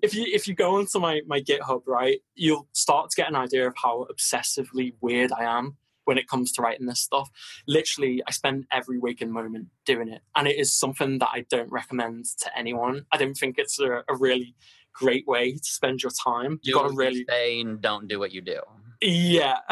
if 0.02 0.16
you 0.16 0.26
if 0.34 0.48
you 0.48 0.56
go 0.56 0.78
onto 0.78 1.00
my 1.00 1.22
my 1.28 1.40
GitHub, 1.40 1.84
right, 1.86 2.20
you'll 2.34 2.68
start 2.74 3.12
to 3.12 3.16
get 3.16 3.30
an 3.30 3.36
idea 3.36 3.68
of 3.68 3.76
how 3.82 4.08
obsessively 4.12 4.94
weird 5.00 5.32
I 5.32 5.44
am 5.44 5.78
when 6.06 6.18
it 6.18 6.28
comes 6.28 6.52
to 6.54 6.64
writing 6.64 6.88
this 6.88 7.02
stuff. 7.02 7.30
Literally, 7.68 8.24
I 8.26 8.32
spend 8.32 8.66
every 8.72 8.98
waking 8.98 9.32
moment 9.32 9.68
doing 9.86 10.10
it, 10.10 10.24
and 10.36 10.48
it 10.48 10.58
is 10.58 10.74
something 10.74 11.20
that 11.20 11.30
I 11.32 11.46
don't 11.48 11.72
recommend 11.72 12.26
to 12.40 12.58
anyone. 12.58 13.06
I 13.12 13.18
don't 13.18 13.36
think 13.36 13.60
it's 13.60 13.80
a, 13.80 14.04
a 14.10 14.16
really 14.18 14.56
great 14.92 15.28
way 15.28 15.52
to 15.54 15.60
spend 15.64 16.02
your 16.02 16.12
time. 16.12 16.60
You 16.64 16.74
got 16.74 16.90
to 16.90 16.96
really 16.96 17.26
say 17.30 17.62
and 17.62 17.80
don't 17.80 18.08
do 18.08 18.18
what 18.18 18.34
you 18.34 18.42
do. 18.42 18.60
Yeah. 19.02 19.58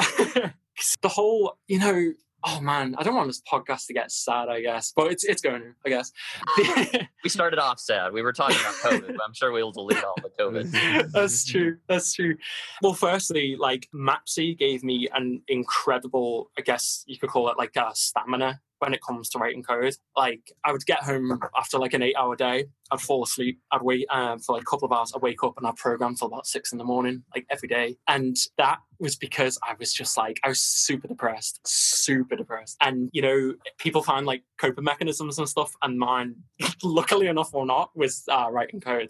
the 1.02 1.10
whole, 1.10 1.58
you 1.68 1.80
know, 1.80 2.14
oh 2.46 2.62
man, 2.62 2.96
I 2.98 3.04
don't 3.04 3.16
want 3.16 3.28
this 3.28 3.42
podcast 3.42 3.88
to 3.88 3.94
get 3.94 4.12
sad, 4.12 4.50
I 4.50 4.62
guess, 4.62 4.94
but 4.96 5.12
it's 5.12 5.24
it's 5.24 5.42
going 5.42 5.62
to, 5.62 5.74
I 5.86 5.90
guess. 5.90 6.12
we 7.24 7.30
started 7.30 7.60
off 7.60 7.80
sad. 7.80 8.14
We 8.14 8.22
were 8.22 8.34
talking 8.34 8.58
about 8.60 8.76
COVID, 8.76 9.08
but 9.08 9.26
I'm 9.26 9.34
sure 9.34 9.52
we'll 9.52 9.72
delete 9.72 10.04
all 10.04 10.16
the 10.18 10.32
COVID. 10.40 11.12
That's 11.12 11.46
true. 11.46 11.78
That's 11.88 12.14
true. 12.14 12.36
Well, 12.82 12.94
firstly, 12.94 13.56
like 13.60 13.88
Mapsy 13.94 14.58
gave 14.58 14.84
me 14.84 15.08
an 15.14 15.42
incredible, 15.48 16.52
I 16.58 16.62
guess 16.62 17.04
you 17.08 17.18
could 17.18 17.30
call 17.30 17.50
it 17.50 17.58
like 17.58 17.76
a 17.76 17.92
stamina 17.94 18.62
when 18.80 18.94
it 18.94 19.02
comes 19.02 19.30
to 19.30 19.40
writing 19.40 19.64
code. 19.64 19.96
Like 20.16 20.52
I 20.64 20.72
would 20.72 20.86
get 20.86 21.04
home 21.04 21.40
after 21.58 21.78
like 21.78 21.94
an 21.94 22.02
eight 22.02 22.16
hour 22.18 22.36
day, 22.36 22.66
I'd 22.92 23.02
fall 23.02 23.24
asleep, 23.24 23.60
I'd 23.72 23.82
wait 23.82 24.06
um, 24.10 24.40
for 24.40 24.54
like 24.54 24.62
a 24.62 24.66
couple 24.66 24.86
of 24.86 24.92
hours, 24.92 25.12
I'd 25.16 25.22
wake 25.22 25.44
up 25.44 25.56
and 25.58 25.68
I'd 25.68 25.76
program 25.76 26.16
till 26.16 26.28
about 26.28 26.48
six 26.48 26.72
in 26.72 26.78
the 26.78 26.84
morning, 26.84 27.24
like 27.36 27.46
every 27.50 27.68
day. 27.68 27.98
And 28.08 28.36
that 28.58 28.80
was 29.00 29.16
because 29.16 29.60
I 29.68 29.76
was 29.80 29.94
just 29.94 30.18
like, 30.18 30.40
I 30.44 30.50
was 30.50 30.62
super 30.62 31.08
depressed, 31.08 31.60
super 31.66 32.36
depressed. 32.36 32.78
And, 32.82 33.10
you 33.14 33.22
know, 33.22 33.54
people 33.78 34.04
find 34.04 34.26
like 34.26 34.44
coping 34.58 34.84
mechanisms 34.84 35.38
and 35.38 35.48
stuff, 35.48 35.76
and 35.82 36.00
mine, 36.00 36.36
luckily 36.84 37.28
enough 37.28 37.54
or 37.54 37.66
not, 37.66 37.96
was 37.96 38.24
uh, 38.30 38.48
writing 38.52 38.80
code. 38.80 39.10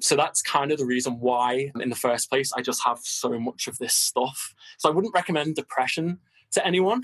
So 0.00 0.16
that's 0.16 0.42
kind 0.42 0.70
of 0.70 0.78
the 0.78 0.86
reason 0.86 1.18
why, 1.20 1.70
in 1.80 1.90
the 1.90 1.96
first 1.96 2.30
place, 2.30 2.52
I 2.52 2.62
just 2.62 2.84
have 2.84 2.98
so 3.02 3.38
much 3.38 3.66
of 3.68 3.78
this 3.78 3.94
stuff. 3.94 4.54
So 4.78 4.88
I 4.88 4.92
wouldn't 4.92 5.14
recommend 5.14 5.56
depression 5.56 6.18
to 6.52 6.66
anyone. 6.66 7.02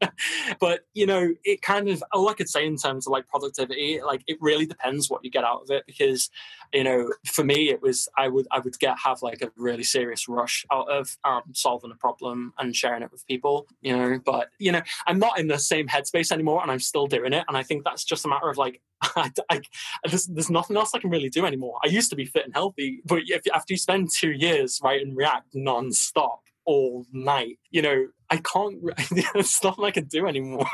but 0.60 0.80
you 0.94 1.06
know, 1.06 1.32
it 1.44 1.62
kind 1.62 1.88
of 1.88 2.02
all 2.12 2.28
I 2.28 2.34
could 2.34 2.48
say 2.48 2.66
in 2.66 2.76
terms 2.76 3.06
of 3.06 3.12
like 3.12 3.28
productivity, 3.28 4.00
like 4.04 4.22
it 4.26 4.38
really 4.40 4.66
depends 4.66 5.10
what 5.10 5.24
you 5.24 5.30
get 5.30 5.44
out 5.44 5.62
of 5.62 5.70
it. 5.70 5.84
Because 5.86 6.30
you 6.72 6.84
know, 6.84 7.12
for 7.26 7.44
me, 7.44 7.70
it 7.70 7.82
was 7.82 8.08
I 8.16 8.28
would 8.28 8.46
I 8.50 8.58
would 8.58 8.78
get 8.78 8.98
have 9.04 9.22
like 9.22 9.42
a 9.42 9.50
really 9.56 9.84
serious 9.84 10.28
rush 10.28 10.64
out 10.72 10.88
of 10.90 11.16
um, 11.24 11.42
solving 11.52 11.90
a 11.90 11.96
problem 11.96 12.52
and 12.58 12.74
sharing 12.74 13.02
it 13.02 13.12
with 13.12 13.26
people. 13.26 13.66
You 13.80 13.96
know, 13.96 14.20
but 14.24 14.48
you 14.58 14.72
know, 14.72 14.82
I'm 15.06 15.18
not 15.18 15.38
in 15.38 15.48
the 15.48 15.58
same 15.58 15.88
headspace 15.88 16.32
anymore, 16.32 16.62
and 16.62 16.70
I'm 16.70 16.80
still 16.80 17.06
doing 17.06 17.32
it. 17.32 17.44
And 17.48 17.56
I 17.56 17.62
think 17.62 17.84
that's 17.84 18.04
just 18.04 18.24
a 18.24 18.28
matter 18.28 18.48
of 18.48 18.58
like 18.58 18.80
I, 19.02 19.30
I, 19.50 19.60
there's, 20.04 20.26
there's 20.26 20.50
nothing 20.50 20.76
else 20.76 20.94
I 20.94 20.98
can 20.98 21.10
really 21.10 21.28
do 21.28 21.44
anymore. 21.44 21.78
I 21.84 21.88
used 21.88 22.10
to 22.10 22.16
be 22.16 22.24
fit 22.24 22.44
and 22.44 22.54
healthy, 22.54 23.02
but 23.04 23.22
if, 23.26 23.42
after 23.52 23.74
you 23.74 23.78
spend 23.78 24.10
two 24.10 24.30
years 24.30 24.80
writing 24.82 25.14
React 25.14 25.48
non-stop, 25.54 26.42
all 26.64 27.06
night. 27.12 27.58
You 27.70 27.82
know, 27.82 28.06
I 28.32 28.38
can't, 28.38 28.78
it's 29.34 29.62
nothing 29.62 29.84
I 29.84 29.90
can 29.90 30.04
do 30.04 30.26
anymore. 30.26 30.66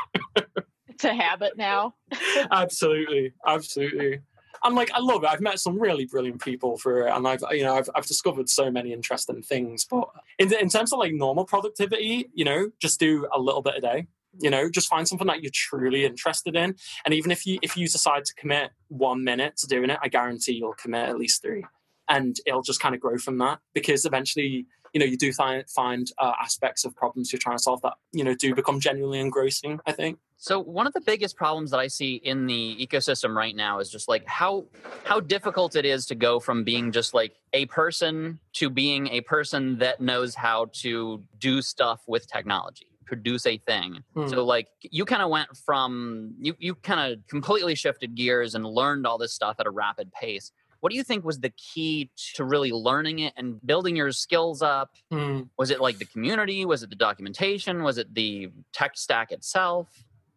it's 0.87 1.03
a 1.03 1.13
habit 1.13 1.57
now. 1.57 1.95
absolutely. 2.51 3.33
Absolutely. 3.45 4.21
And 4.63 4.75
like, 4.75 4.91
I 4.93 4.99
love 4.99 5.23
it. 5.23 5.29
I've 5.29 5.41
met 5.41 5.59
some 5.59 5.77
really 5.77 6.05
brilliant 6.05 6.41
people 6.41 6.77
for 6.77 7.05
it. 7.05 7.13
And 7.13 7.27
I've, 7.27 7.43
you 7.51 7.63
know, 7.63 7.75
I've, 7.75 7.89
I've 7.95 8.05
discovered 8.05 8.47
so 8.47 8.71
many 8.71 8.93
interesting 8.93 9.41
things. 9.41 9.85
But 9.85 10.07
in, 10.37 10.53
in 10.53 10.69
terms 10.69 10.93
of 10.93 10.99
like 10.99 11.13
normal 11.13 11.43
productivity, 11.43 12.29
you 12.33 12.45
know, 12.45 12.71
just 12.79 12.97
do 12.97 13.27
a 13.33 13.39
little 13.39 13.61
bit 13.61 13.75
a 13.77 13.81
day 13.81 14.07
you 14.39 14.51
know 14.51 14.69
just 14.69 14.87
find 14.87 15.07
something 15.07 15.25
that 15.25 15.41
you're 15.41 15.51
truly 15.51 16.05
interested 16.05 16.55
in 16.55 16.75
and 17.03 17.15
even 17.15 17.31
if 17.31 17.47
you 17.47 17.57
if 17.63 17.75
you 17.75 17.87
decide 17.87 18.23
to 18.23 18.35
commit 18.35 18.69
one 18.87 19.23
minute 19.23 19.57
to 19.57 19.65
doing 19.65 19.89
it 19.89 19.97
i 20.03 20.07
guarantee 20.07 20.51
you'll 20.51 20.73
commit 20.73 21.09
at 21.09 21.17
least 21.17 21.41
three 21.41 21.65
and 22.09 22.37
it'll 22.45 22.61
just 22.61 22.79
kind 22.79 22.93
of 22.93 23.01
grow 23.01 23.17
from 23.17 23.37
that 23.39 23.59
because 23.73 24.05
eventually 24.05 24.65
you 24.93 24.99
know 24.99 25.05
you 25.05 25.17
do 25.17 25.31
find 25.31 25.69
find 25.69 26.11
uh, 26.17 26.33
aspects 26.41 26.85
of 26.85 26.95
problems 26.95 27.31
you're 27.31 27.39
trying 27.39 27.57
to 27.57 27.63
solve 27.63 27.81
that 27.81 27.93
you 28.11 28.23
know 28.23 28.35
do 28.35 28.53
become 28.53 28.79
genuinely 28.79 29.19
engrossing 29.19 29.79
i 29.85 29.91
think 29.91 30.19
so 30.37 30.59
one 30.59 30.87
of 30.87 30.93
the 30.93 31.01
biggest 31.01 31.35
problems 31.35 31.71
that 31.71 31.79
i 31.79 31.87
see 31.87 32.15
in 32.15 32.45
the 32.45 32.75
ecosystem 32.79 33.35
right 33.35 33.55
now 33.55 33.79
is 33.79 33.89
just 33.89 34.07
like 34.07 34.25
how 34.25 34.65
how 35.03 35.19
difficult 35.19 35.75
it 35.75 35.85
is 35.85 36.05
to 36.05 36.15
go 36.15 36.39
from 36.39 36.63
being 36.63 36.91
just 36.91 37.13
like 37.13 37.33
a 37.53 37.65
person 37.67 38.39
to 38.53 38.69
being 38.69 39.07
a 39.07 39.21
person 39.21 39.77
that 39.77 39.99
knows 39.99 40.35
how 40.35 40.67
to 40.73 41.23
do 41.39 41.61
stuff 41.61 42.01
with 42.07 42.27
technology 42.27 42.85
produce 43.09 43.47
a 43.47 43.57
thing. 43.57 44.03
Hmm. 44.13 44.27
So 44.27 44.45
like 44.45 44.67
you 44.81 45.03
kind 45.03 45.23
of 45.23 45.29
went 45.29 45.49
from 45.65 46.35
you 46.39 46.55
you 46.59 46.75
kind 46.75 47.11
of 47.11 47.27
completely 47.27 47.75
shifted 47.75 48.15
gears 48.15 48.53
and 48.55 48.63
learned 48.65 49.05
all 49.05 49.17
this 49.17 49.33
stuff 49.33 49.55
at 49.59 49.65
a 49.65 49.71
rapid 49.71 50.13
pace. 50.13 50.51
What 50.79 50.91
do 50.91 50.95
you 50.95 51.03
think 51.03 51.25
was 51.25 51.39
the 51.39 51.49
key 51.51 52.09
to 52.35 52.43
really 52.43 52.71
learning 52.71 53.19
it 53.19 53.33
and 53.35 53.59
building 53.65 53.95
your 53.95 54.11
skills 54.11 54.61
up? 54.61 54.91
Mm. 55.11 55.49
Was 55.57 55.71
it 55.71 55.81
like 55.81 55.97
the 55.97 56.05
community? 56.05 56.65
Was 56.65 56.83
it 56.83 56.89
the 56.89 56.95
documentation? 56.95 57.83
Was 57.83 57.97
it 57.97 58.13
the 58.13 58.51
tech 58.73 58.97
stack 58.97 59.31
itself? 59.31 59.87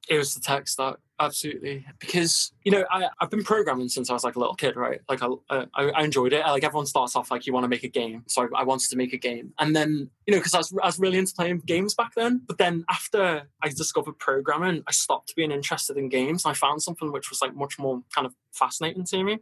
It 0.09 0.19
was 0.19 0.35
the 0.35 0.41
tech 0.41 0.67
stack, 0.67 0.97
absolutely. 1.21 1.87
Because 2.01 2.53
you 2.65 2.73
know, 2.73 2.85
I, 2.91 3.09
have 3.21 3.31
been 3.31 3.45
programming 3.45 3.89
since 3.89 4.11
I 4.11 4.15
was 4.15 4.25
like 4.25 4.35
a 4.35 4.39
little 4.41 4.57
kid, 4.57 4.75
right? 4.75 5.01
Like 5.09 5.23
I, 5.23 5.29
uh, 5.49 5.67
I, 5.75 5.91
I 5.91 6.03
enjoyed 6.03 6.33
it. 6.33 6.45
Like 6.45 6.65
everyone 6.65 6.87
starts 6.87 7.15
off 7.15 7.31
like 7.31 7.47
you 7.47 7.53
want 7.53 7.63
to 7.63 7.69
make 7.69 7.85
a 7.85 7.89
game, 7.89 8.25
so 8.27 8.43
I, 8.43 8.63
I 8.63 8.65
wanted 8.65 8.91
to 8.91 8.97
make 8.97 9.13
a 9.13 9.17
game, 9.17 9.53
and 9.61 9.77
then 9.77 10.11
you 10.27 10.33
know, 10.33 10.41
because 10.41 10.55
I 10.55 10.59
was, 10.59 10.75
I 10.83 10.87
was 10.87 10.99
really 10.99 11.19
into 11.19 11.33
playing 11.35 11.63
games 11.67 11.95
back 11.95 12.15
then. 12.17 12.43
But 12.45 12.59
then 12.59 12.85
after 12.91 13.49
I 13.63 13.69
discovered 13.69 14.19
programming, 14.19 14.83
I 14.89 14.93
stopped 14.93 15.37
being 15.37 15.53
interested 15.53 15.97
in 15.97 16.09
games. 16.09 16.45
I 16.45 16.55
found 16.55 16.83
something 16.83 17.13
which 17.13 17.31
was 17.31 17.41
like 17.41 17.55
much 17.55 17.79
more 17.79 18.03
kind 18.13 18.27
of 18.27 18.35
fascinating 18.53 19.05
to 19.05 19.23
me 19.23 19.39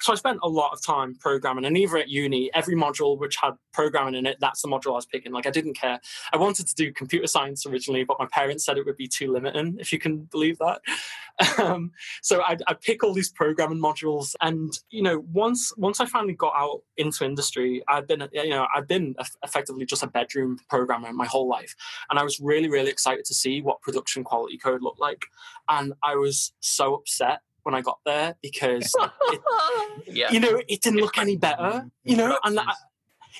so 0.00 0.12
I 0.12 0.16
spent 0.16 0.38
a 0.42 0.48
lot 0.48 0.72
of 0.72 0.82
time 0.82 1.16
programming, 1.16 1.64
and 1.64 1.76
either 1.76 1.98
at 1.98 2.08
uni, 2.08 2.50
every 2.54 2.74
module 2.74 3.18
which 3.18 3.36
had 3.36 3.54
programming 3.72 4.14
in 4.14 4.26
it, 4.26 4.38
that's 4.40 4.62
the 4.62 4.68
module 4.68 4.92
I 4.92 4.96
was 4.96 5.06
picking. 5.06 5.32
Like 5.32 5.46
I 5.46 5.50
didn't 5.50 5.74
care. 5.74 6.00
I 6.32 6.36
wanted 6.36 6.68
to 6.68 6.74
do 6.74 6.92
computer 6.92 7.26
science 7.26 7.66
originally, 7.66 8.04
but 8.04 8.18
my 8.18 8.26
parents 8.30 8.64
said 8.64 8.78
it 8.78 8.86
would 8.86 8.96
be 8.96 9.08
too 9.08 9.32
limiting, 9.32 9.76
if 9.80 9.92
you 9.92 9.98
can 9.98 10.18
believe 10.30 10.58
that. 10.58 10.80
Um, 11.56 11.92
so 12.20 12.42
I'd, 12.42 12.62
I'd, 12.66 12.80
pick 12.80 13.04
all 13.04 13.14
these 13.14 13.30
programming 13.30 13.78
modules, 13.78 14.34
and 14.40 14.76
you 14.90 15.02
know, 15.02 15.24
once 15.32 15.72
once 15.76 16.00
I 16.00 16.06
finally 16.06 16.34
got 16.34 16.52
out 16.56 16.82
into 16.96 17.24
industry, 17.24 17.80
I'd 17.86 18.08
been 18.08 18.28
you 18.32 18.50
know 18.50 18.66
I'd 18.74 18.88
been 18.88 19.14
effectively 19.44 19.86
just 19.86 20.02
a 20.02 20.08
bedroom 20.08 20.58
programmer 20.68 21.12
my 21.12 21.26
whole 21.26 21.48
life, 21.48 21.76
and 22.10 22.18
I 22.18 22.24
was 22.24 22.40
really 22.40 22.68
really 22.68 22.90
excited 22.90 23.24
to 23.26 23.34
see 23.34 23.62
what 23.62 23.82
production 23.82 24.24
quality 24.24 24.58
code 24.58 24.82
looked 24.82 25.00
like, 25.00 25.26
and 25.68 25.92
I 26.02 26.16
was 26.16 26.52
so 26.58 26.94
upset 26.94 27.42
when 27.68 27.74
I 27.74 27.82
got 27.82 27.98
there 28.06 28.34
because 28.40 28.94
it, 28.96 29.40
yeah. 30.06 30.32
you 30.32 30.40
know 30.40 30.62
it 30.66 30.80
didn't 30.80 31.00
look 31.00 31.18
any 31.18 31.36
better. 31.36 31.84
You 32.02 32.16
know, 32.16 32.38
and 32.42 32.58
I, 32.58 32.72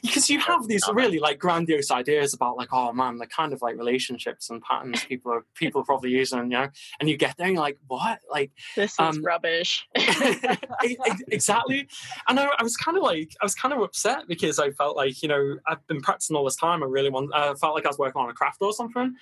because 0.03 0.29
you 0.29 0.39
have 0.39 0.69
these 0.69 0.83
really 0.93 1.19
like 1.19 1.39
grandiose 1.39 1.91
ideas 1.91 2.35
about 2.35 2.59
like 2.59 2.69
oh 2.73 2.93
man 2.93 3.17
the 3.17 3.27
kind 3.27 3.55
of 3.55 3.63
like 3.63 3.79
relationships 3.79 4.51
and 4.51 4.61
patterns 4.63 5.03
people 5.05 5.33
are 5.33 5.47
people 5.55 5.81
are 5.81 5.85
probably 5.85 6.11
using 6.11 6.39
you 6.41 6.45
know 6.45 6.69
and 7.01 7.09
you 7.09 7.17
get 7.17 7.39
there 7.39 7.47
and 7.47 7.55
you're 7.55 7.63
like 7.63 7.79
what? 7.87 8.19
Like 8.31 8.53
this 8.77 8.93
is 8.93 8.99
um, 8.99 9.25
rubbish. 9.25 9.89
exactly. 9.95 11.89
And 12.29 12.39
I, 12.39 12.51
I, 12.59 12.63
was 12.63 12.77
kind 12.77 12.99
of 12.99 13.03
like 13.03 13.35
i 13.41 13.45
was 13.47 13.55
kind 13.55 13.73
of 13.73 13.81
upset 13.81 14.29
because 14.29 14.59
i 14.59 14.71
felt 14.73 14.95
like 14.95 15.23
you 15.23 15.29
know 15.29 15.57
i've 15.67 15.85
been 15.87 16.03
practicing 16.03 16.37
all 16.37 16.45
this 16.45 16.57
time. 16.57 16.83
I 16.83 16.87
really 16.87 17.09
want 17.09 17.31
i 17.35 17.55
felt 17.55 17.75
like 17.75 17.87
i 17.87 17.89
was 17.89 17.99
working 17.99 18.21
on 18.21 18.29
a 18.29 18.35
craft 18.35 18.59
or 18.61 18.75
something 18.75 19.15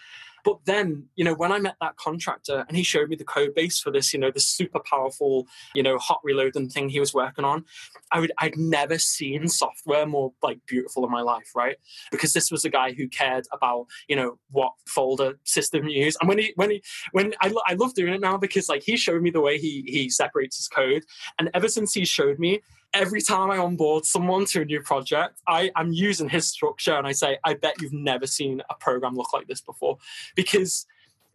but 0.46 0.58
then, 0.64 1.08
you 1.16 1.24
know, 1.24 1.34
when 1.34 1.50
I 1.50 1.58
met 1.58 1.74
that 1.80 1.96
contractor 1.96 2.64
and 2.68 2.76
he 2.76 2.84
showed 2.84 3.08
me 3.08 3.16
the 3.16 3.24
code 3.24 3.52
base 3.52 3.80
for 3.80 3.90
this, 3.90 4.14
you 4.14 4.20
know, 4.20 4.30
this 4.30 4.46
super 4.46 4.78
powerful, 4.78 5.48
you 5.74 5.82
know, 5.82 5.98
hot 5.98 6.20
reloading 6.22 6.68
thing 6.68 6.88
he 6.88 7.00
was 7.00 7.12
working 7.12 7.44
on, 7.44 7.64
I 8.12 8.20
would 8.20 8.30
I'd 8.38 8.56
never 8.56 8.96
seen 8.96 9.48
software 9.48 10.06
more 10.06 10.32
like 10.44 10.60
beautiful 10.68 11.04
in 11.04 11.10
my 11.10 11.20
life, 11.20 11.50
right? 11.56 11.78
Because 12.12 12.32
this 12.32 12.52
was 12.52 12.64
a 12.64 12.70
guy 12.70 12.92
who 12.92 13.08
cared 13.08 13.48
about, 13.52 13.86
you 14.06 14.14
know, 14.14 14.38
what 14.52 14.70
folder 14.86 15.36
system 15.42 15.88
you 15.88 16.04
use. 16.04 16.16
And 16.20 16.28
when 16.28 16.38
he 16.38 16.52
when 16.54 16.70
he 16.70 16.82
when 17.10 17.34
I 17.40 17.52
I 17.66 17.74
love 17.74 17.94
doing 17.94 18.14
it 18.14 18.20
now 18.20 18.36
because 18.36 18.68
like 18.68 18.84
he 18.84 18.96
showed 18.96 19.22
me 19.22 19.30
the 19.30 19.40
way 19.40 19.58
he 19.58 19.82
he 19.88 20.08
separates 20.08 20.58
his 20.58 20.68
code, 20.68 21.02
and 21.40 21.50
ever 21.54 21.66
since 21.66 21.92
he 21.92 22.04
showed 22.04 22.38
me, 22.38 22.60
every 22.92 23.20
time 23.20 23.50
I 23.50 23.58
onboard 23.58 24.04
someone 24.04 24.44
to 24.46 24.62
a 24.62 24.64
new 24.64 24.80
project, 24.80 25.40
I 25.46 25.70
am 25.76 25.92
using 25.92 26.28
his 26.28 26.46
structure 26.46 26.94
and 26.94 27.06
I 27.06 27.12
say, 27.12 27.38
I 27.44 27.54
bet 27.54 27.80
you've 27.80 27.92
never 27.92 28.26
seen 28.26 28.62
a 28.70 28.74
program 28.74 29.14
look 29.14 29.32
like 29.32 29.46
this 29.46 29.60
before. 29.60 29.98
Because 30.34 30.86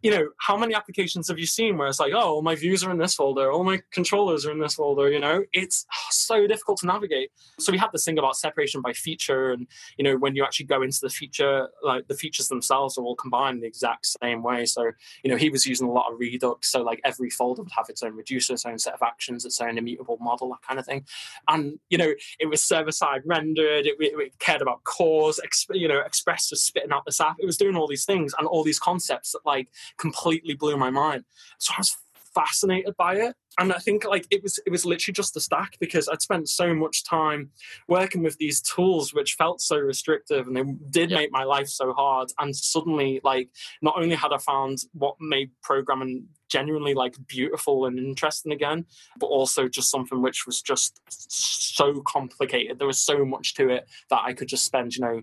you 0.02 0.10
know, 0.10 0.28
how 0.38 0.56
many 0.56 0.74
applications 0.74 1.28
have 1.28 1.38
you 1.38 1.46
seen 1.46 1.78
where 1.78 1.88
it's 1.88 2.00
like, 2.00 2.12
oh, 2.14 2.42
my 2.42 2.54
views 2.54 2.84
are 2.84 2.90
in 2.90 2.98
this 2.98 3.14
folder, 3.14 3.50
all 3.50 3.64
my 3.64 3.80
controllers 3.92 4.46
are 4.46 4.52
in 4.52 4.58
this 4.58 4.74
folder, 4.74 5.10
you 5.10 5.20
know? 5.20 5.44
It's 5.52 5.86
so 6.10 6.46
difficult 6.46 6.78
to 6.78 6.86
navigate. 6.86 7.30
So 7.58 7.72
we 7.72 7.78
have 7.78 7.92
this 7.92 8.04
thing 8.04 8.18
about 8.18 8.36
separation 8.36 8.80
by 8.80 8.92
feature 8.92 9.52
and, 9.52 9.66
you 9.96 10.04
know, 10.04 10.16
when 10.16 10.34
you 10.34 10.44
actually 10.44 10.66
go 10.66 10.82
into 10.82 10.98
the 11.00 11.10
feature, 11.10 11.68
like 11.82 12.08
the 12.08 12.14
features 12.14 12.48
themselves 12.48 12.98
are 12.98 13.02
all 13.02 13.16
combined 13.16 13.62
the 13.62 13.66
exact 13.66 14.06
same 14.22 14.42
way. 14.42 14.66
So, 14.66 14.90
you 15.22 15.30
know, 15.30 15.36
he 15.36 15.50
was 15.50 15.66
using 15.66 15.88
a 15.88 15.92
lot 15.92 16.12
of 16.12 16.18
Redux. 16.18 16.70
So 16.70 16.82
like 16.82 17.00
every 17.04 17.30
folder 17.30 17.62
would 17.62 17.72
have 17.76 17.86
its 17.88 18.02
own 18.02 18.14
reducer, 18.14 18.54
its 18.54 18.66
own 18.66 18.78
set 18.78 18.94
of 18.94 19.02
actions, 19.02 19.44
its 19.44 19.60
own 19.60 19.78
immutable 19.78 20.18
model, 20.20 20.48
that 20.50 20.66
kind 20.66 20.78
of 20.78 20.86
thing. 20.86 21.04
And, 21.48 21.78
you 21.90 21.98
know, 21.98 22.12
it 22.38 22.46
was 22.46 22.62
server-side 22.62 23.22
rendered, 23.24 23.86
it, 23.86 23.96
it, 23.98 24.14
it 24.18 24.38
cared 24.38 24.62
about 24.62 24.84
CORS, 24.84 25.40
exp, 25.44 25.78
you 25.78 25.88
know, 25.88 26.00
Express 26.00 26.50
was 26.50 26.62
spitting 26.62 26.92
out 26.92 27.04
this 27.06 27.20
app. 27.20 27.36
It 27.38 27.46
was 27.46 27.56
doing 27.56 27.74
all 27.74 27.86
these 27.86 28.04
things 28.04 28.34
and 28.38 28.46
all 28.46 28.62
these 28.62 28.78
concepts 28.78 29.32
that 29.32 29.40
like 29.46 29.68
completely 29.98 30.54
blew 30.54 30.76
my 30.76 30.90
mind. 30.90 31.24
So 31.58 31.74
I 31.76 31.80
was 31.80 31.96
fascinated 32.34 32.94
by 32.96 33.16
it. 33.16 33.34
And 33.58 33.70
i 33.70 33.78
think 33.78 34.06
like 34.06 34.26
it 34.30 34.42
was 34.42 34.58
it 34.64 34.70
was 34.70 34.86
literally 34.86 35.12
just 35.12 35.36
a 35.36 35.40
stack 35.40 35.76
because 35.78 36.08
i'd 36.08 36.22
spent 36.22 36.48
so 36.48 36.74
much 36.74 37.04
time 37.04 37.50
working 37.86 38.22
with 38.22 38.38
these 38.38 38.62
tools 38.62 39.12
which 39.12 39.34
felt 39.34 39.60
so 39.60 39.76
restrictive 39.76 40.46
and 40.46 40.56
they 40.56 40.64
did 40.88 41.10
make 41.10 41.30
my 41.30 41.44
life 41.44 41.68
so 41.68 41.92
hard. 41.92 42.30
And 42.38 42.56
suddenly 42.56 43.20
like 43.22 43.50
not 43.82 43.96
only 43.98 44.14
had 44.14 44.32
i 44.32 44.38
found 44.38 44.78
what 44.94 45.16
made 45.20 45.50
programming 45.62 46.28
genuinely 46.48 46.94
like 46.94 47.14
beautiful 47.26 47.84
and 47.84 47.98
interesting 47.98 48.52
again 48.52 48.86
but 49.18 49.26
also 49.26 49.68
just 49.68 49.90
something 49.90 50.22
which 50.22 50.46
was 50.46 50.62
just 50.62 51.00
so 51.08 52.00
complicated. 52.06 52.78
There 52.78 52.86
was 52.86 53.00
so 53.00 53.24
much 53.24 53.52
to 53.54 53.68
it 53.68 53.86
that 54.08 54.22
i 54.24 54.32
could 54.32 54.48
just 54.48 54.64
spend 54.64 54.96
you 54.96 55.02
know 55.02 55.22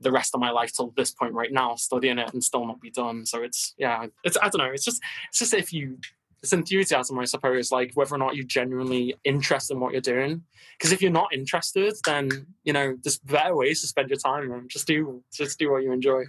the 0.00 0.12
rest 0.12 0.34
of 0.34 0.40
my 0.40 0.50
life 0.50 0.72
till 0.72 0.92
this 0.96 1.10
point 1.12 1.34
right 1.34 1.52
now 1.52 1.74
studying 1.74 2.18
it 2.18 2.32
and 2.32 2.42
still 2.42 2.66
not 2.66 2.80
be 2.80 2.90
done 2.90 3.24
so 3.26 3.42
it's 3.42 3.74
yeah 3.78 4.06
it's 4.24 4.36
i 4.42 4.48
don't 4.48 4.58
know 4.58 4.72
it's 4.72 4.84
just 4.84 5.02
it's 5.28 5.38
just 5.38 5.54
if 5.54 5.72
you 5.72 5.98
it's 6.42 6.52
enthusiasm 6.52 7.18
i 7.18 7.24
suppose 7.24 7.70
like 7.70 7.92
whether 7.94 8.14
or 8.14 8.18
not 8.18 8.34
you're 8.34 8.46
genuinely 8.46 9.14
interested 9.24 9.74
in 9.74 9.80
what 9.80 9.92
you're 9.92 10.00
doing 10.00 10.42
because 10.78 10.92
if 10.92 11.02
you're 11.02 11.10
not 11.10 11.32
interested 11.32 11.94
then 12.06 12.30
you 12.64 12.72
know 12.72 12.96
there's 13.02 13.18
better 13.18 13.54
ways 13.54 13.80
to 13.80 13.86
spend 13.86 14.08
your 14.08 14.18
time 14.18 14.50
and 14.50 14.70
just 14.70 14.86
do 14.86 15.22
just 15.32 15.58
do 15.58 15.70
what 15.70 15.82
you 15.82 15.92
enjoy 15.92 16.24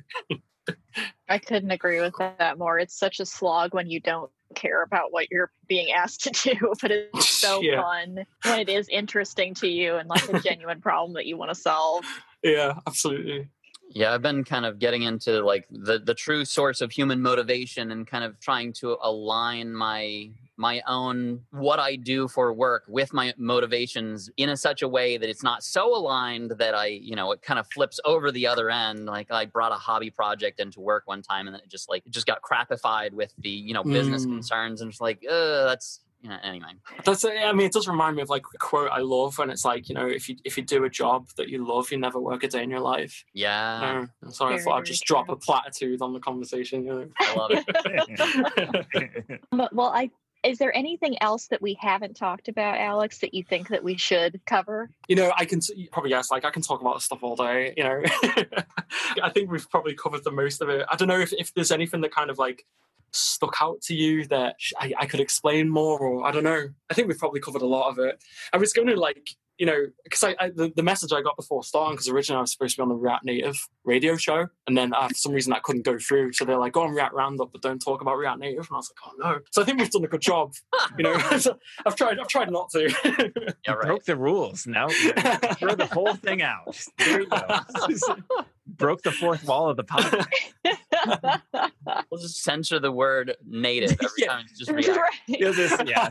I 1.28 1.38
couldn't 1.38 1.72
agree 1.72 2.02
with 2.02 2.14
that 2.18 2.58
more. 2.58 2.78
It's 2.78 2.98
such 2.98 3.20
a 3.20 3.26
slog 3.26 3.74
when 3.74 3.90
you 3.90 4.00
don't 4.00 4.30
care 4.56 4.84
about 4.84 5.12
what 5.12 5.32
you're 5.32 5.52
being 5.68 5.92
asked 5.92 6.24
to 6.26 6.30
do, 6.54 6.74
but 6.82 6.92
it's 6.92 7.30
so 7.30 7.62
Yeah. 7.64 7.82
fun 7.82 8.26
when 8.44 8.60
it 8.60 8.70
is 8.70 8.88
interesting 8.90 9.54
to 9.56 9.68
you 9.68 9.96
and 9.96 10.10
like 10.10 10.28
a 10.30 10.40
genuine 10.40 10.82
problem 10.82 11.14
that 11.14 11.26
you 11.26 11.38
want 11.38 11.50
to 11.50 11.56
solve. 11.56 12.06
yeah, 12.44 12.74
absolutely. 12.86 13.50
Yeah, 13.94 14.14
I've 14.14 14.22
been 14.22 14.46
kind 14.46 14.66
of 14.66 14.80
getting 14.80 15.04
into 15.04 15.44
like 15.46 15.68
the 15.70 16.00
the 16.00 16.14
true 16.14 16.46
source 16.46 16.80
of 16.82 16.92
human 16.92 17.22
motivation 17.22 17.92
and 17.92 18.08
kind 18.08 18.24
of 18.24 18.39
trying 18.39 18.72
to 18.74 18.98
align 19.02 19.74
my 19.74 20.32
my 20.56 20.82
own 20.88 21.42
what 21.52 21.80
I 21.80 21.96
do 21.98 22.28
for 22.28 22.54
work 22.54 22.84
with 22.88 23.14
my 23.14 23.34
motivations 23.38 24.30
in 24.38 24.50
a 24.50 24.56
such 24.56 24.82
a 24.82 24.88
way 24.88 25.18
that 25.18 25.28
it's 25.28 25.44
not 25.44 25.64
so 25.64 25.96
aligned 25.96 26.52
that 26.52 26.76
I, 26.76 26.86
you 26.88 27.16
know, 27.16 27.32
it 27.32 27.42
kind 27.42 27.60
of 27.60 27.68
flips 27.68 28.00
over 28.06 28.32
the 28.32 28.46
other 28.48 28.70
end. 28.70 29.08
Like 29.08 29.32
I 29.32 29.46
brought 29.46 29.72
a 29.72 29.76
hobby 29.76 30.12
project 30.12 30.60
into 30.60 30.80
work 30.80 31.04
one 31.08 31.22
time 31.24 31.48
and 31.48 31.54
then 31.56 31.62
it 31.62 31.70
just 31.70 31.89
like 31.89 32.06
it 32.06 32.12
just 32.12 32.28
got 32.28 32.42
crapified 32.44 33.12
with 33.14 33.34
the, 33.39 33.50
you 33.50 33.74
know, 33.74 33.84
business 33.84 34.26
Mm. 34.26 34.30
concerns 34.30 34.82
and 34.82 34.92
it's 34.92 35.02
like, 35.02 35.24
uh, 35.28 35.66
that's 35.66 36.02
you 36.22 36.30
know, 36.30 36.38
anyway. 36.44 36.70
That's 37.04 37.26
uh, 37.26 37.30
I 37.30 37.54
mean, 37.54 37.68
it 37.68 37.74
does 37.74 37.88
remind 37.88 38.16
me 38.16 38.22
of 38.22 38.30
like 38.30 38.44
a 38.54 38.58
quote 38.58 38.92
I 38.92 39.00
love, 39.00 39.40
and 39.40 39.52
it's 39.52 39.66
like 39.66 39.90
you 39.90 39.96
know, 39.96 40.08
if 40.08 40.30
you 40.30 40.36
if 40.44 40.58
you 40.58 40.64
do 40.64 40.84
a 40.84 40.90
job 40.90 41.28
that 41.38 41.50
you 41.50 41.66
love, 41.68 41.92
you 41.92 41.98
never 41.98 42.20
work 42.20 42.44
a 42.44 42.48
day 42.48 42.64
in 42.64 42.70
your 42.70 42.80
life. 42.80 43.24
Yeah, 43.34 44.00
um, 44.00 44.12
No, 44.22 44.30
sorry, 44.30 44.56
I 44.56 44.60
thought 44.60 44.80
I'd 44.80 44.86
just 44.86 45.04
true. 45.04 45.16
drop 45.16 45.30
a 45.30 45.36
platitude 45.36 46.02
on 46.02 46.14
the 46.14 46.20
conversation. 46.20 46.84
You 46.86 46.94
know. 46.94 47.08
I 47.20 47.36
love 47.36 47.52
it. 47.54 49.42
Well, 49.74 49.92
I 49.94 50.12
is 50.44 50.58
there 50.58 50.76
anything 50.76 51.22
else 51.22 51.48
that 51.48 51.62
we 51.62 51.78
haven't 51.80 52.16
talked 52.16 52.48
about, 52.48 52.78
Alex, 52.78 53.20
that 53.20 53.34
you 53.34 53.44
think 53.44 53.68
that 53.70 53.84
we 53.84 53.98
should 53.98 54.42
cover? 54.46 54.90
you 55.08 55.16
know, 55.16 55.32
I 55.38 55.46
can 55.46 55.60
you 55.76 55.88
probably 55.92 56.10
guess 56.10 56.32
like 56.32 56.46
I 56.46 56.52
can 56.52 56.62
talk 56.62 56.82
about 56.82 56.96
this 56.96 57.06
stuff 57.06 57.24
all 57.24 57.36
day. 57.36 57.74
You 57.78 57.84
know, 57.84 58.02
I 59.24 59.30
think 59.30 59.52
we've 59.52 59.70
probably 59.70 59.94
covered 59.94 60.24
the 60.24 60.32
most 60.32 60.62
of 60.62 60.70
it. 60.70 60.86
I 60.92 60.96
don't 60.96 61.08
know 61.08 61.20
if, 61.20 61.34
if 61.34 61.54
there's 61.54 61.72
anything 61.72 62.02
that 62.02 62.12
kind 62.14 62.30
of 62.30 62.40
like 62.40 62.66
stuck 63.12 63.57
out 63.62 63.82
to 63.82 63.95
you 63.95 64.26
that 64.28 64.55
I, 64.80 64.93
I 64.99 65.05
could 65.05 65.20
explain 65.20 65.70
more, 65.70 65.99
or 65.99 66.26
I 66.26 66.32
don't 66.32 66.43
know. 66.43 66.70
I 66.89 66.93
think 66.93 67.07
we've 67.07 67.18
probably 67.18 67.39
covered 67.39 67.62
a 67.62 67.68
lot 67.68 67.89
of 67.89 67.99
it. 67.99 68.24
I 68.53 68.57
was 68.57 68.74
going 68.74 68.88
to 68.88 68.99
like 68.99 69.30
you 69.57 69.68
know 69.68 69.86
because 70.03 70.24
I, 70.24 70.36
I 70.39 70.49
the, 70.49 70.72
the 70.76 70.82
message 70.82 71.14
I 71.14 71.22
got 71.22 71.36
before 71.38 71.64
starting 71.64 71.93
because 71.93 72.09
originally 72.09 72.39
I 72.39 72.41
was 72.41 72.51
supposed 72.51 72.76
to 72.76 72.82
be 72.82 72.84
on 72.84 72.89
the 72.89 72.95
React 72.95 73.26
Native 73.26 73.70
radio 73.84 74.18
show, 74.18 74.47
and 74.68 74.78
then 74.78 74.93
uh, 74.93 75.07
for 75.07 75.14
some 75.14 75.34
reason 75.34 75.51
that 75.51 75.64
couldn't 75.64 75.86
go 75.86 75.97
through. 75.99 76.34
So 76.34 76.45
they're 76.45 76.57
like, 76.57 76.74
go 76.74 76.82
on 76.82 76.91
React 76.91 77.14
Roundup, 77.14 77.51
but 77.51 77.62
don't 77.62 77.80
talk 77.80 78.01
about 78.01 78.18
React 78.18 78.39
Native. 78.39 78.68
And 78.68 78.74
I 78.74 78.78
was 78.78 78.91
like, 78.91 79.14
oh 79.14 79.30
no. 79.32 79.39
So 79.51 79.62
I 79.62 79.66
think 79.66 79.80
we've 79.80 79.91
done 79.91 80.03
a 80.03 80.07
good 80.07 80.22
job. 80.22 80.53
You 80.97 81.03
know, 81.03 81.14
I've 81.86 81.95
tried. 81.95 82.20
I've 82.20 82.28
tried 82.28 82.51
not 82.51 82.72
to. 82.72 82.89
Yeah, 83.68 83.74
right. 83.74 83.88
Broke 83.88 84.05
the 84.05 84.16
rules. 84.16 84.66
Now 84.66 84.88
throw 84.89 85.76
the 85.76 85.89
whole 85.91 86.16
thing 86.16 86.41
out. 86.41 86.84
There 86.97 87.22
you 87.22 87.28
go. 87.28 87.59
Broke 88.78 89.02
the 89.02 89.12
fourth 89.12 89.46
wall 89.46 89.70
of 89.70 89.78
the 89.78 89.84
podcast. 89.84 90.28
We'll 92.12 92.22
just 92.22 92.44
censor 92.44 92.80
the 92.80 92.92
word 92.92 93.36
native 93.46 93.92
every 93.94 94.08
Yeah. 94.18 94.28
time. 94.28 94.46
Just 94.58 94.70
react. 94.72 94.88
right. 94.98 95.12
You'll 95.28 95.54
just- 95.54 95.86
yeah. 95.88 96.10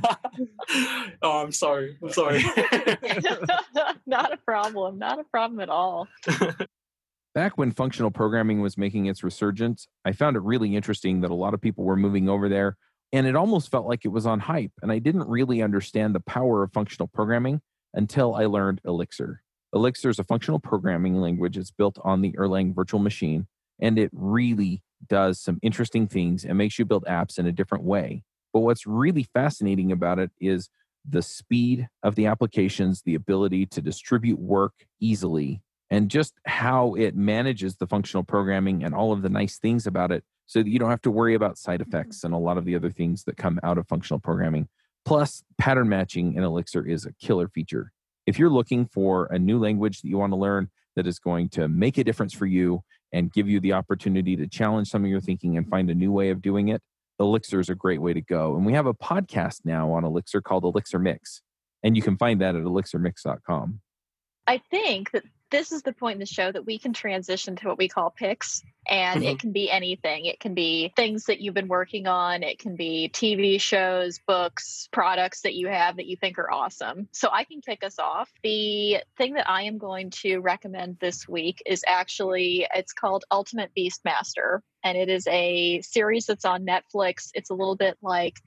oh, 1.23 1.41
I'm 1.43 1.53
sorry. 1.53 1.97
I'm 2.03 2.11
sorry. 2.13 2.43
not 4.07 4.33
a 4.33 4.37
problem. 4.39 4.99
Not 4.99 5.21
a 5.21 5.25
problem 5.25 5.61
at 5.61 5.69
all. 5.69 6.09
Back 7.35 7.57
when 7.57 7.71
functional 7.71 8.11
programming 8.11 8.61
was 8.61 8.77
making 8.77 9.07
its 9.07 9.23
resurgence, 9.23 9.87
I 10.05 10.13
found 10.13 10.37
it 10.37 10.43
really 10.43 10.75
interesting 10.75 11.21
that 11.21 11.31
a 11.31 11.35
lot 11.35 11.55
of 11.55 11.61
people 11.61 11.85
were 11.85 11.97
moving 11.97 12.29
over 12.29 12.49
there, 12.49 12.77
and 13.13 13.27
it 13.27 13.37
almost 13.37 13.71
felt 13.71 13.87
like 13.87 14.05
it 14.05 14.09
was 14.09 14.27
on 14.27 14.41
hype. 14.41 14.73
And 14.83 14.91
I 14.91 14.99
didn't 14.99 15.29
really 15.29 15.63
understand 15.63 16.15
the 16.15 16.21
power 16.21 16.65
of 16.65 16.73
functional 16.73 17.07
programming 17.07 17.61
until 17.95 18.35
I 18.35 18.47
learned 18.47 18.81
Elixir. 18.85 19.43
Elixir 19.75 20.11
is 20.11 20.19
a 20.19 20.25
functional 20.25 20.59
programming 20.59 21.21
language. 21.21 21.57
It's 21.57 21.71
built 21.71 21.99
on 22.03 22.23
the 22.23 22.33
Erlang 22.33 22.75
virtual 22.75 23.01
machine, 23.01 23.47
and 23.81 23.99
it 23.99 24.11
really 24.13 24.83
does 25.09 25.41
some 25.41 25.59
interesting 25.63 26.07
things 26.07 26.45
and 26.45 26.59
makes 26.59 26.79
you 26.79 26.85
build 26.85 27.05
apps 27.05 27.39
in 27.39 27.47
a 27.47 27.53
different 27.53 27.85
way. 27.85 28.23
But 28.53 28.61
what's 28.61 28.87
really 28.87 29.27
fascinating 29.33 29.93
about 29.93 30.19
it 30.19 30.31
is 30.41 30.69
the 31.09 31.23
speed 31.23 31.89
of 32.03 32.15
the 32.15 32.27
applications, 32.27 33.03
the 33.03 33.15
ability 33.15 33.67
to 33.67 33.81
distribute 33.81 34.39
work 34.39 34.73
easily, 35.01 35.63
and 35.89 36.11
just 36.11 36.35
how 36.47 36.95
it 36.95 37.17
manages 37.17 37.77
the 37.77 37.87
functional 37.87 38.25
programming 38.25 38.85
and 38.85 38.95
all 38.95 39.13
of 39.13 39.23
the 39.23 39.29
nice 39.29 39.59
things 39.59 39.87
about 39.87 40.11
it 40.11 40.25
so 40.47 40.63
that 40.63 40.69
you 40.69 40.81
don't 40.81 40.91
have 40.91 41.03
to 41.03 41.11
worry 41.11 41.35
about 41.35 41.59
side 41.59 41.81
mm-hmm. 41.81 41.89
effects 41.91 42.25
and 42.25 42.35
a 42.35 42.39
lot 42.39 42.59
of 42.59 42.65
the 42.65 42.75
other 42.75 42.91
things 42.91 43.25
that 43.25 43.37
come 43.37 43.61
out 43.63 43.79
of 43.79 43.87
functional 43.87 44.19
programming. 44.19 44.69
Plus, 45.05 45.43
pattern 45.59 45.89
matching 45.89 46.35
in 46.35 46.43
Elixir 46.43 46.87
is 46.87 47.07
a 47.07 47.13
killer 47.15 47.49
feature. 47.49 47.93
If 48.27 48.39
you're 48.39 48.51
looking 48.51 48.87
for 48.87 49.27
a 49.27 49.39
new 49.39 49.59
language 49.59 50.03
that 50.03 50.09
you 50.09 50.19
want 50.19 50.33
to 50.33 50.39
learn 50.39 50.71
that 50.97 51.07
is 51.07 51.19
going 51.19 51.49
to 51.51 51.69
make 51.69 51.99
a 51.99 52.05
difference 52.05 52.35
for 52.35 52.47
you 52.47 52.83
and 53.13 53.33
give 53.33 53.49
you 53.49 53.61
the 53.61 53.73
opportunity 53.73 54.37
to 54.37 54.47
challenge 54.47 54.89
some 54.89 55.05
of 55.05 55.11
your 55.11 55.21
thinking 55.21 55.57
and 55.57 55.69
find 55.69 55.91
a 55.91 55.95
new 55.95 56.13
way 56.13 56.31
of 56.31 56.43
doing 56.43 56.69
it, 56.69 56.83
Elixir 57.19 57.61
is 57.61 57.69
a 57.69 57.75
great 57.75 58.01
way 58.01 58.13
to 58.13 58.21
go. 58.21 58.57
And 58.57 58.65
we 58.65 58.73
have 58.73 58.87
a 58.87 58.95
podcast 58.95 59.61
now 59.65 59.93
on 59.93 60.05
Elixir 60.05 60.41
called 60.41 60.65
Elixir 60.65 60.99
Mix, 60.99 61.43
and 61.83 61.97
you 61.97 62.03
can 62.03 62.17
find 62.17 62.41
that 62.41 62.57
at 62.57 62.63
elixirmix.com. 62.63 63.81
I 64.47 64.59
think 64.71 65.11
that 65.13 65.25
this 65.51 65.73
is 65.73 65.83
the 65.83 65.93
point 65.93 66.15
in 66.15 66.21
the 66.21 66.27
show 66.27 66.51
that 66.51 66.65
we 66.65 66.79
can 66.79 66.93
transition 66.93 67.57
to 67.57 67.69
what 67.69 67.79
we 67.79 67.89
call 67.89 68.11
picks. 68.11 68.63
And 68.89 69.23
it 69.23 69.27
mm-hmm. 69.27 69.37
can 69.37 69.53
be 69.53 69.71
anything. 69.71 70.25
It 70.25 70.41
can 70.41 70.55
be 70.55 70.93
things 70.97 71.25
that 71.25 71.41
you've 71.41 71.55
been 71.55 71.69
working 71.69 72.07
on. 72.07 72.43
It 72.43 72.59
can 72.59 72.77
be 72.77 73.11
TV 73.13 73.61
shows, 73.61 74.19
books, 74.27 74.89
products 74.91 75.43
that 75.43 75.55
you 75.55 75.69
have 75.69 75.97
that 75.97 76.07
you 76.07 76.17
think 76.17 76.39
are 76.39 76.51
awesome. 76.51 77.09
So 77.13 77.29
I 77.31 77.45
can 77.45 77.61
kick 77.61 77.85
us 77.85 77.99
off. 77.99 78.31
The 78.43 78.99
thing 79.17 79.35
that 79.35 79.49
I 79.49 79.63
am 79.65 79.79
going 79.79 80.11
to 80.23 80.39
recommend 80.39 80.99
this 80.99 81.29
week 81.29 81.63
is 81.67 81.85
actually 81.87 82.67
it's 82.75 82.93
called 82.93 83.25
Ultimate 83.31 83.71
Beastmaster. 83.77 84.61
And 84.83 84.97
it 84.97 85.11
is 85.11 85.27
a 85.27 85.83
series 85.83 86.27
that's 86.27 86.47
on 86.47 86.65
Netflix. 86.65 87.31
It's 87.35 87.51
a 87.51 87.55
little 87.55 87.77
bit 87.77 87.99
like 88.03 88.41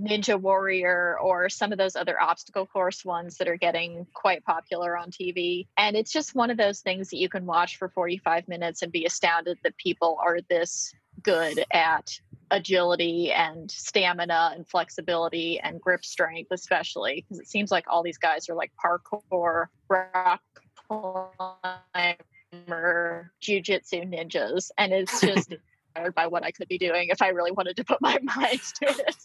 Ninja 0.00 0.40
Warrior 0.40 1.18
or 1.20 1.48
some 1.48 1.72
of 1.72 1.78
those 1.78 1.96
other 1.96 2.20
obstacle 2.20 2.66
course 2.66 3.04
ones 3.04 3.36
that 3.36 3.48
are 3.48 3.56
getting 3.56 4.06
quite 4.14 4.44
popular 4.44 4.96
on 4.96 5.10
TV. 5.10 5.66
And 5.76 5.96
it's 5.96 6.12
just 6.12 6.34
one 6.34 6.50
of 6.50 6.56
those 6.56 6.80
things 6.80 7.10
that 7.10 7.18
you 7.18 7.28
can 7.28 7.46
watch 7.46 7.76
for 7.76 7.88
45 7.88 8.48
minutes 8.48 8.82
and 8.82 8.90
be 8.90 9.04
astounded 9.04 9.58
that 9.62 9.76
people 9.76 10.18
are 10.24 10.38
this 10.48 10.92
good 11.22 11.64
at 11.72 12.18
agility 12.50 13.30
and 13.30 13.70
stamina 13.70 14.52
and 14.54 14.66
flexibility 14.66 15.60
and 15.60 15.80
grip 15.80 16.04
strength, 16.04 16.50
especially 16.50 17.24
because 17.28 17.40
it 17.40 17.48
seems 17.48 17.70
like 17.70 17.84
all 17.88 18.02
these 18.02 18.18
guys 18.18 18.48
are 18.48 18.54
like 18.54 18.72
parkour, 18.82 19.66
rock 19.88 20.42
climber, 20.88 23.30
jujitsu 23.42 24.12
ninjas. 24.12 24.70
And 24.78 24.92
it's 24.92 25.20
just 25.20 25.54
by 26.14 26.26
what 26.26 26.44
I 26.44 26.50
could 26.50 26.68
be 26.68 26.78
doing 26.78 27.08
if 27.08 27.20
I 27.22 27.28
really 27.28 27.50
wanted 27.52 27.76
to 27.76 27.84
put 27.84 28.00
my 28.00 28.18
mind 28.36 28.60
to 28.82 28.88
it. 28.88 29.16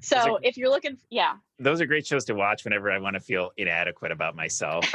so 0.00 0.38
if 0.42 0.56
you're 0.56 0.70
looking, 0.70 0.98
yeah, 1.10 1.34
Those 1.58 1.80
are 1.80 1.86
great 1.86 2.06
shows 2.06 2.24
to 2.26 2.34
watch 2.34 2.64
whenever 2.64 2.90
I 2.90 2.98
want 2.98 3.14
to 3.14 3.20
feel 3.20 3.50
inadequate 3.56 4.12
about 4.12 4.36
myself. 4.36 4.84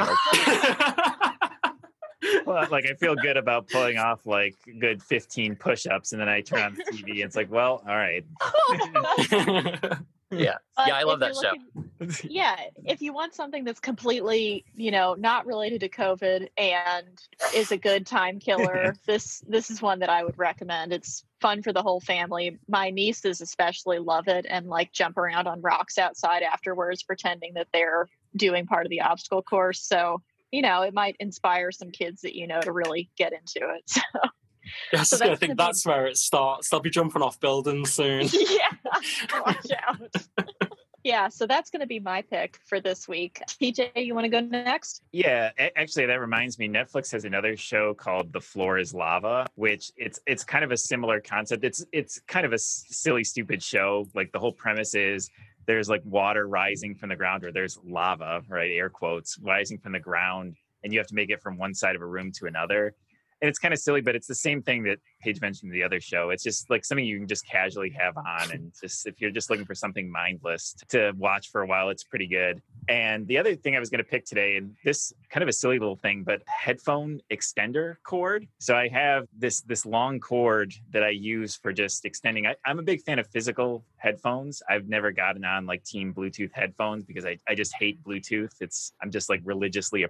Like, 2.20 2.46
well, 2.46 2.66
like 2.70 2.84
I 2.84 2.94
feel 2.94 3.14
good 3.14 3.36
about 3.36 3.68
pulling 3.68 3.96
off 3.96 4.26
like 4.26 4.56
good 4.80 5.02
15 5.02 5.54
push-ups, 5.56 6.12
and 6.12 6.20
then 6.20 6.28
I 6.28 6.40
turn 6.40 6.60
on 6.60 6.74
the 6.74 6.82
TV. 6.84 7.10
And 7.10 7.20
it's 7.20 7.36
like, 7.36 7.50
well, 7.50 7.82
all 7.88 7.96
right. 7.96 8.24
Yeah, 10.38 10.56
But 10.76 10.88
yeah, 10.88 10.96
I 10.96 11.02
love 11.04 11.20
that 11.20 11.34
show. 11.34 11.52
looking- 12.00 12.30
yeah, 12.30 12.56
if 12.84 13.00
you 13.02 13.12
want 13.12 13.34
something 13.34 13.64
that's 13.64 13.80
completely, 13.80 14.64
you 14.74 14.90
know, 14.90 15.14
not 15.14 15.46
related 15.46 15.80
to 15.80 15.88
COVID 15.88 16.48
and 16.56 17.06
is 17.54 17.72
a 17.72 17.76
good 17.78 18.06
time 18.06 18.38
killer, 18.38 18.94
this 19.06 19.42
this 19.48 19.70
is 19.70 19.80
one 19.80 20.00
that 20.00 20.10
I 20.10 20.22
would 20.22 20.38
recommend. 20.38 20.92
It's 20.92 21.24
fun 21.40 21.62
for 21.62 21.72
the 21.72 21.82
whole 21.82 22.00
family. 22.00 22.58
My 22.68 22.90
nieces 22.90 23.40
especially 23.40 23.98
love 23.98 24.28
it 24.28 24.46
and 24.48 24.66
like 24.66 24.92
jump 24.92 25.16
around 25.16 25.46
on 25.48 25.60
rocks 25.62 25.96
outside 25.98 26.42
afterwards, 26.42 27.02
pretending 27.02 27.54
that 27.54 27.68
they're 27.72 28.06
doing 28.36 28.66
part 28.66 28.84
of 28.86 28.90
the 28.90 29.00
obstacle 29.00 29.42
course. 29.42 29.80
So 29.82 30.22
you 30.52 30.62
know, 30.62 30.82
it 30.82 30.94
might 30.94 31.16
inspire 31.20 31.70
some 31.72 31.90
kids 31.90 32.22
that 32.22 32.34
you 32.36 32.46
know 32.46 32.60
to 32.60 32.72
really 32.72 33.10
get 33.16 33.32
into 33.32 33.60
it. 33.74 33.84
So 33.90 34.00
Yeah, 34.92 34.98
I 34.98 35.02
was 35.02 35.08
So 35.10 35.16
just 35.16 35.20
gonna 35.20 35.30
that's 35.30 35.40
think 35.40 35.50
gonna 35.50 35.54
be- 35.56 35.68
that's 35.72 35.86
where 35.86 36.06
it 36.06 36.16
starts. 36.16 36.68
They'll 36.70 36.80
be 36.80 36.90
jumping 36.90 37.22
off 37.22 37.38
buildings 37.40 37.92
soon. 37.92 38.28
yeah, 38.32 38.70
watch 39.44 39.66
out. 39.86 39.98
yeah, 41.04 41.28
so 41.28 41.46
that's 41.46 41.70
going 41.70 41.80
to 41.80 41.86
be 41.86 42.00
my 42.00 42.22
pick 42.22 42.58
for 42.66 42.80
this 42.80 43.06
week. 43.08 43.40
TJ, 43.48 43.90
you 44.04 44.14
want 44.14 44.24
to 44.24 44.28
go 44.30 44.40
next? 44.40 45.02
Yeah, 45.12 45.50
actually, 45.76 46.06
that 46.06 46.20
reminds 46.20 46.58
me. 46.58 46.68
Netflix 46.68 47.10
has 47.12 47.24
another 47.24 47.56
show 47.56 47.94
called 47.94 48.32
"The 48.32 48.40
Floor 48.40 48.78
Is 48.78 48.92
Lava," 48.94 49.46
which 49.54 49.92
it's 49.96 50.20
it's 50.26 50.44
kind 50.44 50.64
of 50.64 50.70
a 50.72 50.76
similar 50.76 51.20
concept. 51.20 51.64
It's 51.64 51.84
it's 51.92 52.20
kind 52.26 52.44
of 52.46 52.52
a 52.52 52.58
silly, 52.58 53.24
stupid 53.24 53.62
show. 53.62 54.06
Like 54.14 54.32
the 54.32 54.38
whole 54.38 54.52
premise 54.52 54.94
is 54.94 55.30
there's 55.66 55.88
like 55.88 56.02
water 56.04 56.48
rising 56.48 56.94
from 56.94 57.10
the 57.10 57.16
ground, 57.16 57.44
or 57.44 57.52
there's 57.52 57.78
lava, 57.84 58.42
right? 58.48 58.70
Air 58.72 58.88
quotes 58.90 59.38
rising 59.38 59.78
from 59.78 59.92
the 59.92 60.00
ground, 60.00 60.56
and 60.82 60.92
you 60.92 60.98
have 60.98 61.08
to 61.08 61.14
make 61.14 61.30
it 61.30 61.40
from 61.42 61.56
one 61.58 61.74
side 61.74 61.94
of 61.94 62.02
a 62.02 62.06
room 62.06 62.32
to 62.32 62.46
another. 62.46 62.94
And 63.40 63.48
it's 63.48 63.58
kind 63.58 63.72
of 63.72 63.80
silly, 63.80 64.00
but 64.00 64.16
it's 64.16 64.26
the 64.26 64.34
same 64.34 64.62
thing 64.62 64.82
that 64.84 64.98
Paige 65.20 65.40
mentioned 65.40 65.72
in 65.72 65.78
the 65.78 65.84
other 65.84 66.00
show. 66.00 66.30
It's 66.30 66.42
just 66.42 66.70
like 66.70 66.84
something 66.84 67.04
you 67.04 67.18
can 67.18 67.28
just 67.28 67.46
casually 67.46 67.90
have 67.98 68.16
on, 68.16 68.50
and 68.52 68.72
just 68.80 69.06
if 69.06 69.20
you're 69.20 69.30
just 69.30 69.50
looking 69.50 69.64
for 69.64 69.74
something 69.74 70.10
mindless 70.10 70.74
to 70.88 71.12
watch 71.16 71.50
for 71.50 71.62
a 71.62 71.66
while, 71.66 71.88
it's 71.90 72.04
pretty 72.04 72.26
good. 72.26 72.60
And 72.88 73.26
the 73.26 73.38
other 73.38 73.54
thing 73.54 73.76
I 73.76 73.80
was 73.80 73.90
going 73.90 74.02
to 74.02 74.10
pick 74.10 74.24
today, 74.24 74.56
and 74.56 74.74
this 74.84 75.12
kind 75.30 75.42
of 75.42 75.48
a 75.48 75.52
silly 75.52 75.78
little 75.78 75.96
thing, 75.96 76.24
but 76.24 76.42
headphone 76.46 77.20
extender 77.30 77.96
cord. 78.04 78.46
So 78.58 78.76
I 78.76 78.88
have 78.88 79.26
this 79.36 79.60
this 79.62 79.86
long 79.86 80.20
cord 80.20 80.72
that 80.90 81.02
I 81.02 81.10
use 81.10 81.56
for 81.56 81.72
just 81.72 82.04
extending. 82.04 82.46
I, 82.46 82.54
am 82.66 82.78
a 82.78 82.82
big 82.82 83.02
fan 83.02 83.18
of 83.18 83.26
physical 83.28 83.84
headphones. 83.98 84.62
I've 84.68 84.88
never 84.88 85.12
gotten 85.12 85.44
on 85.44 85.66
like 85.66 85.84
team 85.84 86.14
Bluetooth 86.14 86.52
headphones 86.52 87.04
because 87.04 87.24
I, 87.24 87.38
I 87.48 87.54
just 87.54 87.74
hate 87.74 88.02
Bluetooth. 88.02 88.52
It's 88.60 88.92
I'm 89.02 89.10
just 89.10 89.28
like 89.28 89.40
religiously 89.44 90.06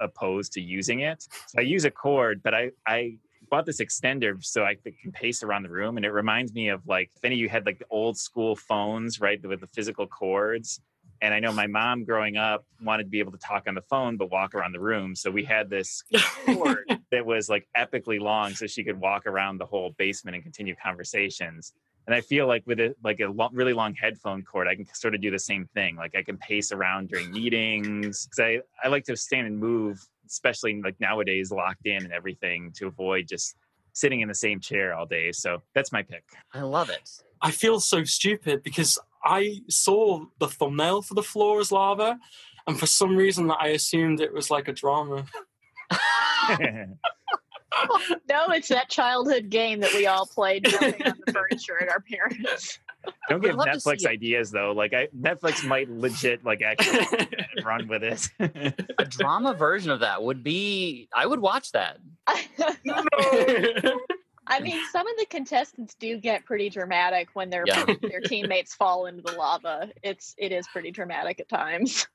opposed 0.00 0.52
to 0.52 0.60
using 0.60 1.00
it. 1.00 1.26
So 1.48 1.58
I 1.58 1.62
use 1.62 1.84
a 1.84 1.90
cord, 1.90 2.42
but 2.42 2.54
I 2.54 2.70
I 2.86 3.18
bought 3.50 3.66
this 3.66 3.80
extender 3.80 4.42
so 4.42 4.64
I 4.64 4.76
can 5.02 5.12
pace 5.12 5.42
around 5.42 5.62
the 5.62 5.68
room. 5.68 5.96
And 5.96 6.06
it 6.06 6.10
reminds 6.10 6.54
me 6.54 6.68
of 6.68 6.86
like, 6.86 7.10
if 7.14 7.24
any 7.24 7.34
of 7.34 7.40
you 7.40 7.48
had 7.48 7.66
like 7.66 7.78
the 7.78 7.86
old 7.90 8.16
school 8.16 8.56
phones, 8.56 9.20
right, 9.20 9.44
with 9.46 9.60
the 9.60 9.66
physical 9.66 10.06
cords. 10.06 10.80
And 11.20 11.32
I 11.32 11.38
know 11.38 11.52
my 11.52 11.68
mom 11.68 12.04
growing 12.04 12.36
up 12.36 12.64
wanted 12.82 13.04
to 13.04 13.08
be 13.10 13.20
able 13.20 13.30
to 13.32 13.38
talk 13.38 13.64
on 13.68 13.74
the 13.74 13.82
phone, 13.82 14.16
but 14.16 14.30
walk 14.30 14.54
around 14.54 14.72
the 14.72 14.80
room. 14.80 15.14
So 15.14 15.30
we 15.30 15.44
had 15.44 15.70
this 15.70 16.02
cord 16.46 16.98
that 17.12 17.24
was 17.24 17.48
like 17.48 17.68
epically 17.76 18.18
long 18.18 18.54
so 18.54 18.66
she 18.66 18.82
could 18.82 18.98
walk 18.98 19.26
around 19.26 19.58
the 19.58 19.66
whole 19.66 19.94
basement 19.98 20.34
and 20.34 20.42
continue 20.42 20.74
conversations. 20.74 21.74
And 22.06 22.14
I 22.14 22.20
feel 22.20 22.46
like 22.48 22.66
with 22.66 22.80
a 22.80 22.94
like 23.04 23.20
a 23.20 23.26
lo- 23.26 23.50
really 23.52 23.72
long 23.72 23.94
headphone 23.94 24.42
cord, 24.42 24.66
I 24.66 24.74
can 24.74 24.86
sort 24.92 25.14
of 25.14 25.20
do 25.20 25.30
the 25.30 25.38
same 25.38 25.68
thing. 25.74 25.96
Like 25.96 26.16
I 26.16 26.22
can 26.22 26.36
pace 26.36 26.72
around 26.72 27.08
during 27.08 27.30
meetings 27.30 28.26
because 28.26 28.40
I, 28.40 28.60
I 28.84 28.88
like 28.88 29.04
to 29.04 29.16
stand 29.16 29.46
and 29.46 29.58
move 29.58 30.04
especially 30.32 30.80
like 30.82 30.98
nowadays 30.98 31.50
locked 31.50 31.86
in 31.86 32.04
and 32.04 32.12
everything 32.12 32.72
to 32.72 32.86
avoid 32.86 33.28
just 33.28 33.56
sitting 33.92 34.20
in 34.20 34.28
the 34.28 34.34
same 34.34 34.60
chair 34.60 34.94
all 34.94 35.06
day. 35.06 35.30
So 35.32 35.62
that's 35.74 35.92
my 35.92 36.02
pick. 36.02 36.24
I 36.54 36.62
love 36.62 36.88
it. 36.88 37.08
I 37.42 37.50
feel 37.50 37.80
so 37.80 38.04
stupid 38.04 38.62
because 38.62 38.98
I 39.24 39.60
saw 39.68 40.24
the 40.38 40.48
thumbnail 40.48 41.02
for 41.02 41.14
the 41.14 41.22
floor 41.22 41.60
is 41.60 41.70
lava, 41.70 42.18
and 42.66 42.78
for 42.78 42.86
some 42.86 43.16
reason 43.16 43.48
that 43.48 43.58
I 43.60 43.68
assumed 43.68 44.20
it 44.20 44.32
was 44.32 44.50
like 44.50 44.68
a 44.68 44.72
drama. 44.72 45.26
no, 48.28 48.50
it's 48.50 48.68
that 48.68 48.88
childhood 48.88 49.50
game 49.50 49.80
that 49.80 49.92
we 49.94 50.06
all 50.06 50.26
played 50.26 50.64
jumping 50.64 51.06
on 51.06 51.14
the 51.26 51.32
furniture 51.32 51.80
at 51.80 51.88
our 51.88 52.00
parents. 52.00 52.78
Don't 53.28 53.42
give 53.42 53.56
Netflix 53.56 54.06
ideas 54.06 54.50
though. 54.50 54.72
Like 54.72 54.94
I, 54.94 55.08
Netflix 55.08 55.66
might 55.66 55.90
legit 55.90 56.44
like 56.44 56.62
actually 56.62 57.28
run 57.64 57.88
with 57.88 58.04
it. 58.04 58.28
a 58.98 59.04
drama 59.04 59.54
version 59.54 59.90
of 59.90 60.00
that 60.00 60.22
would 60.22 60.44
be. 60.44 61.08
I 61.14 61.26
would 61.26 61.40
watch 61.40 61.72
that. 61.72 61.98
I 64.46 64.60
mean, 64.60 64.80
some 64.90 65.06
of 65.06 65.16
the 65.18 65.26
contestants 65.30 65.94
do 65.94 66.18
get 66.18 66.44
pretty 66.44 66.68
dramatic 66.68 67.28
when 67.34 67.50
their 67.50 67.64
yeah. 67.66 67.86
their 68.02 68.20
teammates 68.20 68.74
fall 68.74 69.06
into 69.06 69.22
the 69.22 69.32
lava. 69.32 69.90
It's 70.02 70.34
it 70.38 70.52
is 70.52 70.66
pretty 70.68 70.90
dramatic 70.90 71.40
at 71.40 71.48
times. 71.48 72.06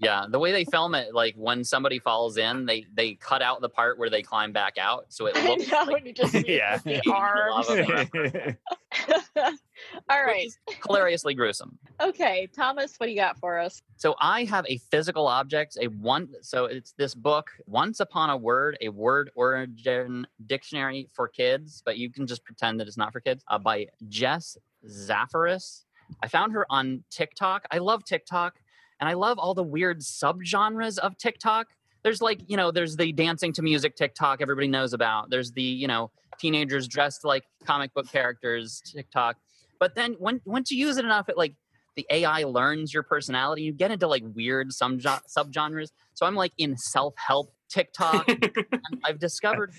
Yeah, 0.00 0.26
the 0.28 0.38
way 0.38 0.52
they 0.52 0.64
film 0.64 0.94
it, 0.94 1.12
like 1.12 1.34
when 1.36 1.64
somebody 1.64 1.98
falls 1.98 2.36
in, 2.36 2.66
they 2.66 2.86
they 2.94 3.14
cut 3.14 3.42
out 3.42 3.60
the 3.60 3.68
part 3.68 3.98
where 3.98 4.08
they 4.08 4.22
climb 4.22 4.52
back 4.52 4.78
out, 4.78 5.06
so 5.08 5.26
it 5.26 5.34
looks 5.42 5.70
know, 5.70 5.84
like 5.84 6.06
you 6.06 6.12
just 6.12 6.34
yeah. 6.48 6.78
the 6.78 7.02
arms. 7.10 7.68
All 10.10 10.24
right. 10.24 10.50
hilariously 10.86 11.34
gruesome. 11.34 11.78
Okay, 12.00 12.48
Thomas, 12.54 12.94
what 12.98 13.06
do 13.06 13.12
you 13.12 13.18
got 13.18 13.38
for 13.38 13.58
us? 13.58 13.82
So 13.96 14.14
I 14.20 14.44
have 14.44 14.64
a 14.68 14.78
physical 14.90 15.26
object, 15.26 15.76
a 15.80 15.88
one. 15.88 16.28
So 16.42 16.66
it's 16.66 16.92
this 16.92 17.14
book, 17.14 17.50
Once 17.66 18.00
Upon 18.00 18.30
a 18.30 18.36
Word, 18.36 18.78
a 18.80 18.88
word 18.88 19.30
origin 19.34 20.26
dictionary 20.46 21.08
for 21.12 21.28
kids, 21.28 21.82
but 21.84 21.98
you 21.98 22.10
can 22.10 22.26
just 22.26 22.44
pretend 22.44 22.80
that 22.80 22.86
it's 22.88 22.96
not 22.96 23.12
for 23.12 23.20
kids, 23.20 23.44
uh, 23.48 23.58
by 23.58 23.86
Jess 24.08 24.56
Zafarris. 24.86 25.84
I 26.22 26.28
found 26.28 26.52
her 26.52 26.66
on 26.70 27.04
TikTok. 27.10 27.66
I 27.70 27.78
love 27.78 28.04
TikTok, 28.04 28.60
and 29.00 29.08
I 29.08 29.14
love 29.14 29.38
all 29.38 29.54
the 29.54 29.62
weird 29.62 30.00
subgenres 30.00 30.98
of 30.98 31.16
TikTok. 31.18 31.68
There's 32.02 32.20
like, 32.20 32.40
you 32.46 32.56
know, 32.56 32.70
there's 32.70 32.96
the 32.96 33.12
dancing 33.12 33.52
to 33.54 33.62
music 33.62 33.96
TikTok 33.96 34.40
everybody 34.40 34.68
knows 34.68 34.92
about. 34.92 35.30
There's 35.30 35.52
the, 35.52 35.62
you 35.62 35.86
know, 35.86 36.10
teenagers 36.38 36.86
dressed 36.88 37.24
like 37.24 37.44
comic 37.64 37.92
book 37.94 38.10
characters 38.10 38.80
TikTok. 38.84 39.36
But 39.80 39.94
then 39.94 40.14
when 40.18 40.40
once 40.44 40.70
you 40.70 40.78
use 40.78 40.96
it 40.96 41.04
enough, 41.04 41.28
it 41.28 41.36
like 41.36 41.54
the 41.96 42.06
AI 42.10 42.44
learns 42.44 42.94
your 42.94 43.02
personality. 43.02 43.62
You 43.62 43.72
get 43.72 43.90
into 43.90 44.06
like 44.06 44.22
weird 44.34 44.72
some 44.72 44.98
subgenres. 45.00 45.88
So 46.14 46.26
I'm 46.26 46.36
like 46.36 46.52
in 46.56 46.76
self 46.76 47.14
help 47.16 47.52
TikTok. 47.68 48.28
I've 49.04 49.18
discovered 49.18 49.72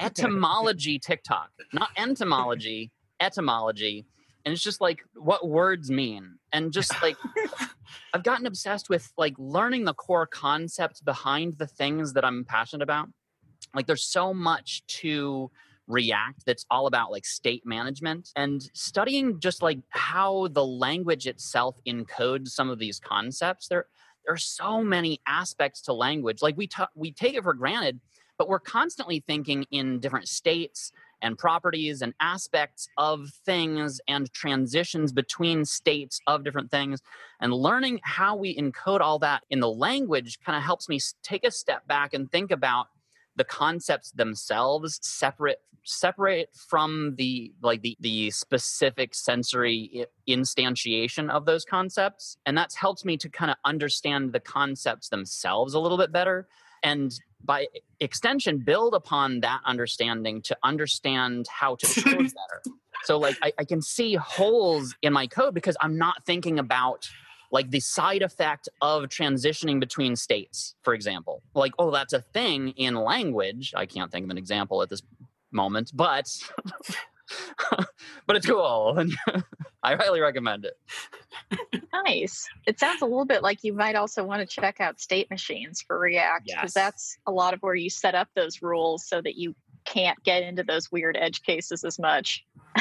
etymology 0.00 0.98
TikTok, 0.98 1.50
not 1.72 1.90
entomology, 1.96 2.90
etymology. 3.20 4.04
And 4.44 4.52
it's 4.52 4.62
just 4.62 4.80
like 4.80 5.04
what 5.14 5.46
words 5.48 5.92
mean. 5.92 6.39
And 6.52 6.72
just 6.72 6.92
like 7.02 7.16
I've 8.14 8.22
gotten 8.22 8.46
obsessed 8.46 8.88
with 8.88 9.12
like 9.16 9.34
learning 9.38 9.84
the 9.84 9.94
core 9.94 10.26
concepts 10.26 11.00
behind 11.00 11.58
the 11.58 11.66
things 11.66 12.12
that 12.14 12.24
I'm 12.24 12.44
passionate 12.44 12.82
about. 12.82 13.08
Like 13.74 13.86
there's 13.86 14.04
so 14.04 14.34
much 14.34 14.84
to 14.86 15.50
React 15.86 16.46
that's 16.46 16.64
all 16.70 16.86
about 16.86 17.10
like 17.10 17.24
state 17.24 17.66
management 17.66 18.30
and 18.36 18.62
studying 18.74 19.40
just 19.40 19.60
like 19.60 19.80
how 19.88 20.46
the 20.48 20.64
language 20.64 21.26
itself 21.26 21.76
encodes 21.86 22.48
some 22.48 22.70
of 22.70 22.78
these 22.78 23.00
concepts. 23.00 23.66
There, 23.66 23.86
there 24.24 24.34
are 24.34 24.38
so 24.38 24.84
many 24.84 25.20
aspects 25.26 25.82
to 25.82 25.92
language. 25.92 26.42
Like 26.42 26.56
we 26.56 26.68
ta- 26.68 26.90
we 26.94 27.10
take 27.10 27.34
it 27.34 27.42
for 27.42 27.54
granted, 27.54 27.98
but 28.38 28.48
we're 28.48 28.60
constantly 28.60 29.24
thinking 29.26 29.66
in 29.72 29.98
different 29.98 30.28
states 30.28 30.92
and 31.22 31.38
properties 31.38 32.02
and 32.02 32.14
aspects 32.20 32.88
of 32.96 33.30
things 33.44 34.00
and 34.08 34.32
transitions 34.32 35.12
between 35.12 35.64
states 35.64 36.20
of 36.26 36.44
different 36.44 36.70
things. 36.70 37.00
And 37.40 37.52
learning 37.52 38.00
how 38.02 38.36
we 38.36 38.56
encode 38.56 39.00
all 39.00 39.18
that 39.20 39.42
in 39.50 39.60
the 39.60 39.70
language 39.70 40.38
kind 40.44 40.56
of 40.56 40.62
helps 40.62 40.88
me 40.88 41.00
take 41.22 41.44
a 41.44 41.50
step 41.50 41.86
back 41.86 42.14
and 42.14 42.30
think 42.30 42.50
about 42.50 42.88
the 43.36 43.44
concepts 43.44 44.10
themselves 44.12 44.98
separate 45.02 45.60
separate 45.82 46.50
from 46.54 47.14
the 47.16 47.52
like 47.62 47.80
the 47.80 47.96
the 48.00 48.30
specific 48.30 49.14
sensory 49.14 50.04
instantiation 50.28 51.30
of 51.30 51.46
those 51.46 51.64
concepts 51.64 52.36
and 52.44 52.56
that's 52.56 52.74
helped 52.74 53.04
me 53.04 53.16
to 53.16 53.30
kind 53.30 53.50
of 53.50 53.56
understand 53.64 54.32
the 54.32 54.40
concepts 54.40 55.08
themselves 55.08 55.72
a 55.72 55.80
little 55.80 55.96
bit 55.96 56.12
better 56.12 56.48
and 56.82 57.12
by 57.44 57.66
extension 58.00 58.58
build 58.58 58.94
upon 58.94 59.40
that 59.40 59.60
understanding 59.64 60.42
to 60.42 60.56
understand 60.62 61.46
how 61.48 61.74
to 61.76 61.86
code 62.02 62.16
better 62.16 62.62
so 63.04 63.18
like 63.18 63.36
I, 63.42 63.52
I 63.58 63.64
can 63.64 63.80
see 63.82 64.14
holes 64.14 64.94
in 65.02 65.12
my 65.12 65.26
code 65.26 65.54
because 65.54 65.76
i'm 65.80 65.96
not 65.96 66.24
thinking 66.24 66.58
about 66.58 67.08
like 67.50 67.70
the 67.70 67.80
side 67.80 68.22
effect 68.22 68.68
of 68.80 69.04
transitioning 69.04 69.80
between 69.80 70.16
states, 70.16 70.74
for 70.82 70.94
example. 70.94 71.42
Like, 71.54 71.72
oh, 71.78 71.90
that's 71.90 72.12
a 72.12 72.20
thing 72.20 72.68
in 72.70 72.94
language. 72.94 73.72
I 73.76 73.86
can't 73.86 74.10
think 74.10 74.24
of 74.24 74.30
an 74.30 74.38
example 74.38 74.82
at 74.82 74.88
this 74.88 75.02
moment, 75.50 75.90
but 75.94 76.28
but 78.26 78.36
it's 78.36 78.46
cool. 78.46 78.98
And 78.98 79.12
I 79.82 79.96
highly 79.96 80.20
recommend 80.20 80.64
it. 80.64 80.74
Nice. 82.04 82.48
It 82.66 82.78
sounds 82.78 83.02
a 83.02 83.06
little 83.06 83.24
bit 83.24 83.42
like 83.42 83.64
you 83.64 83.72
might 83.72 83.94
also 83.94 84.24
want 84.24 84.40
to 84.40 84.46
check 84.46 84.80
out 84.80 85.00
state 85.00 85.30
machines 85.30 85.82
for 85.86 85.98
React 85.98 86.46
because 86.46 86.62
yes. 86.62 86.74
that's 86.74 87.18
a 87.26 87.32
lot 87.32 87.54
of 87.54 87.60
where 87.60 87.74
you 87.74 87.90
set 87.90 88.14
up 88.14 88.28
those 88.34 88.62
rules 88.62 89.06
so 89.06 89.20
that 89.22 89.36
you 89.36 89.54
can't 89.84 90.22
get 90.24 90.42
into 90.42 90.62
those 90.62 90.90
weird 90.92 91.16
edge 91.18 91.42
cases 91.42 91.84
as 91.84 91.98
much. 91.98 92.44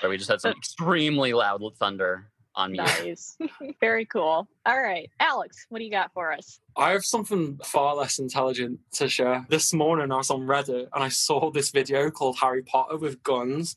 so 0.00 0.08
we 0.08 0.16
just 0.16 0.30
had 0.30 0.40
some 0.40 0.52
extremely 0.52 1.32
loud 1.32 1.62
thunder 1.78 2.30
on 2.54 2.72
mute. 2.72 2.84
Nice. 2.84 3.36
Very 3.80 4.04
cool. 4.06 4.48
All 4.66 4.80
right. 4.80 5.10
Alex, 5.20 5.66
what 5.68 5.78
do 5.78 5.84
you 5.84 5.90
got 5.90 6.12
for 6.12 6.32
us? 6.32 6.60
I 6.76 6.90
have 6.90 7.04
something 7.04 7.58
far 7.64 7.94
less 7.96 8.18
intelligent 8.18 8.80
to 8.92 9.08
share. 9.08 9.46
This 9.48 9.72
morning 9.72 10.10
I 10.12 10.16
was 10.16 10.30
on 10.30 10.42
Reddit 10.42 10.88
and 10.92 11.04
I 11.04 11.08
saw 11.08 11.50
this 11.50 11.70
video 11.70 12.10
called 12.10 12.38
Harry 12.40 12.62
Potter 12.62 12.96
with 12.96 13.22
guns. 13.22 13.76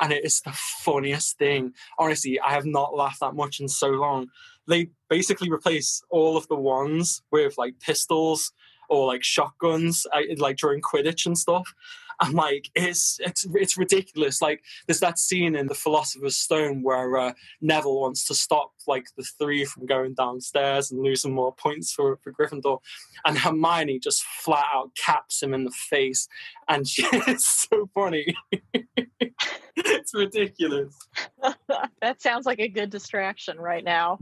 And 0.00 0.12
it 0.12 0.24
is 0.24 0.40
the 0.40 0.52
funniest 0.52 1.38
thing. 1.38 1.74
Honestly, 1.98 2.40
I 2.40 2.52
have 2.52 2.64
not 2.64 2.94
laughed 2.94 3.20
that 3.20 3.34
much 3.34 3.60
in 3.60 3.68
so 3.68 3.88
long. 3.88 4.28
They 4.66 4.88
basically 5.08 5.50
replace 5.50 6.02
all 6.10 6.36
of 6.36 6.48
the 6.48 6.56
ones 6.56 7.22
with 7.30 7.54
like 7.58 7.80
pistols 7.80 8.52
or 8.88 9.06
like 9.06 9.22
shotguns, 9.22 10.06
uh, 10.12 10.20
like 10.38 10.56
during 10.56 10.80
Quidditch 10.80 11.26
and 11.26 11.38
stuff. 11.38 11.72
I'm 12.20 12.32
like, 12.32 12.70
it's 12.74 13.18
it's 13.20 13.46
it's 13.54 13.78
ridiculous. 13.78 14.42
Like 14.42 14.62
there's 14.86 15.00
that 15.00 15.18
scene 15.18 15.56
in 15.56 15.66
the 15.68 15.74
Philosopher's 15.74 16.36
Stone 16.36 16.82
where 16.82 17.16
uh, 17.16 17.32
Neville 17.60 18.00
wants 18.00 18.26
to 18.26 18.34
stop 18.34 18.72
like 18.86 19.06
the 19.16 19.24
three 19.38 19.64
from 19.64 19.86
going 19.86 20.14
downstairs 20.14 20.90
and 20.90 21.02
losing 21.02 21.32
more 21.32 21.54
points 21.54 21.92
for, 21.92 22.18
for 22.22 22.32
Gryffindor, 22.32 22.78
and 23.24 23.38
Hermione 23.38 23.98
just 23.98 24.22
flat 24.22 24.66
out 24.74 24.90
caps 24.96 25.42
him 25.42 25.54
in 25.54 25.64
the 25.64 25.70
face, 25.70 26.28
and 26.68 26.86
it's 26.98 27.68
so 27.70 27.88
funny. 27.94 28.36
it's 29.76 30.14
ridiculous. 30.14 30.94
that 32.02 32.20
sounds 32.20 32.44
like 32.44 32.60
a 32.60 32.68
good 32.68 32.90
distraction 32.90 33.58
right 33.58 33.84
now. 33.84 34.18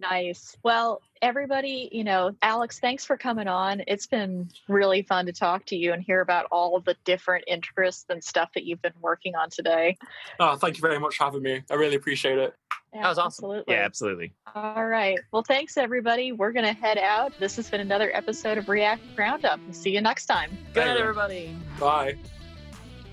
Nice. 0.00 0.56
Well, 0.62 1.02
everybody, 1.20 1.88
you 1.92 2.04
know, 2.04 2.34
Alex, 2.42 2.78
thanks 2.78 3.04
for 3.04 3.16
coming 3.16 3.48
on. 3.48 3.82
It's 3.86 4.06
been 4.06 4.48
really 4.68 5.02
fun 5.02 5.26
to 5.26 5.32
talk 5.32 5.66
to 5.66 5.76
you 5.76 5.92
and 5.92 6.02
hear 6.02 6.20
about 6.20 6.46
all 6.50 6.76
of 6.76 6.84
the 6.84 6.96
different 7.04 7.44
interests 7.46 8.06
and 8.08 8.24
stuff 8.24 8.50
that 8.54 8.64
you've 8.64 8.80
been 8.80 8.94
working 9.02 9.34
on 9.36 9.50
today. 9.50 9.96
Oh, 10.38 10.56
thank 10.56 10.76
you 10.76 10.80
very 10.80 10.98
much 10.98 11.16
for 11.16 11.24
having 11.24 11.42
me. 11.42 11.62
I 11.70 11.74
really 11.74 11.96
appreciate 11.96 12.38
it. 12.38 12.54
Yeah, 12.94 13.02
That 13.02 13.08
was 13.10 13.18
awesome. 13.18 13.44
Absolutely. 13.44 13.74
Yeah, 13.74 13.84
absolutely. 13.84 14.32
All 14.54 14.86
right. 14.86 15.18
Well, 15.32 15.42
thanks 15.42 15.76
everybody. 15.76 16.32
We're 16.32 16.52
going 16.52 16.66
to 16.66 16.72
head 16.72 16.98
out. 16.98 17.32
This 17.38 17.56
has 17.56 17.68
been 17.70 17.80
another 17.80 18.10
episode 18.14 18.58
of 18.58 18.68
React 18.68 19.02
Roundup. 19.16 19.60
See 19.70 19.90
you 19.90 20.00
next 20.00 20.26
time. 20.26 20.50
Good 20.72 20.86
night, 20.86 20.96
everybody. 20.96 21.54
Bye. 21.78 22.16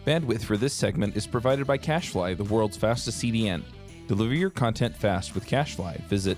Bandwidth 0.06 0.46
for 0.46 0.56
this 0.56 0.74
segment 0.74 1.18
is 1.18 1.28
provided 1.28 1.68
by 1.68 1.78
CacheFly, 1.78 2.38
the 2.38 2.46
world's 2.46 2.78
fastest 2.78 3.22
CDN. 3.22 3.64
Deliver 4.08 4.34
your 4.34 4.50
content 4.50 4.96
fast 4.96 5.36
with 5.36 5.46
CacheFly. 5.46 6.00
Visit 6.06 6.38